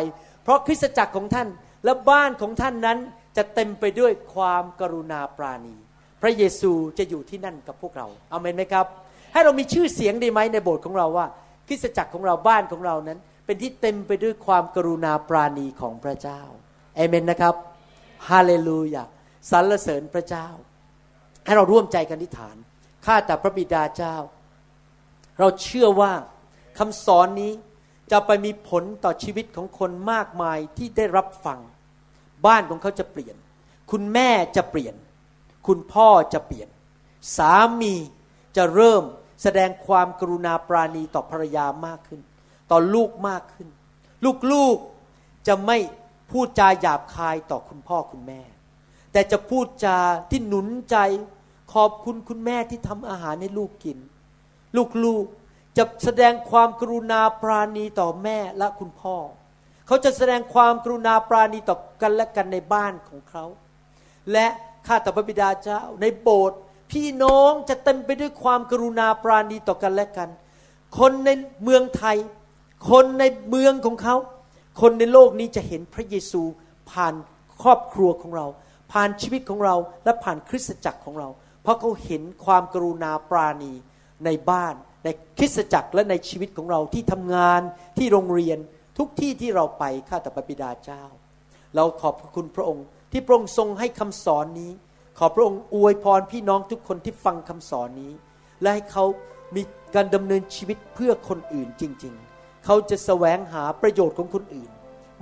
[0.43, 1.47] เพราะคริสตจักรของท่าน
[1.85, 2.97] และบ้านของท่านนั้น
[3.37, 5.75] จะเต็มไปด้วยความกรุณาปราณี
[6.21, 8.85] พระเยซูจะอยู่ที่นั่นกับพวกเราเอาเมนไหมครับ
[9.33, 11.25] ให้เรามีชื่อเสียงดีไหมในโบสถ์ของเราว่า
[11.67, 16.41] คริสตจักรของเราบ้านของเรานั้น เป็นที่เต็มไปด้วยความกรุณาปราณีของพระเจ้า
[16.95, 17.55] เอเมนนะครับ
[18.29, 19.03] ฮาเลลูยา
[19.51, 20.47] สรรเสริญพระเจ้า
[21.45, 22.55] ให้เราร่วมใจกันอธิษฐาน
[23.05, 24.15] ข้าแต่พระบิดาเจ้า
[25.39, 26.11] เราเชื่อว่า
[26.77, 27.51] คำสอนนี้
[28.11, 31.59] จะไปมีผลต่อชีวิตของคนมากมายที่ได้รับฟัง
[32.45, 33.35] บ้านของเขาจะเปลี่ยน
[33.91, 34.95] คุณแม่จะเปลี่ยน
[35.67, 36.69] คุณพ่อจะเปลี่ยน
[37.37, 37.95] สามี
[38.57, 39.03] จะเริ่ม
[39.43, 42.21] แสดงความกรุณาปราณีต่อภรรยามากขึ้น
[42.71, 43.67] ต่อลูกมากขึ้น
[44.51, 45.77] ลูกๆจะไม่
[46.31, 48.41] พูดจาหยาบคายต่อคุณพ่อคุณแม่
[49.11, 49.99] แต่จะพูดจา
[50.31, 50.97] ที่หนุนใจ
[51.73, 53.97] ขอบคุณคุณแม่ที่ทำอาหารให้ลูกกิน
[55.03, 59.15] ลูกๆจะแสดงความกรุณาปราณีต่อแม่และคุณพ่อ
[59.87, 63.45] เขาจะแสดงความกรุณาปราณีต่อกันและกันในบ้านของเขา
[64.31, 64.47] และ
[64.87, 66.59] ข้าแต่พระบิดาเจ้าในโบสถ์
[66.91, 70.29] พี่น้องจะเต็มไปด้วยความกรุณาปราณีต่อกันและกัน
[70.97, 71.29] คนใน
[71.63, 72.17] เมืองไทย
[72.89, 74.15] คนในเมืองของเขา
[74.81, 76.41] คนในโลกนี้จะเห็นพระเยซู
[76.91, 77.13] ผ่าน
[77.61, 78.45] ครอบครัวของเรา
[78.91, 81.29] ผ่านชีวิตของเราและผ่านคริสตจักรของเรา
[81.63, 83.73] เพราะเขาเห็นความกรุณาปราณี
[84.25, 87.61] ในบ้าน ในคริสตจักรและในชีวิตของเราที่ทำงาน
[87.97, 88.57] ที่โรงเรียน
[88.97, 91.03] ทุกที่ที่เราไปข้าแต่พระบิดาเจ้า
[91.75, 94.71] เราขอบพระคุณพระองค์ ที่พระองค์ทรงให้คำสอนนี้
[95.17, 98.13] ขอพระองค์อวยพรพี่น้องทุกคนที่ฟังคำสอนนี้
[98.61, 99.05] และให้เขา
[99.55, 99.61] มี
[99.95, 102.24] การดำเนินชีวิตเพื่อคนอื่นจริงๆ
[102.65, 104.69] เขาจะแสวงหาประโยชน์ของคนอื่น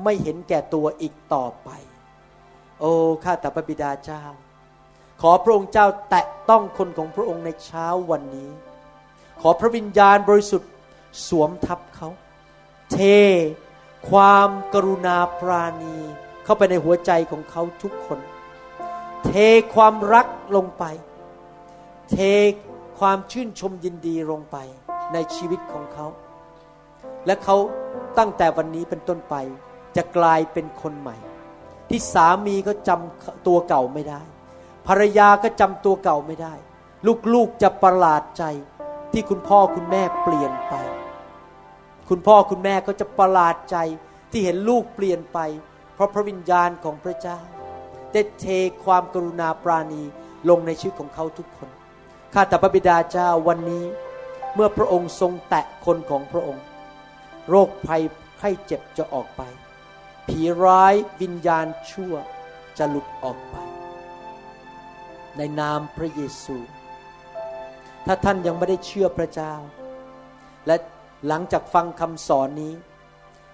[0.03, 1.69] ไม่เห็นแก่ตัวอีกต่อไป
[2.79, 2.91] โอ้
[3.23, 4.23] ข้าแต่พระบิดาเจ้า
[5.21, 8.49] ขอพระองค์เจ้าแตะต้องคนของพระองค์ในเช้าวันนี้
[9.41, 10.71] ขอพระวิญญาณบริสุทธิ์
[11.27, 12.09] สวมทับเขา
[12.91, 12.99] เท
[14.09, 15.97] ความกรุณาปราณี
[16.43, 18.19] เข้าไปในหัวใจของเขาทุกคน
[19.25, 19.31] เท
[19.75, 20.83] ความรักลงไป
[22.11, 22.17] เท
[22.99, 24.57] ความชื่นชมยินดีลงไป
[25.13, 26.07] ในชีวิตของเขา
[27.25, 27.55] และเขา
[28.17, 29.35] ตั้งแต่วันนี้เป็นต้นไป
[29.95, 31.17] จะกลายเป็นคนใหม่
[31.89, 34.21] ที่สามีก็จำตัวเก่าไม่ได้
[34.87, 36.53] ภรรยาก็จำตัวเก่าไม่ได้
[37.33, 38.43] ลูกๆจะประหลาดใจ
[39.11, 40.75] ที่คุณพ่อคุณแม่เปลี่ยนไป
[42.09, 43.77] คุณพ่อคุณแม่ก็จะประหลาดใจ
[44.31, 45.39] ที่เห็นลูกเปลี่ยนไป
[45.93, 47.39] เพราะพระวิญญาณของพระเจ้า
[48.13, 48.45] ได้เท
[48.83, 50.03] ความกรุณาปราณี
[50.49, 51.69] ลงในชีวิตของเขาทุกคน
[52.33, 53.85] ข้าแต่พระบิดาเจ้าวันนี้
[54.55, 56.63] เมื่อพระองค์ทรงแตะคนของพระองค์
[57.49, 58.03] โรคภัย
[58.37, 59.41] ไข้เจ็บจะออกไป
[60.27, 62.13] ผีร้ายวิญญาณชั่ว
[62.77, 63.55] จะหลุดออกไป
[65.37, 66.57] ในนามพระเยซู
[68.05, 69.53] ถ้าท่านยังไม่ได้เชื่อพระเจ้า
[70.67, 70.75] และ
[71.27, 72.73] หลังจากฟังคำสอนนี้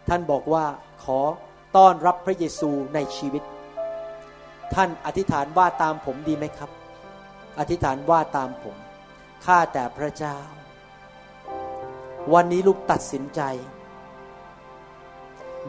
[0.07, 0.65] ท่านบอกว่า
[1.03, 1.19] ขอ
[1.75, 3.43] ต้อนรับพระเยซูในชีวิต
[4.73, 6.71] ท่านอธิษฐานว่าตามผมดีไหมครับ
[7.59, 8.75] อธิษฐานว่าตามผม
[9.45, 10.37] ข้าแต่พระเจ้า
[12.33, 13.41] วันนี้ลูกตัดสินใจ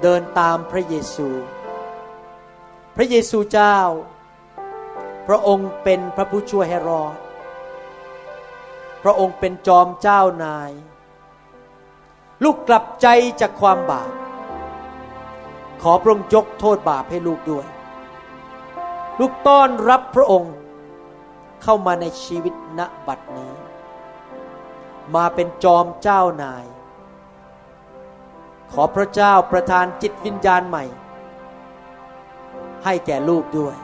[0.02, 1.28] เดินตามพระเยซู
[2.96, 3.78] พระเยซูเจ้า
[5.26, 7.16] พระองค์เป็นพระผู้ช่วยให้รอด
[9.02, 10.70] พระองค์เป็นจอมเจ้านาย
[12.44, 13.06] ลูกกลับใจ
[13.40, 14.12] จากความบาป
[15.82, 17.66] ขอพระองค์ยกโทษบาปให้ลูกด้วย
[19.20, 20.54] ลูกต้อนรับพระองค์
[21.62, 23.52] เข้ามาในชีวิตณบัดนี้
[25.14, 26.64] มาเป็นจอมเจ้านาย
[28.72, 30.84] ขอพระเจ้าประทานจิตวิญญาณใหม่
[32.84, 33.76] ให้แก่ลูกด้วย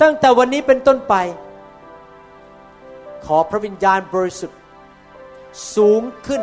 [0.00, 1.14] ตั้งแต่วันนี้เป็นต้นไป
[3.26, 4.58] ขอพระวิญญาณบริสุทธิ์
[5.76, 6.42] สูงขึ้น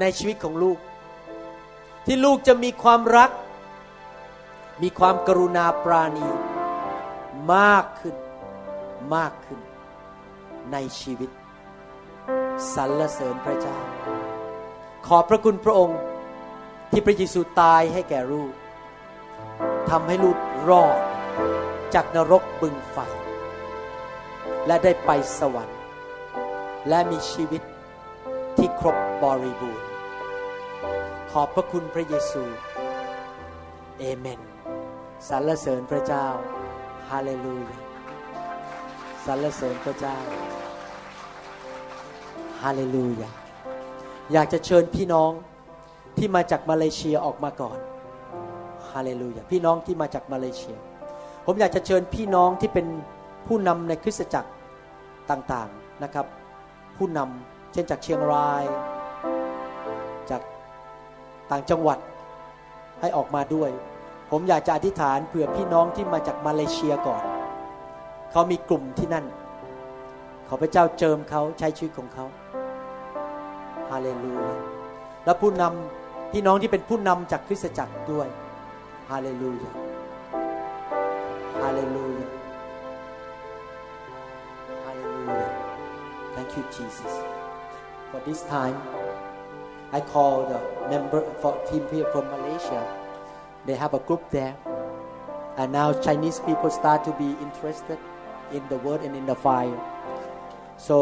[0.00, 0.78] ในชีวิตของลูก
[2.06, 3.30] ที่ลูกจะมีความรัก
[4.82, 6.28] มีความกรุณาปราณี
[7.54, 8.16] มากขึ้น
[9.14, 9.60] มากขึ้น
[10.72, 11.30] ในชีวิต
[12.74, 13.76] สรรเสริญพระเจ้า
[15.06, 15.98] ขอบพระคุณพระองค์
[16.90, 18.52] ที่พระเยซูตายให้แก่ลูก
[19.90, 20.38] ทำให้ลูก
[20.68, 20.98] รอด
[21.94, 22.98] จากนรกบึงไฟ
[24.66, 25.80] และได้ไปสวรรค์
[26.88, 27.62] และมีชีวิต
[28.56, 29.88] ที่ครบบริบูรณ์
[31.30, 32.42] ขอบพระคุณพระเยซู
[33.98, 34.40] เอเมน
[35.28, 36.26] สรรเสริญพระเจ้า
[37.10, 37.78] ฮาเลลูยา
[39.24, 40.18] สรรเสริญพระเจ้า
[42.62, 43.41] ฮาเลลูยา
[44.32, 45.30] อยากจะเชิญพี่น้อง
[46.18, 47.78] ที่มาจากมาเลเซียออกมาก่อน
[48.90, 50.76] ฮาเลลูยาพี่น้องที่มาจากมาเลเซีย
[51.46, 52.86] ผมอยากจะเชิญพี่น้องที่เป็น
[53.46, 54.50] ผู้นำในคริสตจักร
[55.30, 56.26] ต่างๆนะครับ
[56.96, 58.64] ผู้นำเช่นจากเชียงราย
[60.30, 60.42] จาก
[61.50, 61.98] ต่างจังหวัด
[63.00, 63.70] ให้ออกมาด้วย
[64.30, 67.22] ผมอยากจะอธิษฐานเผื่อพี่น้องที่มาจากมาเลเซียก่อน
[68.30, 69.26] เขามีกลุ่มที่นั่น
[70.48, 72.26] ขอพระเจ้าเจิมเขาใช้ชีวิตของเขา
[73.91, 74.49] ฮาเลลูยา
[75.25, 78.27] และผู้นำพี่น้องที่เป็นผู้นำจากคริสตจักรด้วย
[79.09, 79.71] ฮาเลลูยา
[81.61, 82.27] ฮาเลลูยา
[84.85, 85.49] ฮาเลลูยา
[86.35, 87.13] Thank you Jesus
[88.09, 88.77] for this time
[89.97, 90.59] I call the
[90.93, 92.81] member for team here from Malaysia
[93.65, 94.55] they have a group there
[95.57, 97.99] and now Chinese people start to be interested
[98.51, 99.79] in the word and in the fire
[100.77, 100.97] so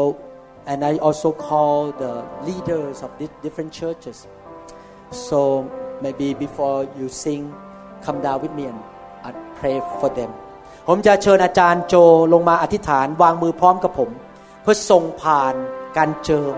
[0.65, 4.27] and I also call the leaders of these different churches.
[5.11, 5.69] So
[6.01, 7.53] maybe before you sing,
[8.01, 8.79] come down with me and
[9.23, 10.31] I pray for them.
[10.87, 11.95] ผมจะเชิญอาจารย์โจ
[12.33, 14.09] ลงมาอธิษฐานวางมือพร้อมกับผม
[14.61, 15.53] เพื่อส่งผ่าน
[15.97, 16.53] การเจิม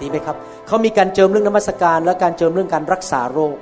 [0.00, 3.56] ดีไหมครับเขามีการเจิมเรื่องนมัสการ และการเจิมเรื่องการรักษาโรค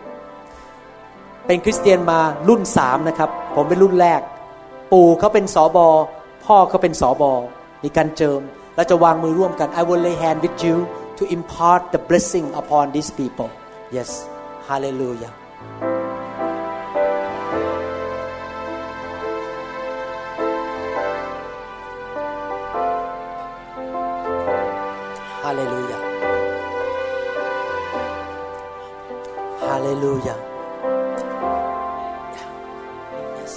[1.46, 2.18] เป็นคริสเตียนมา
[2.48, 4.20] รุ่นสามนะครับ ผมเป็นรุ่นแรก
[4.92, 5.88] ปู่เขาเป็นสอบอ
[6.44, 7.32] พ่อเขาเป็นสอบอ
[7.84, 8.40] มีการเจิม
[8.76, 10.76] เราจะวางมือร่วมกัน I will lay hand with you
[11.18, 13.48] to impart the blessing upon these people
[13.96, 14.10] yes
[14.68, 15.32] hallelujah
[25.44, 26.00] hallelujah
[29.68, 30.38] hallelujah
[33.38, 33.54] yes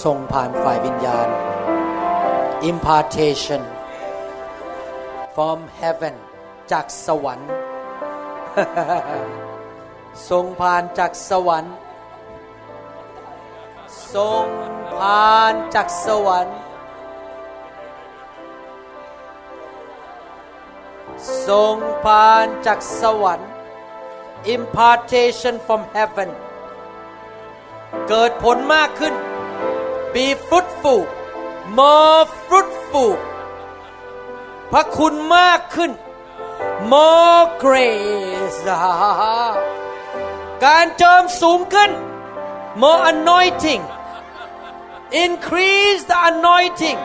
[0.00, 1.28] hallelujah ส่งผ่านฝ่ายวิญญาณ
[2.70, 3.62] impartation
[5.34, 6.14] from heaven
[6.72, 7.50] จากสวรรค์
[10.30, 11.74] ส่งผ่านจากสวรรค์
[14.14, 14.46] ส่ง
[14.98, 16.56] ผ่านจากสวรรค์
[21.48, 23.48] ส่งผ่านจากสวรรค์
[24.54, 26.30] impartation from heaven
[28.08, 29.14] เกิดผลมากขึ้น
[30.14, 31.02] be fruitful
[31.78, 33.12] more fruitful
[34.72, 35.90] พระคุณมากขึ้น
[36.92, 38.60] more grace
[40.64, 41.90] การเจิมสูงขึ้น
[42.82, 43.82] more anointing
[45.24, 46.98] increase the anointing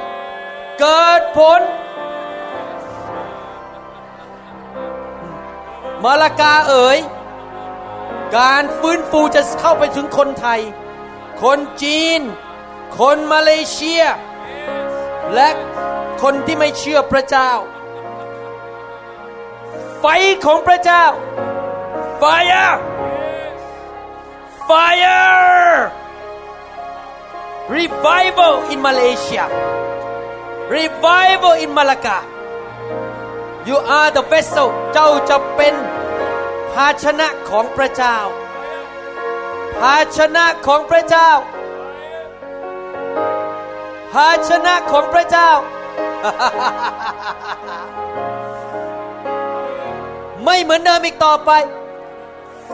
[0.79, 1.61] เกิดผล
[6.03, 6.99] มาลากาเอ๋ย
[8.37, 10.61] การฟื้นฟูจะเข้าไปถึงคนไทย
[11.43, 12.21] คนจีน
[12.99, 14.03] คนมาเลเซีย
[15.35, 15.49] และ
[16.21, 17.51] คนที่ไม่เชื่อพระเจ้า
[19.99, 20.05] ไฟ
[20.45, 21.05] ของพระเจ้า
[22.21, 22.75] fire
[24.69, 25.77] fire
[27.77, 29.45] revival in Malaysia
[30.75, 32.19] revival in Malacca
[33.67, 35.75] you are the vessel เจ้าจะเป็น
[36.73, 38.17] ภาชนะของพระเจ้า
[39.79, 41.31] ภาชนะของพระเจ้า
[44.15, 45.51] ภาชนะของพระเจ้า
[50.43, 51.51] ไม่เหมือนเดิมอีกต่อไป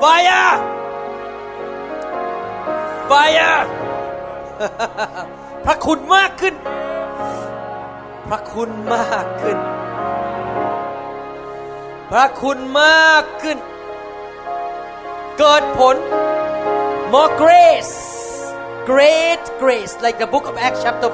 [0.02, 0.54] Fire
[3.10, 3.62] Fire
[5.66, 6.56] พระคุณมากขึ้น
[8.28, 9.58] พระคุณมากขึ้น
[12.12, 13.58] พระคุณมากขึ้น
[15.40, 15.96] เกิดผล
[17.14, 17.96] more grace
[18.86, 21.12] great grace like the book of Acts chapter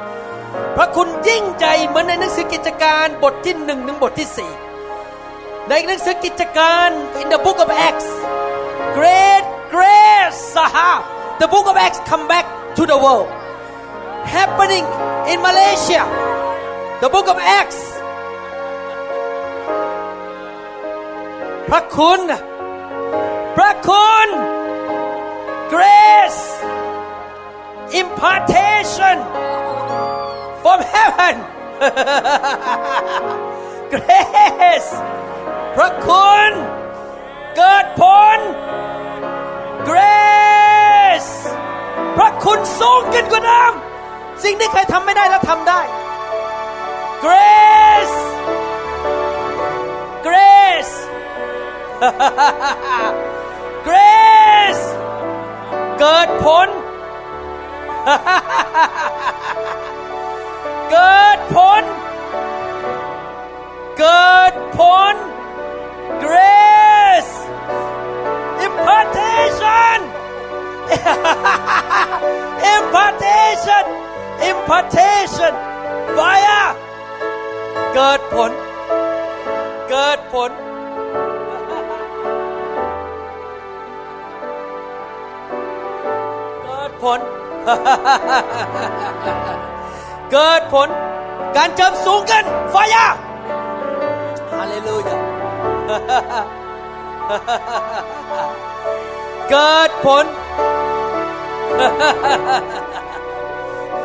[0.00, 4.52] 4 พระคุณยิ่งใจเหมือนในหนังสือกิจการบทที่หนึ่งถึงบทที่สี่
[5.68, 6.88] ในหนังสือกิจการ
[7.20, 8.08] in the book of Acts
[8.98, 9.44] great
[9.74, 10.42] grace
[11.40, 13.28] the book of Acts come back to the world
[14.36, 14.84] happening
[15.32, 16.02] in Malaysia
[17.02, 17.80] the book of Acts
[21.68, 22.20] พระคุณ
[23.56, 24.28] พระคุณ
[25.72, 26.44] grace
[28.00, 29.16] impartation
[30.62, 31.34] from heaven
[33.92, 34.90] grace
[35.76, 36.50] พระคุณ
[37.56, 38.02] เกิดผ
[38.36, 38.38] ล
[39.88, 41.32] grace
[42.16, 43.72] พระคุณสูงขึ้นกว่าเดิม
[44.44, 45.80] สิ่งที่ใครทำไม่ได้แล้วทำได้
[47.24, 48.18] grace
[50.26, 50.94] grace
[53.86, 54.84] grace
[56.00, 56.68] เกิดผล
[60.90, 61.82] เกิดผล
[63.98, 64.80] เกิดผ
[65.12, 65.14] ล
[66.24, 67.34] grace
[68.66, 69.98] impartation
[72.74, 73.84] impartation
[74.50, 75.52] impartation
[76.16, 76.68] fire
[77.94, 78.50] เกิดผล
[79.90, 80.50] เกิดผล
[86.64, 87.20] เกิดผล
[90.32, 90.88] เกิดผล
[91.56, 93.06] การเจิมสูงขึ้นไฟยา
[94.52, 95.16] ฮาเลลูยา
[99.50, 100.24] เกิดผล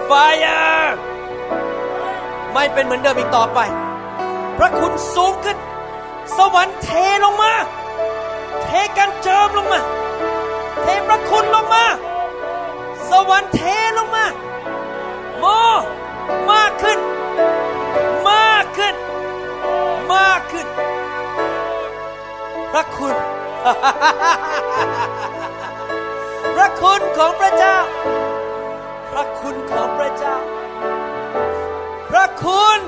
[0.06, 0.12] ไฟ
[0.46, 0.62] ยา
[2.54, 3.60] ไม่เป็นเหมือนเดิมอีกต่อไป
[4.58, 5.58] พระคุณสูงขึ้น
[6.38, 6.90] สวรรค์เท
[7.24, 7.54] ลงมา
[8.64, 8.68] เท
[8.98, 9.80] การเจิมลงมา
[10.82, 11.86] เทพระคุณลงมา
[13.10, 13.60] สวรรค์เท
[13.98, 14.26] ลงมา
[15.40, 15.46] โม
[16.52, 17.00] มากขึ้น
[18.30, 18.96] มากขึ้น
[20.14, 20.68] มากขึ้น
[22.72, 23.16] พระคุณ
[26.56, 27.78] พระคุณของพระเจ้า
[29.12, 30.38] พระคุณของพระเจ้า
[32.10, 32.80] พระคุณ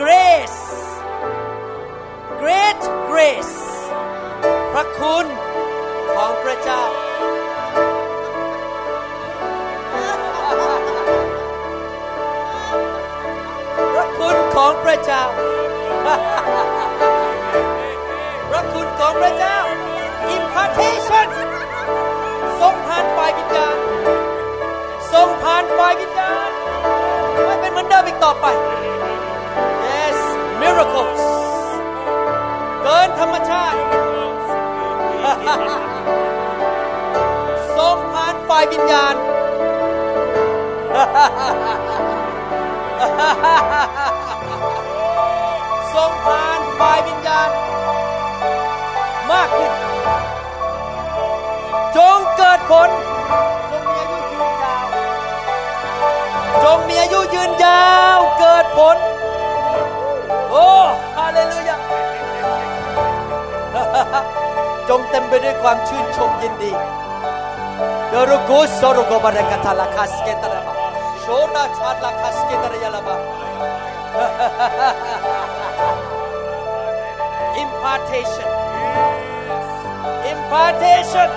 [0.00, 0.62] grace
[2.42, 2.80] great
[3.10, 3.56] grace
[4.72, 5.26] พระคุณ
[6.14, 6.82] ของพระเจ้า
[14.70, 15.24] ของพระเจ้า
[18.50, 19.58] พระคุณของพระเจ้า
[20.34, 21.28] impartation
[22.60, 23.76] ทรงผ่านฝ่ายวิญญาณ
[25.12, 26.50] ทรงผ่านฝ่ายวิญญาณ
[27.44, 28.46] ไม่เป็นเหมือนเดิมอีกต่อไป
[29.86, 30.18] yes
[30.60, 31.24] miracles
[32.82, 33.78] เกินธรรมชาติ
[37.76, 39.14] ทรงผ่านฝ่ายวิญญาณ
[45.94, 47.50] ทรงผ่านฝ่ายวิญญาณ
[49.30, 49.72] มากขึ้น
[51.96, 52.88] จงเกิดผล
[53.72, 54.90] จงมีอายุยืนยาว
[56.64, 57.86] จงมีอายุยืนยา
[58.16, 58.96] วเกิดผล
[60.50, 60.68] โอ้
[61.16, 61.76] ฮาเลลูยา
[64.88, 66.72] จงเต็มไปด้วยความชื่นชมยินดี
[68.08, 70.74] เดรุกุสโรโกบาระกาตาลาคาสเกตระบา
[71.20, 73.14] โชราชาลาคาสเกตระยาลาบา
[77.78, 78.48] impartation
[80.32, 81.30] impartation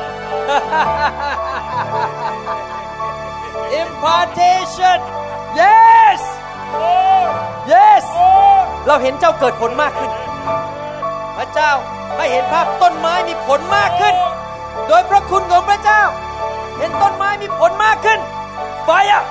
[3.81, 4.99] impartation
[5.61, 6.21] yes
[7.73, 8.05] yes
[8.85, 10.11] เราเห็นเจ้าเกิดผลมากขึ้น
[11.37, 11.71] พระเจ้า
[12.17, 14.15] ให้เห็นภาพต้นไม้มีผลมากขึ้น
[14.87, 16.03] โดยพระคุณของพระเจ้า
[16.77, 18.19] เห็นต้นไม้มีผลมากขึ้น
[18.85, 19.23] ไฟอะ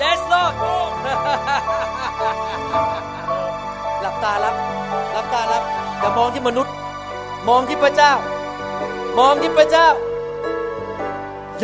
[0.00, 0.54] yes Lord
[4.00, 4.54] หลับตารับ
[5.14, 5.62] หลับตารับ
[6.00, 6.72] อย่ามองที่มนุษย์
[7.48, 8.12] มองที่พระเจ้า
[9.18, 9.88] มองที่พระเจ้า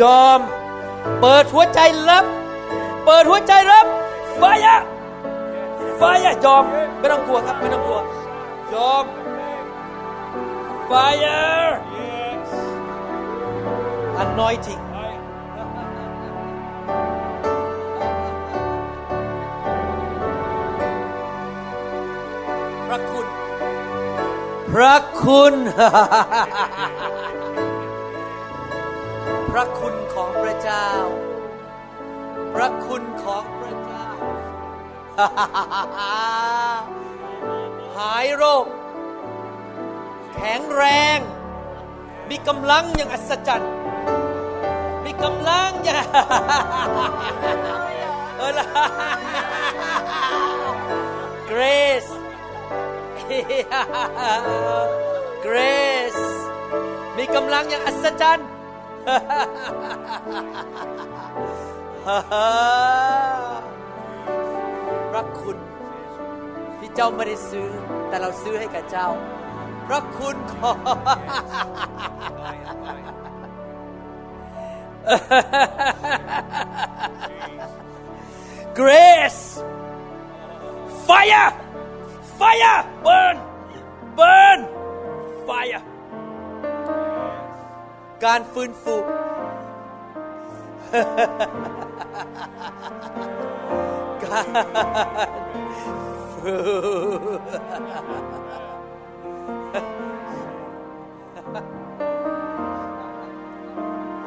[0.01, 0.39] ยอม
[1.21, 1.79] เปิดหัวใจ
[2.09, 2.25] รับ
[3.05, 3.85] เปิดหัวใจรับ
[4.37, 4.79] ไฟอะ
[5.97, 6.63] ไฟอะยอม
[6.99, 7.99] ไม่ต้องกลัวครับไม่ต้องกลัว
[8.73, 9.05] ยอม
[10.91, 11.79] Fire
[14.21, 14.80] anointing
[24.71, 25.55] พระคุณ
[29.51, 30.87] พระคุณของพระเจ้า
[32.53, 34.07] พระคุณของพระเจ้า
[37.97, 38.65] หายโรค
[40.33, 40.83] แข็งแร
[41.17, 41.19] ง
[42.29, 43.73] มีกำลังอย่างอัศจรรย์
[45.05, 46.05] มีกำลังอย่าง
[48.37, 48.67] เออละ
[55.45, 56.25] Grace
[57.17, 58.49] มีกำลังอย่างอัศจรรย์
[65.15, 65.57] รักคุณ
[66.79, 67.67] ที่เจ้าไม่ได้ซื้อ
[68.07, 69.09] แต่เราซื้อให้กับเจ้า
[69.87, 70.77] พระคุณของ
[78.79, 79.45] Grace
[81.07, 81.51] Fire
[82.40, 83.36] Fire Burn
[84.18, 84.60] Burn
[85.48, 85.82] Fire
[88.24, 88.96] การฟื้นฟู
[94.24, 94.48] การ
[96.34, 96.60] ฟื้
[97.30, 97.76] น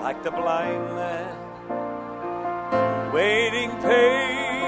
[0.04, 1.36] like the blind man
[3.16, 4.62] waiting patiently.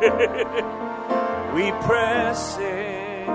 [1.54, 3.26] we press in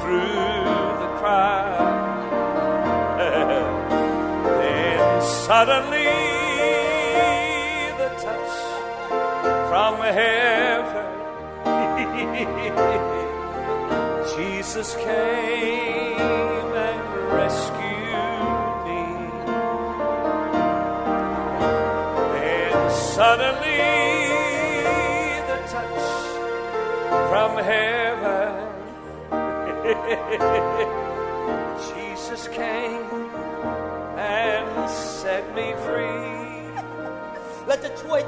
[0.00, 0.58] through
[1.02, 1.86] the crowd.
[4.60, 6.12] then suddenly
[7.96, 8.56] the touch
[9.68, 11.06] from heaven.
[14.36, 17.77] Jesus came and rescued
[22.98, 23.78] Suddenly,
[25.50, 26.02] the touch
[27.30, 28.50] from heaven.
[31.94, 33.30] Jesus came
[34.16, 36.72] and set me free.
[37.66, 38.24] Let 来，这吹一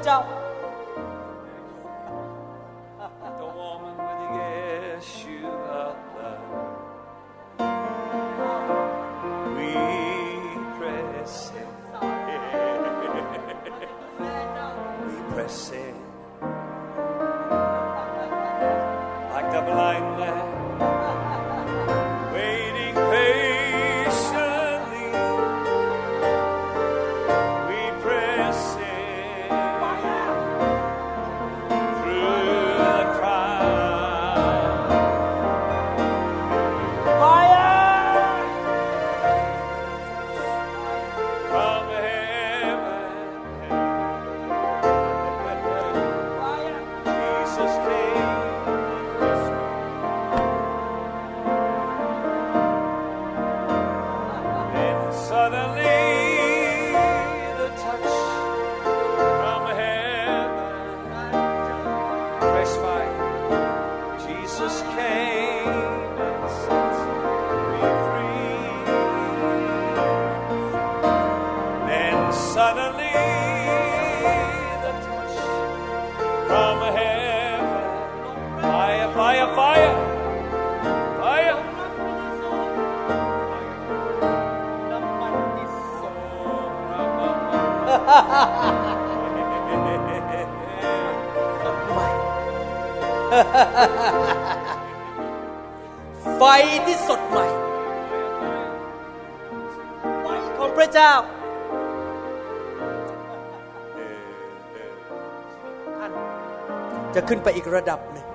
[107.21, 108.27] จะขึ้นไปอีกระดับหนึ่ง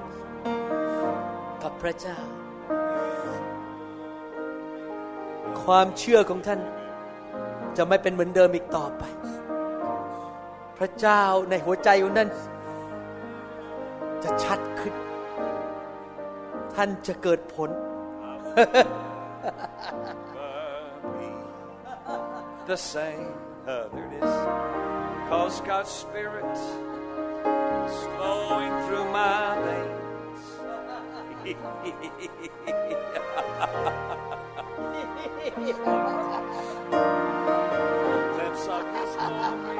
[1.62, 2.18] กับพระเจ้า
[5.62, 6.60] ความเชื่อของท่าน
[7.76, 9.02] จะไม่เป็นเหมือนเดิมอีกต่อไป
[10.78, 12.28] พระเจ้าในหัวใจของท่าน
[14.24, 14.94] จะชัดขึ้น
[16.74, 17.70] ท่านจะเกิดผล
[22.72, 23.28] the same.
[23.68, 24.34] Oh, there it is.
[25.30, 26.54] Cause God's Spirit
[27.88, 30.43] is flowing through my veins.
[38.35, 39.77] Glimpse of His glory.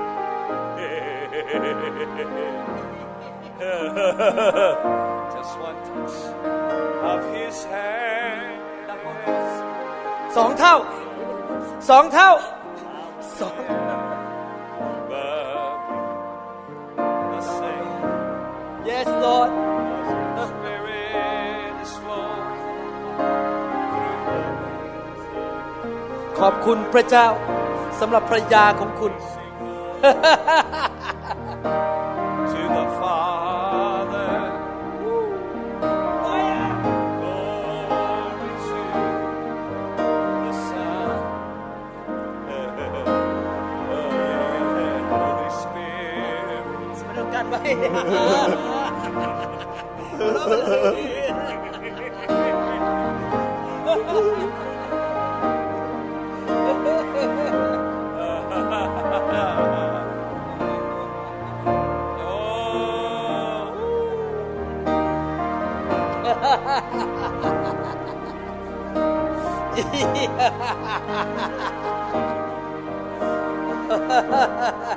[5.35, 6.18] Just one touch
[7.11, 8.61] of His hand.
[10.38, 10.76] สองเท่า
[11.89, 12.30] สองเท่า
[13.39, 13.84] สอง
[19.06, 19.50] Yes, Lord.
[20.38, 22.54] The Spirit is flowing.
[26.38, 27.26] ขอบคุณพระเจ้า
[28.00, 29.12] สำหรับพระยาของคุณ
[32.52, 34.34] To the Father.
[37.20, 38.80] Glory to
[40.44, 41.20] the Son.
[45.12, 46.64] Holy Spirit.
[47.06, 47.60] ไม่ต้องการไว้
[70.02, 71.86] 哈哈哈哈哈哈！
[73.89, 74.95] 哈哈哈哈哈。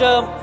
[0.00, 0.37] ก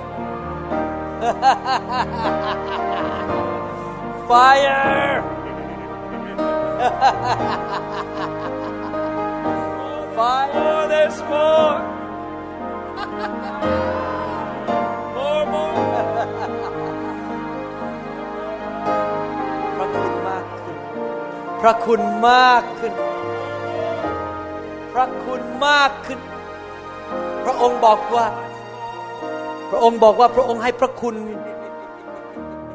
[29.85, 31.15] องค์บอกว่าพระองค์ให้พระคุณ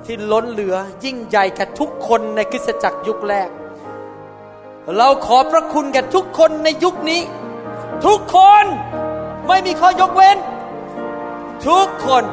[0.04, 3.48] ที่ล้นเหลือยิ่งใหญ่แก่ทุกคนในคริสตจักรยุคแรก
[4.96, 7.20] เราขอพระคุณแก่ทุกคนในยุคนี้
[8.06, 8.64] ทุกคน
[9.48, 10.38] ไม่มีข้อยกเว้น
[11.68, 12.24] ทุกคน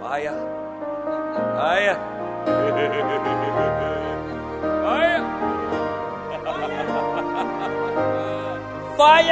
[0.00, 0.34] Fire.
[1.60, 1.96] Fire.
[1.96, 1.96] Fire.
[8.96, 9.30] Fire.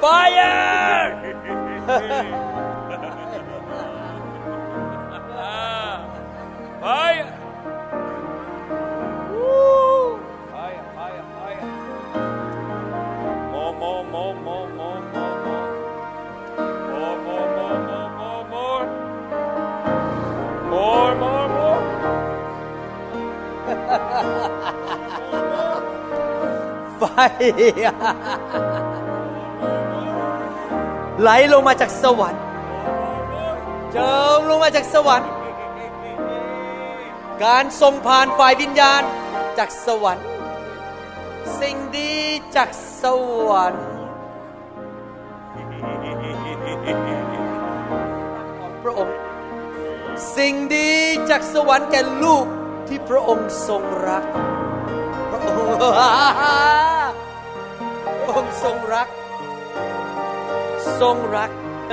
[0.00, 0.44] Fire.
[1.86, 2.43] Fire.
[27.24, 27.40] ไฟ
[31.20, 32.42] ไหลลงมาจากสวรรค์
[33.92, 35.30] เจิมลงมาจากสวรรค์
[37.44, 39.02] การทรงผ่านฝ่ายวิญญาณ
[39.58, 40.26] จากสวรรค์
[41.60, 42.14] สิ่งดี
[42.56, 42.70] จาก
[43.02, 43.04] ส
[43.48, 43.84] วรรค์
[48.58, 49.16] ของพระองค์
[50.36, 50.90] สิ่งดี
[51.30, 52.46] จากสวรรค์แก่ลูก
[52.88, 54.24] ที่พระองค์ทรงรัก
[55.30, 56.93] พระองค์
[58.33, 59.07] พระองค์ทรงรัก
[61.01, 61.51] ทรงรัก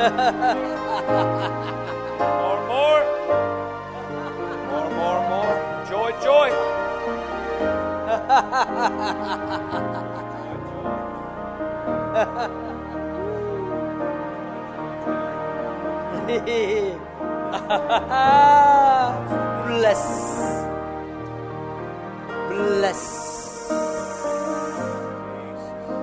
[2.18, 3.04] More, more.
[4.70, 5.56] More, more, more.
[5.88, 6.48] Joy, joy.
[19.66, 20.04] bless
[22.48, 23.19] bless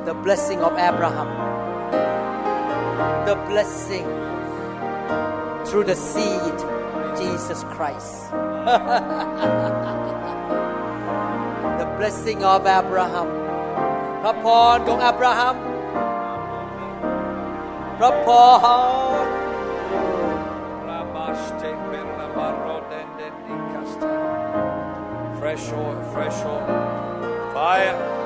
[0.07, 1.29] the blessing of Abraham
[3.25, 4.07] the blessing
[5.65, 6.57] through the seed
[7.17, 8.31] Jesus Christ
[11.81, 13.29] the blessing of Abraham
[14.21, 15.55] พระพรของอับราฮัม
[17.99, 19.27] พระพร
[20.87, 24.11] Rabaste per la baroden di casta.
[25.39, 26.67] Fresh oil, fresh oil.
[27.53, 28.16] Fire.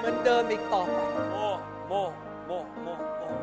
[0.00, 0.98] เป็นเหมือนเดิมอีกต่อไป
[1.34, 1.58] More,
[1.90, 2.12] more,
[2.48, 3.38] more, more, more.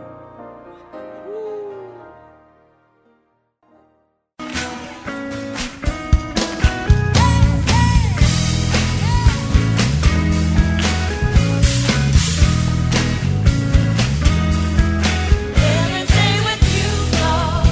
[14.67, 16.89] Every day with you,
[17.21, 17.67] Lord,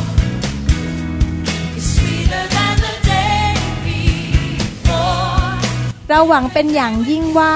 [1.77, 3.49] is sweeter than the day
[3.87, 5.43] before.
[6.09, 7.55] เราหวังเป็นอย่างยิ่งว่า